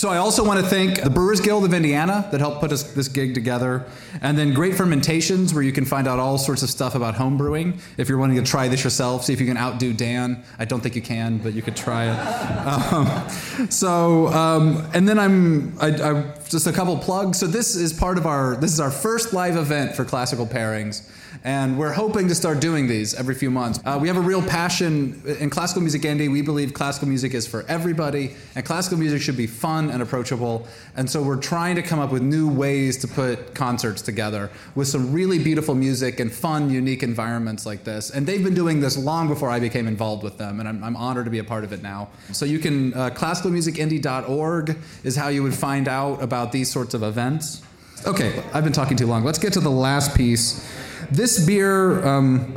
So 0.00 0.08
I 0.08 0.16
also 0.16 0.42
want 0.42 0.58
to 0.58 0.64
thank 0.64 1.02
the 1.02 1.10
Brewers 1.10 1.42
Guild 1.42 1.62
of 1.62 1.74
Indiana 1.74 2.26
that 2.30 2.40
helped 2.40 2.60
put 2.60 2.72
us, 2.72 2.94
this 2.94 3.06
gig 3.06 3.34
together, 3.34 3.84
and 4.22 4.38
then 4.38 4.54
Great 4.54 4.74
Fermentations, 4.74 5.52
where 5.52 5.62
you 5.62 5.72
can 5.72 5.84
find 5.84 6.08
out 6.08 6.18
all 6.18 6.38
sorts 6.38 6.62
of 6.62 6.70
stuff 6.70 6.94
about 6.94 7.16
home 7.16 7.36
brewing. 7.36 7.78
If 7.98 8.08
you're 8.08 8.16
wanting 8.16 8.42
to 8.42 8.50
try 8.50 8.66
this 8.68 8.82
yourself, 8.82 9.26
see 9.26 9.34
if 9.34 9.40
you 9.42 9.46
can 9.46 9.58
outdo 9.58 9.92
Dan. 9.92 10.42
I 10.58 10.64
don't 10.64 10.80
think 10.80 10.96
you 10.96 11.02
can, 11.02 11.36
but 11.36 11.52
you 11.52 11.60
could 11.60 11.76
try 11.76 12.06
it. 12.06 12.50
Um, 12.70 13.68
so, 13.68 14.28
um, 14.28 14.88
and 14.94 15.08
then 15.08 15.18
I'm 15.18 15.78
I, 15.80 15.88
I, 15.88 16.34
just 16.48 16.66
a 16.66 16.72
couple 16.72 16.96
plugs. 16.96 17.38
So 17.38 17.46
this 17.46 17.74
is 17.74 17.92
part 17.92 18.16
of 18.16 18.26
our 18.26 18.56
this 18.56 18.72
is 18.72 18.80
our 18.80 18.90
first 18.90 19.32
live 19.32 19.56
event 19.56 19.96
for 19.96 20.04
Classical 20.04 20.46
Pairings 20.46 21.08
and 21.44 21.78
we're 21.78 21.92
hoping 21.92 22.28
to 22.28 22.34
start 22.34 22.60
doing 22.60 22.86
these 22.86 23.14
every 23.14 23.34
few 23.34 23.50
months. 23.50 23.80
Uh, 23.84 23.98
we 24.00 24.08
have 24.08 24.16
a 24.16 24.20
real 24.20 24.42
passion 24.42 25.22
in 25.40 25.48
classical 25.48 25.80
music 25.80 26.04
Indy. 26.04 26.28
We 26.28 26.42
believe 26.42 26.74
classical 26.74 27.08
music 27.08 27.32
is 27.32 27.46
for 27.46 27.64
everybody, 27.66 28.34
and 28.54 28.64
classical 28.64 28.98
music 28.98 29.22
should 29.22 29.36
be 29.36 29.46
fun 29.46 29.90
and 29.90 30.02
approachable. 30.02 30.66
And 30.96 31.08
so 31.08 31.22
we're 31.22 31.40
trying 31.40 31.76
to 31.76 31.82
come 31.82 31.98
up 31.98 32.12
with 32.12 32.22
new 32.22 32.48
ways 32.50 32.98
to 32.98 33.08
put 33.08 33.54
concerts 33.54 34.02
together 34.02 34.50
with 34.74 34.88
some 34.88 35.12
really 35.12 35.38
beautiful 35.38 35.74
music 35.74 36.20
and 36.20 36.30
fun, 36.30 36.70
unique 36.70 37.02
environments 37.02 37.64
like 37.64 37.84
this. 37.84 38.10
And 38.10 38.26
they've 38.26 38.44
been 38.44 38.54
doing 38.54 38.80
this 38.80 38.98
long 38.98 39.28
before 39.28 39.48
I 39.48 39.60
became 39.60 39.88
involved 39.88 40.22
with 40.22 40.36
them, 40.36 40.60
and 40.60 40.68
I'm, 40.68 40.84
I'm 40.84 40.96
honored 40.96 41.24
to 41.24 41.30
be 41.30 41.38
a 41.38 41.44
part 41.44 41.64
of 41.64 41.72
it 41.72 41.82
now. 41.82 42.10
So 42.32 42.44
you 42.44 42.58
can 42.58 42.92
uh, 42.92 43.10
classicalmusicindy.org 43.10 44.76
is 45.04 45.16
how 45.16 45.28
you 45.28 45.42
would 45.42 45.54
find 45.54 45.88
out 45.88 46.22
about 46.22 46.52
these 46.52 46.70
sorts 46.70 46.92
of 46.92 47.02
events. 47.02 47.62
Okay, 48.06 48.42
I've 48.54 48.64
been 48.64 48.72
talking 48.72 48.96
too 48.96 49.06
long. 49.06 49.24
Let's 49.24 49.38
get 49.38 49.52
to 49.54 49.60
the 49.60 49.70
last 49.70 50.16
piece. 50.16 50.66
This 51.10 51.44
beer, 51.44 52.06
um, 52.06 52.56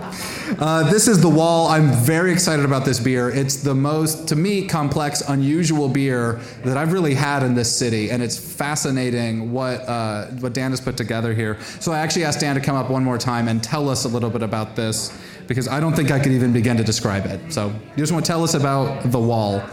uh, 0.60 0.90
this 0.92 1.08
is 1.08 1.20
the 1.20 1.30
wall. 1.30 1.68
I'm 1.70 1.92
very 1.92 2.32
excited 2.32 2.66
about 2.66 2.86
this 2.86 3.00
beer. 3.00 3.30
It's 3.30 3.58
the 3.58 3.74
most, 3.74 4.28
to 4.28 4.36
me, 4.36 4.68
complex, 4.68 5.22
unusual 5.22 5.90
beer 5.90 6.40
that 6.64 6.78
I've 6.78 6.94
really 6.94 7.16
had 7.16 7.42
in 7.42 7.56
this 7.56 7.76
city, 7.76 8.12
and 8.12 8.22
it's 8.22 8.38
fascinating 8.38 9.52
what 9.52 9.82
uh, 9.90 10.26
what 10.40 10.54
Dan 10.54 10.70
has 10.70 10.80
put 10.80 10.98
together 10.98 11.34
here. 11.34 11.60
So 11.80 11.92
I 11.92 12.00
actually 12.00 12.26
asked 12.26 12.42
Dan 12.42 12.54
to 12.54 12.62
come 12.62 12.76
up 12.76 12.92
one 12.92 13.04
more 13.04 13.18
time 13.18 13.48
and 13.48 13.64
tell 13.64 13.90
us 13.90 14.06
a 14.06 14.08
little 14.08 14.30
bit 14.30 14.44
about 14.44 14.76
this 14.76 15.18
because 15.48 15.68
I 15.68 15.80
don't 15.80 15.96
think 15.96 16.12
I 16.12 16.20
could 16.20 16.32
even 16.32 16.54
begin 16.54 16.78
to 16.78 16.84
describe 16.84 17.26
it. 17.26 17.52
So 17.52 17.70
you 17.70 17.98
just 17.98 18.12
want 18.14 18.24
to 18.24 18.32
tell 18.32 18.44
us 18.44 18.54
about 18.54 19.12
the 19.12 19.20
wall. 19.20 19.64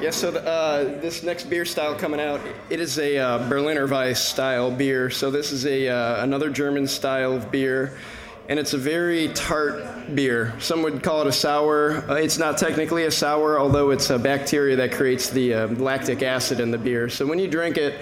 Yeah, 0.00 0.10
so 0.10 0.30
the, 0.30 0.44
uh, 0.44 0.84
this 1.00 1.22
next 1.22 1.44
beer 1.44 1.64
style 1.64 1.94
coming 1.94 2.18
out, 2.18 2.40
it 2.70 2.80
is 2.80 2.98
a 2.98 3.18
uh, 3.18 3.48
Berliner 3.48 3.86
Weisse 3.86 4.16
style 4.16 4.70
beer. 4.70 5.10
So 5.10 5.30
this 5.30 5.52
is 5.52 5.66
a 5.66 5.88
uh, 5.88 6.24
another 6.24 6.48
German 6.48 6.86
style 6.86 7.34
of 7.34 7.52
beer 7.52 7.98
and 8.48 8.58
it's 8.58 8.74
a 8.74 8.78
very 8.78 9.28
tart 9.28 10.14
beer. 10.14 10.52
Some 10.58 10.82
would 10.82 11.02
call 11.02 11.20
it 11.22 11.26
a 11.26 11.32
sour. 11.32 12.08
Uh, 12.10 12.14
it's 12.14 12.38
not 12.38 12.58
technically 12.58 13.04
a 13.04 13.10
sour, 13.10 13.58
although 13.58 13.90
it's 13.90 14.10
a 14.10 14.18
bacteria 14.18 14.76
that 14.76 14.92
creates 14.92 15.30
the 15.30 15.54
uh, 15.54 15.66
lactic 15.68 16.22
acid 16.22 16.60
in 16.60 16.70
the 16.70 16.78
beer. 16.78 17.08
So 17.08 17.26
when 17.26 17.38
you 17.38 17.48
drink 17.48 17.76
it, 17.76 18.00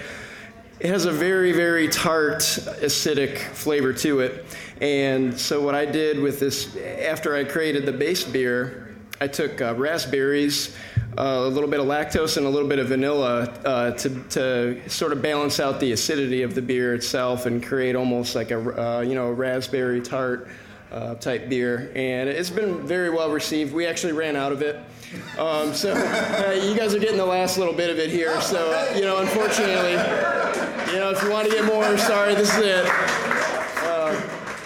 it 0.79 0.87
has 0.87 1.05
a 1.05 1.11
very, 1.11 1.51
very 1.51 1.87
tart, 1.87 2.39
acidic 2.39 3.37
flavor 3.37 3.93
to 3.93 4.21
it. 4.21 4.45
And 4.81 5.37
so 5.39 5.61
what 5.61 5.75
I 5.75 5.85
did 5.85 6.19
with 6.19 6.39
this, 6.39 6.75
after 6.75 7.35
I 7.35 7.43
created 7.43 7.85
the 7.85 7.91
base 7.91 8.23
beer, 8.23 8.95
I 9.19 9.27
took 9.27 9.61
uh, 9.61 9.75
raspberries 9.75 10.75
a 11.17 11.47
little 11.47 11.69
bit 11.69 11.79
of 11.79 11.85
lactose 11.85 12.37
and 12.37 12.45
a 12.45 12.49
little 12.49 12.69
bit 12.69 12.79
of 12.79 12.87
vanilla 12.87 13.43
uh, 13.65 13.91
to, 13.91 14.09
to 14.29 14.89
sort 14.89 15.11
of 15.11 15.21
balance 15.21 15.59
out 15.59 15.79
the 15.79 15.91
acidity 15.91 16.41
of 16.41 16.55
the 16.55 16.61
beer 16.61 16.93
itself 16.93 17.45
and 17.45 17.63
create 17.63 17.95
almost 17.95 18.35
like 18.35 18.51
a 18.51 18.97
uh, 18.97 19.01
you 19.01 19.15
know 19.15 19.27
a 19.27 19.33
raspberry 19.33 20.01
tart 20.01 20.47
uh, 20.91 21.15
type 21.15 21.49
beer. 21.49 21.91
And 21.95 22.29
it's 22.29 22.49
been 22.49 22.85
very 22.85 23.09
well 23.09 23.31
received. 23.31 23.73
We 23.73 23.85
actually 23.85 24.13
ran 24.13 24.35
out 24.35 24.51
of 24.51 24.61
it. 24.61 24.77
Um, 25.37 25.73
so 25.73 25.93
uh, 25.95 26.51
you 26.51 26.75
guys 26.75 26.95
are 26.95 26.99
getting 26.99 27.17
the 27.17 27.25
last 27.25 27.57
little 27.57 27.73
bit 27.73 27.89
of 27.89 27.99
it 27.99 28.09
here. 28.09 28.39
So 28.41 28.93
you 28.95 29.01
know, 29.01 29.19
unfortunately, 29.19 29.91
you 30.93 30.99
know, 30.99 31.11
if 31.11 31.21
you 31.23 31.29
want 31.29 31.49
to 31.49 31.53
get 31.53 31.65
more, 31.65 31.97
sorry, 31.97 32.35
this 32.35 32.55
is 32.55 32.63
it. 32.63 32.85
Uh, 33.83 34.19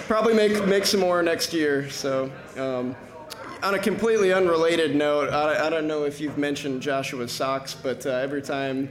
probably 0.08 0.34
make 0.36 0.66
make 0.68 0.86
some 0.86 1.00
more 1.00 1.24
next 1.24 1.54
year. 1.54 1.90
So. 1.90 2.32
Um, 2.58 2.96
on 3.66 3.74
a 3.74 3.80
completely 3.80 4.32
unrelated 4.32 4.96
note, 4.96 5.34
I, 5.34 5.66
I, 5.66 5.70
don't 5.72 5.88
know 5.88 6.04
if 6.04 6.22
you've 6.22 6.38
mentioned 6.38 6.84
Joshua's 6.84 7.32
socks, 7.32 7.74
but 7.74 8.06
uh, 8.06 8.12
every 8.12 8.44
time 8.44 8.90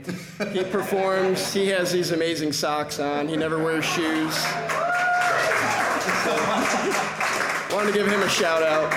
he 0.51 0.63
performs, 0.69 1.53
he 1.53 1.69
has 1.69 1.93
these 1.93 2.11
amazing 2.11 2.51
socks 2.51 2.99
on. 2.99 3.29
He 3.29 3.37
never 3.37 3.57
wears 3.57 3.85
shoes. 3.85 4.35
So, 6.25 6.35
wanted 7.73 7.93
to 7.93 7.93
give 7.93 8.07
him 8.07 8.21
a 8.21 8.27
shout 8.27 8.63
out. 8.63 8.91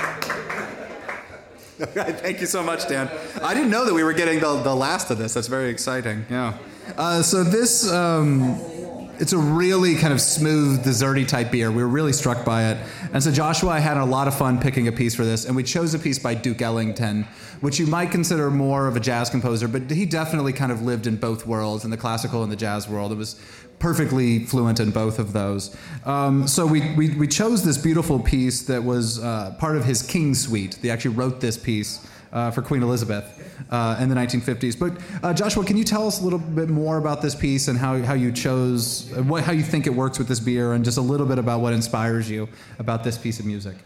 Thank 1.78 2.40
you 2.40 2.46
so 2.48 2.60
much, 2.60 2.88
Dan. 2.88 3.08
I 3.40 3.54
didn't 3.54 3.70
know 3.70 3.84
that 3.84 3.94
we 3.94 4.02
were 4.02 4.14
getting 4.14 4.40
the, 4.40 4.60
the 4.60 4.74
last 4.74 5.12
of 5.12 5.18
this. 5.18 5.34
That's 5.34 5.46
very 5.46 5.68
exciting. 5.68 6.26
Yeah. 6.28 6.58
Uh, 6.96 7.22
so 7.22 7.44
this. 7.44 7.88
Um, 7.88 8.87
it's 9.20 9.32
a 9.32 9.38
really 9.38 9.96
kind 9.96 10.12
of 10.12 10.20
smooth, 10.20 10.84
desserty 10.84 11.26
type 11.26 11.50
beer. 11.50 11.70
We 11.70 11.82
were 11.82 11.88
really 11.88 12.12
struck 12.12 12.44
by 12.44 12.70
it. 12.70 12.78
And 13.12 13.22
so 13.22 13.30
Joshua 13.30 13.70
I 13.70 13.78
had 13.80 13.96
a 13.96 14.04
lot 14.04 14.28
of 14.28 14.36
fun 14.36 14.60
picking 14.60 14.88
a 14.88 14.92
piece 14.92 15.14
for 15.14 15.24
this, 15.24 15.44
and 15.44 15.56
we 15.56 15.62
chose 15.62 15.94
a 15.94 15.98
piece 15.98 16.18
by 16.18 16.34
Duke 16.34 16.62
Ellington, 16.62 17.26
which 17.60 17.78
you 17.78 17.86
might 17.86 18.10
consider 18.10 18.50
more 18.50 18.86
of 18.86 18.96
a 18.96 19.00
jazz 19.00 19.30
composer, 19.30 19.68
but 19.68 19.90
he 19.90 20.06
definitely 20.06 20.52
kind 20.52 20.70
of 20.70 20.82
lived 20.82 21.06
in 21.06 21.16
both 21.16 21.46
worlds, 21.46 21.84
in 21.84 21.90
the 21.90 21.96
classical 21.96 22.42
and 22.42 22.52
the 22.52 22.56
jazz 22.56 22.88
world. 22.88 23.12
It 23.12 23.16
was 23.16 23.40
perfectly 23.78 24.44
fluent 24.44 24.80
in 24.80 24.90
both 24.90 25.18
of 25.18 25.32
those. 25.32 25.76
Um, 26.04 26.48
so 26.48 26.66
we, 26.66 26.94
we, 26.94 27.10
we, 27.10 27.28
chose 27.28 27.64
this 27.64 27.78
beautiful 27.78 28.18
piece 28.18 28.62
that 28.62 28.82
was 28.82 29.22
uh, 29.22 29.54
part 29.60 29.76
of 29.76 29.84
his 29.84 30.02
King 30.02 30.34
Suite. 30.34 30.78
They 30.82 30.90
actually 30.90 31.14
wrote 31.14 31.40
this 31.40 31.56
piece 31.56 32.04
uh, 32.32 32.50
for 32.50 32.62
Queen 32.62 32.82
Elizabeth 32.82 33.37
uh, 33.70 33.98
in 34.00 34.08
the 34.08 34.14
1950s. 34.14 34.78
But 34.78 35.00
uh, 35.22 35.34
Joshua, 35.34 35.64
can 35.64 35.76
you 35.76 35.84
tell 35.84 36.06
us 36.06 36.20
a 36.20 36.24
little 36.24 36.38
bit 36.38 36.68
more 36.68 36.98
about 36.98 37.22
this 37.22 37.34
piece 37.34 37.68
and 37.68 37.78
how, 37.78 37.98
how 38.02 38.14
you 38.14 38.32
chose, 38.32 39.10
what, 39.26 39.44
how 39.44 39.52
you 39.52 39.62
think 39.62 39.86
it 39.86 39.94
works 39.94 40.18
with 40.18 40.28
this 40.28 40.40
beer, 40.40 40.72
and 40.72 40.84
just 40.84 40.98
a 40.98 41.02
little 41.02 41.26
bit 41.26 41.38
about 41.38 41.60
what 41.60 41.72
inspires 41.72 42.30
you 42.30 42.48
about 42.78 43.04
this 43.04 43.18
piece 43.18 43.40
of 43.40 43.46
music? 43.46 43.76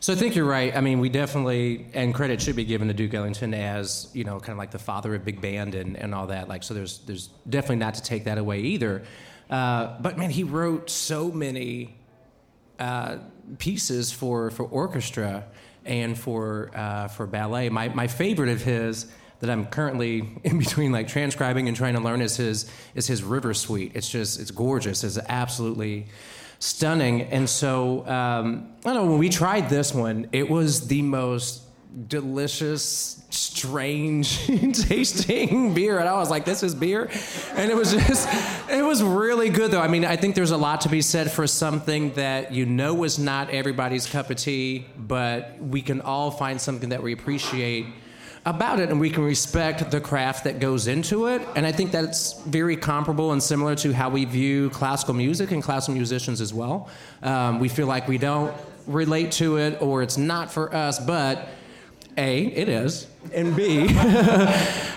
So 0.00 0.12
I 0.12 0.16
think 0.16 0.36
you're 0.36 0.44
right. 0.44 0.76
I 0.76 0.80
mean, 0.80 1.00
we 1.00 1.08
definitely, 1.08 1.86
and 1.92 2.14
credit 2.14 2.40
should 2.40 2.54
be 2.54 2.64
given 2.64 2.86
to 2.86 2.94
Duke 2.94 3.14
Ellington 3.14 3.52
as 3.52 4.08
you 4.12 4.22
know, 4.22 4.38
kind 4.38 4.50
of 4.50 4.58
like 4.58 4.70
the 4.70 4.78
father 4.78 5.14
of 5.14 5.24
big 5.24 5.40
band 5.40 5.74
and, 5.74 5.96
and 5.96 6.14
all 6.14 6.28
that. 6.28 6.48
Like, 6.48 6.62
so 6.62 6.72
there's 6.72 6.98
there's 6.98 7.28
definitely 7.48 7.76
not 7.76 7.94
to 7.94 8.02
take 8.02 8.24
that 8.24 8.38
away 8.38 8.60
either. 8.60 9.02
Uh, 9.50 9.98
but 10.00 10.16
man, 10.16 10.30
he 10.30 10.44
wrote 10.44 10.88
so 10.88 11.32
many 11.32 11.96
uh, 12.78 13.18
pieces 13.58 14.12
for 14.12 14.50
for 14.50 14.64
orchestra 14.64 15.44
and 15.84 16.16
for 16.16 16.70
uh, 16.74 17.08
for 17.08 17.26
ballet. 17.26 17.68
My 17.68 17.88
my 17.88 18.06
favorite 18.06 18.50
of 18.50 18.62
his 18.62 19.06
that 19.40 19.50
I'm 19.50 19.66
currently 19.66 20.28
in 20.44 20.58
between 20.58 20.92
like 20.92 21.08
transcribing 21.08 21.68
and 21.68 21.76
trying 21.76 21.94
to 21.94 22.00
learn 22.00 22.20
is 22.20 22.36
his 22.36 22.70
is 22.94 23.06
his 23.06 23.22
River 23.22 23.54
Suite. 23.54 23.92
It's 23.94 24.08
just 24.08 24.40
it's 24.40 24.50
gorgeous. 24.50 25.04
It's 25.04 25.18
absolutely 25.28 26.06
stunning. 26.58 27.22
And 27.22 27.48
so 27.48 28.06
um, 28.06 28.72
I 28.84 28.92
don't 28.92 29.04
know 29.04 29.10
when 29.10 29.18
we 29.18 29.28
tried 29.28 29.68
this 29.68 29.94
one, 29.94 30.28
it 30.32 30.48
was 30.48 30.88
the 30.88 31.02
most 31.02 31.62
delicious, 32.08 33.22
strange 33.30 34.46
tasting 34.86 35.74
beer. 35.74 35.98
And 35.98 36.08
I 36.08 36.14
was 36.14 36.30
like, 36.30 36.44
this 36.44 36.62
is 36.62 36.74
beer. 36.74 37.10
And 37.54 37.70
it 37.70 37.76
was 37.76 37.92
just, 37.92 38.28
it 38.68 38.84
was 38.84 39.02
really 39.02 39.48
good 39.50 39.70
though. 39.70 39.80
I 39.80 39.88
mean, 39.88 40.04
I 40.04 40.16
think 40.16 40.34
there's 40.34 40.50
a 40.50 40.56
lot 40.56 40.82
to 40.82 40.88
be 40.88 41.00
said 41.00 41.30
for 41.30 41.46
something 41.46 42.12
that 42.14 42.52
you 42.52 42.66
know 42.66 42.94
was 42.94 43.18
not 43.18 43.50
everybody's 43.50 44.06
cup 44.06 44.30
of 44.30 44.36
tea, 44.36 44.86
but 44.96 45.60
we 45.60 45.82
can 45.82 46.00
all 46.00 46.30
find 46.30 46.60
something 46.60 46.90
that 46.90 47.02
we 47.02 47.12
appreciate 47.12 47.86
about 48.48 48.80
it 48.80 48.88
and 48.88 48.98
we 48.98 49.10
can 49.10 49.24
respect 49.24 49.90
the 49.90 50.00
craft 50.00 50.44
that 50.44 50.58
goes 50.58 50.86
into 50.86 51.26
it. 51.26 51.42
And 51.54 51.66
I 51.66 51.72
think 51.72 51.90
that's 51.90 52.40
very 52.42 52.76
comparable 52.76 53.32
and 53.32 53.42
similar 53.42 53.74
to 53.76 53.92
how 53.92 54.08
we 54.08 54.24
view 54.24 54.70
classical 54.70 55.14
music 55.14 55.50
and 55.50 55.62
classical 55.62 55.94
musicians 55.94 56.40
as 56.40 56.54
well. 56.54 56.88
Um, 57.22 57.60
we 57.60 57.68
feel 57.68 57.86
like 57.86 58.08
we 58.08 58.16
don't 58.16 58.54
relate 58.86 59.32
to 59.32 59.58
it 59.58 59.82
or 59.82 60.02
it's 60.02 60.16
not 60.16 60.50
for 60.50 60.74
us, 60.74 60.98
but 60.98 61.48
a, 62.16 62.46
it 62.46 62.68
is, 62.68 63.06
and 63.32 63.54
B, 63.54 63.86
and, 63.88 64.48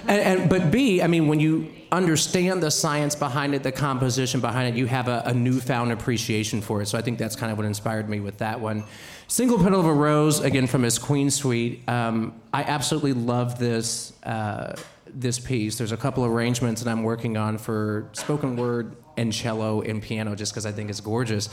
and, 0.07 0.49
but 0.49 0.71
B, 0.71 1.01
I 1.03 1.07
mean, 1.07 1.27
when 1.27 1.39
you 1.39 1.71
understand 1.91 2.63
the 2.63 2.71
science 2.71 3.15
behind 3.15 3.53
it, 3.53 3.63
the 3.63 3.71
composition 3.71 4.39
behind 4.39 4.73
it, 4.73 4.79
you 4.79 4.85
have 4.85 5.07
a, 5.07 5.23
a, 5.25 5.33
newfound 5.33 5.91
appreciation 5.91 6.61
for 6.61 6.81
it. 6.81 6.87
So 6.87 6.97
I 6.97 7.01
think 7.01 7.19
that's 7.19 7.35
kind 7.35 7.51
of 7.51 7.57
what 7.57 7.67
inspired 7.67 8.07
me 8.07 8.21
with 8.21 8.37
that 8.37 8.61
one. 8.61 8.85
Single 9.27 9.57
Petal 9.57 9.79
of 9.79 9.85
a 9.85 9.93
Rose, 9.93 10.39
again 10.39 10.67
from 10.67 10.83
his 10.83 10.97
Queen 10.97 11.29
Suite. 11.29 11.87
Um, 11.89 12.39
I 12.53 12.63
absolutely 12.63 13.13
love 13.13 13.59
this 13.59 14.13
uh, 14.23 14.75
this 15.13 15.39
piece. 15.39 15.77
There's 15.77 15.91
a 15.91 15.97
couple 15.97 16.23
arrangements 16.25 16.81
that 16.81 16.89
I'm 16.89 17.03
working 17.03 17.35
on 17.35 17.57
for 17.57 18.09
spoken 18.13 18.55
word 18.55 18.95
and 19.17 19.33
cello 19.33 19.81
and 19.81 20.01
piano, 20.01 20.35
just 20.35 20.53
because 20.53 20.65
I 20.65 20.71
think 20.71 20.89
it's 20.89 21.01
gorgeous. 21.01 21.49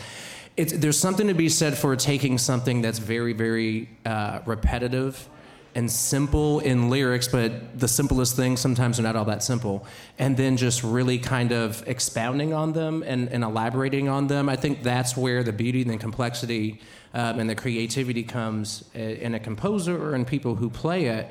It's, 0.56 0.72
there's 0.72 0.98
something 0.98 1.28
to 1.28 1.34
be 1.34 1.48
said 1.48 1.76
for 1.76 1.94
taking 1.96 2.38
something 2.38 2.82
that's 2.82 2.98
very, 2.98 3.32
very 3.32 3.88
uh, 4.04 4.40
repetitive 4.44 5.28
and 5.74 5.90
simple 5.90 6.60
in 6.60 6.90
lyrics, 6.90 7.28
but 7.28 7.78
the 7.78 7.88
simplest 7.88 8.36
things 8.36 8.60
sometimes 8.60 8.98
are 8.98 9.02
not 9.02 9.16
all 9.16 9.24
that 9.26 9.42
simple. 9.42 9.86
And 10.18 10.36
then 10.36 10.56
just 10.56 10.82
really 10.82 11.18
kind 11.18 11.52
of 11.52 11.86
expounding 11.86 12.52
on 12.52 12.72
them 12.72 13.04
and, 13.06 13.28
and 13.28 13.44
elaborating 13.44 14.08
on 14.08 14.26
them. 14.26 14.48
I 14.48 14.56
think 14.56 14.82
that's 14.82 15.16
where 15.16 15.42
the 15.42 15.52
beauty 15.52 15.82
and 15.82 15.90
the 15.90 15.98
complexity 15.98 16.80
um, 17.14 17.38
and 17.38 17.48
the 17.48 17.54
creativity 17.54 18.22
comes 18.22 18.84
in 18.94 19.34
a 19.34 19.40
composer 19.40 19.96
or 20.02 20.14
in 20.14 20.24
people 20.24 20.54
who 20.54 20.70
play 20.70 21.06
it. 21.06 21.28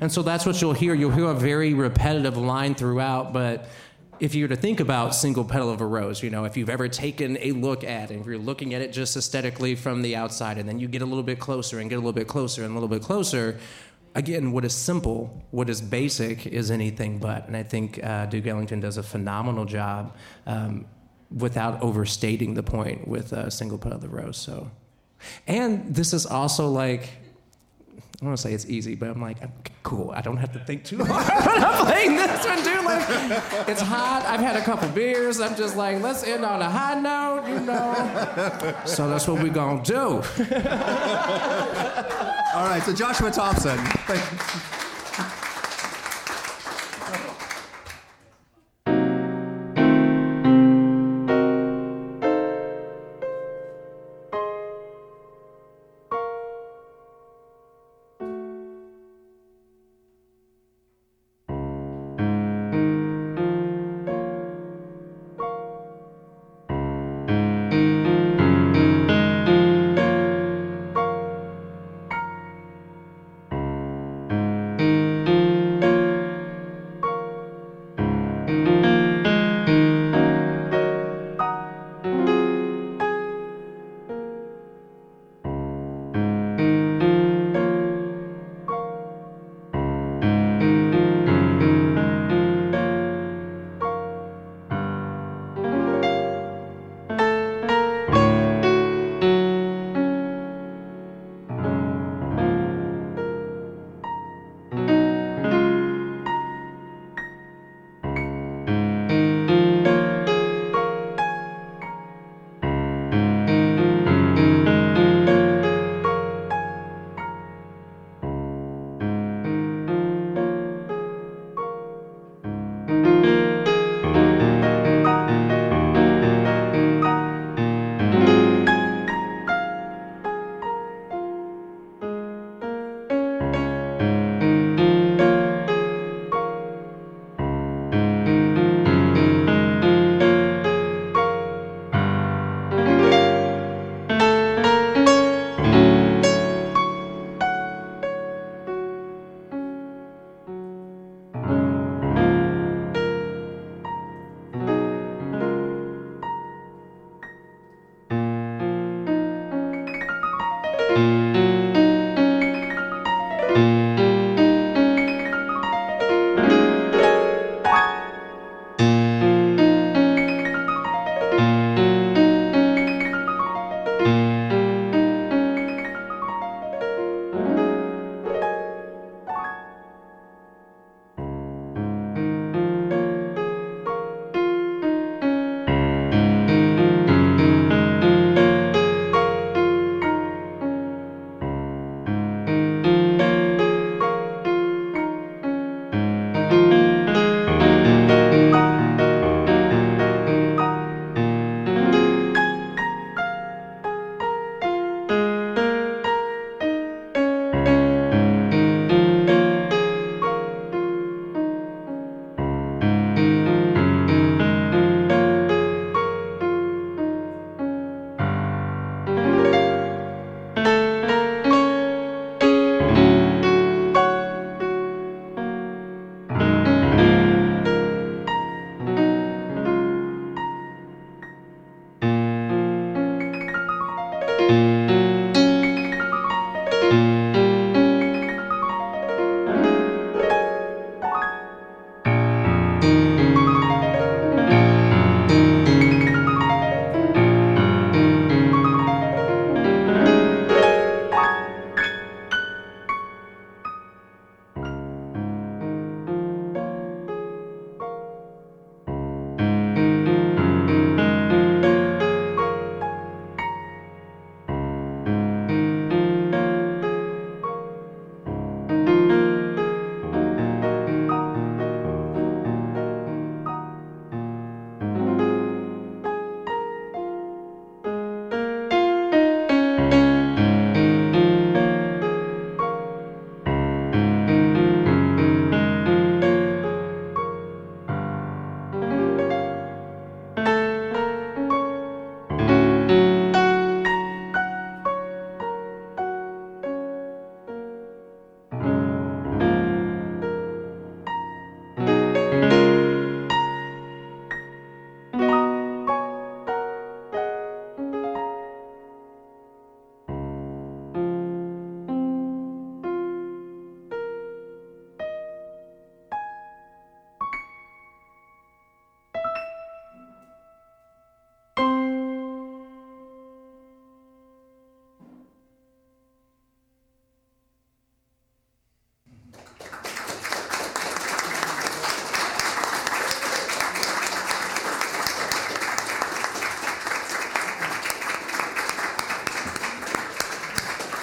And 0.00 0.10
so 0.10 0.22
that's 0.22 0.46
what 0.46 0.60
you'll 0.62 0.72
hear. 0.72 0.94
You'll 0.94 1.10
hear 1.10 1.26
a 1.26 1.34
very 1.34 1.74
repetitive 1.74 2.36
line 2.36 2.74
throughout, 2.74 3.32
but 3.32 3.66
if 4.20 4.34
you 4.34 4.44
were 4.44 4.48
to 4.48 4.56
think 4.56 4.80
about 4.80 5.14
single 5.14 5.44
petal 5.44 5.70
of 5.70 5.80
a 5.80 5.86
rose, 5.86 6.22
you 6.22 6.28
know, 6.28 6.44
if 6.44 6.56
you've 6.56 6.68
ever 6.68 6.88
taken 6.88 7.38
a 7.40 7.52
look 7.52 7.82
at 7.82 8.10
it, 8.10 8.20
if 8.20 8.26
you're 8.26 8.38
looking 8.38 8.74
at 8.74 8.82
it 8.82 8.92
just 8.92 9.16
aesthetically 9.16 9.74
from 9.74 10.02
the 10.02 10.14
outside, 10.14 10.58
and 10.58 10.68
then 10.68 10.78
you 10.78 10.88
get 10.88 11.00
a 11.00 11.06
little 11.06 11.22
bit 11.22 11.40
closer 11.40 11.80
and 11.80 11.88
get 11.88 11.96
a 11.96 11.98
little 11.98 12.12
bit 12.12 12.28
closer 12.28 12.62
and 12.62 12.72
a 12.72 12.74
little 12.74 12.88
bit 12.88 13.02
closer, 13.02 13.58
again, 14.14 14.52
what 14.52 14.64
is 14.64 14.74
simple, 14.74 15.42
what 15.50 15.70
is 15.70 15.80
basic, 15.80 16.46
is 16.46 16.70
anything 16.70 17.18
but. 17.18 17.46
And 17.46 17.56
I 17.56 17.62
think 17.62 17.98
uh, 18.04 18.26
Duke 18.26 18.46
Ellington 18.46 18.80
does 18.80 18.98
a 18.98 19.02
phenomenal 19.02 19.64
job 19.64 20.14
um, 20.46 20.84
without 21.34 21.80
overstating 21.82 22.54
the 22.54 22.62
point 22.62 23.08
with 23.08 23.32
uh, 23.32 23.48
single 23.48 23.78
petal 23.78 23.96
of 23.96 24.02
the 24.02 24.08
rose. 24.08 24.36
So, 24.36 24.70
and 25.46 25.94
this 25.94 26.12
is 26.12 26.26
also 26.26 26.68
like 26.68 27.08
I 28.20 28.26
want 28.26 28.36
to 28.36 28.42
say 28.42 28.52
it's 28.52 28.66
easy, 28.66 28.94
but 28.96 29.08
I'm 29.08 29.20
like, 29.22 29.38
cool. 29.82 30.10
I 30.10 30.20
don't 30.20 30.36
have 30.36 30.52
to 30.52 30.58
think 30.58 30.84
too 30.84 31.02
hard 31.08 31.26
when 31.46 31.64
I'm 31.64 31.86
playing 31.86 32.16
this 32.16 32.44
one, 32.44 32.62
dude. 32.62 32.84
Like, 32.84 33.08
it's 33.66 33.80
hot. 33.80 34.24
I've 34.26 34.40
had 34.40 34.56
a 34.56 34.60
couple 34.60 34.90
beers. 34.90 35.40
I'm 35.40 35.56
just 35.56 35.74
like, 35.74 36.02
let's 36.02 36.22
end 36.24 36.44
on 36.44 36.60
a 36.60 36.68
high 36.68 37.00
note, 37.00 37.46
you 37.48 37.60
know. 37.60 38.74
So 38.84 39.08
that's 39.08 39.26
what 39.26 39.42
we're 39.42 39.48
gonna 39.52 39.82
do. 39.82 39.96
All 42.54 42.66
right. 42.66 42.82
So 42.84 42.92
Joshua 42.92 43.30
Thompson. 43.30 43.78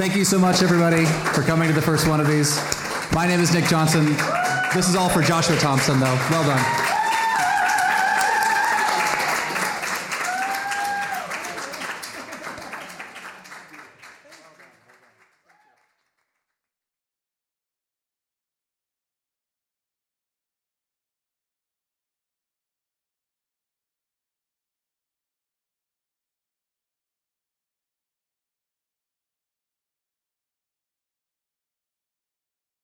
Thank 0.07 0.19
you 0.19 0.23
so 0.23 0.39
much, 0.39 0.63
everybody, 0.63 1.03
for 1.03 1.41
coming 1.41 1.67
to 1.67 1.73
the 1.73 1.81
first 1.81 2.07
one 2.07 2.21
of 2.21 2.27
these. 2.27 2.55
My 3.11 3.27
name 3.27 3.41
is 3.41 3.53
Nick 3.53 3.65
Johnson. 3.65 4.05
This 4.73 4.87
is 4.87 4.95
all 4.95 5.09
for 5.09 5.21
Joshua 5.21 5.57
Thompson, 5.57 5.99
though. 5.99 6.15
Well 6.31 6.45
done. 6.45 6.86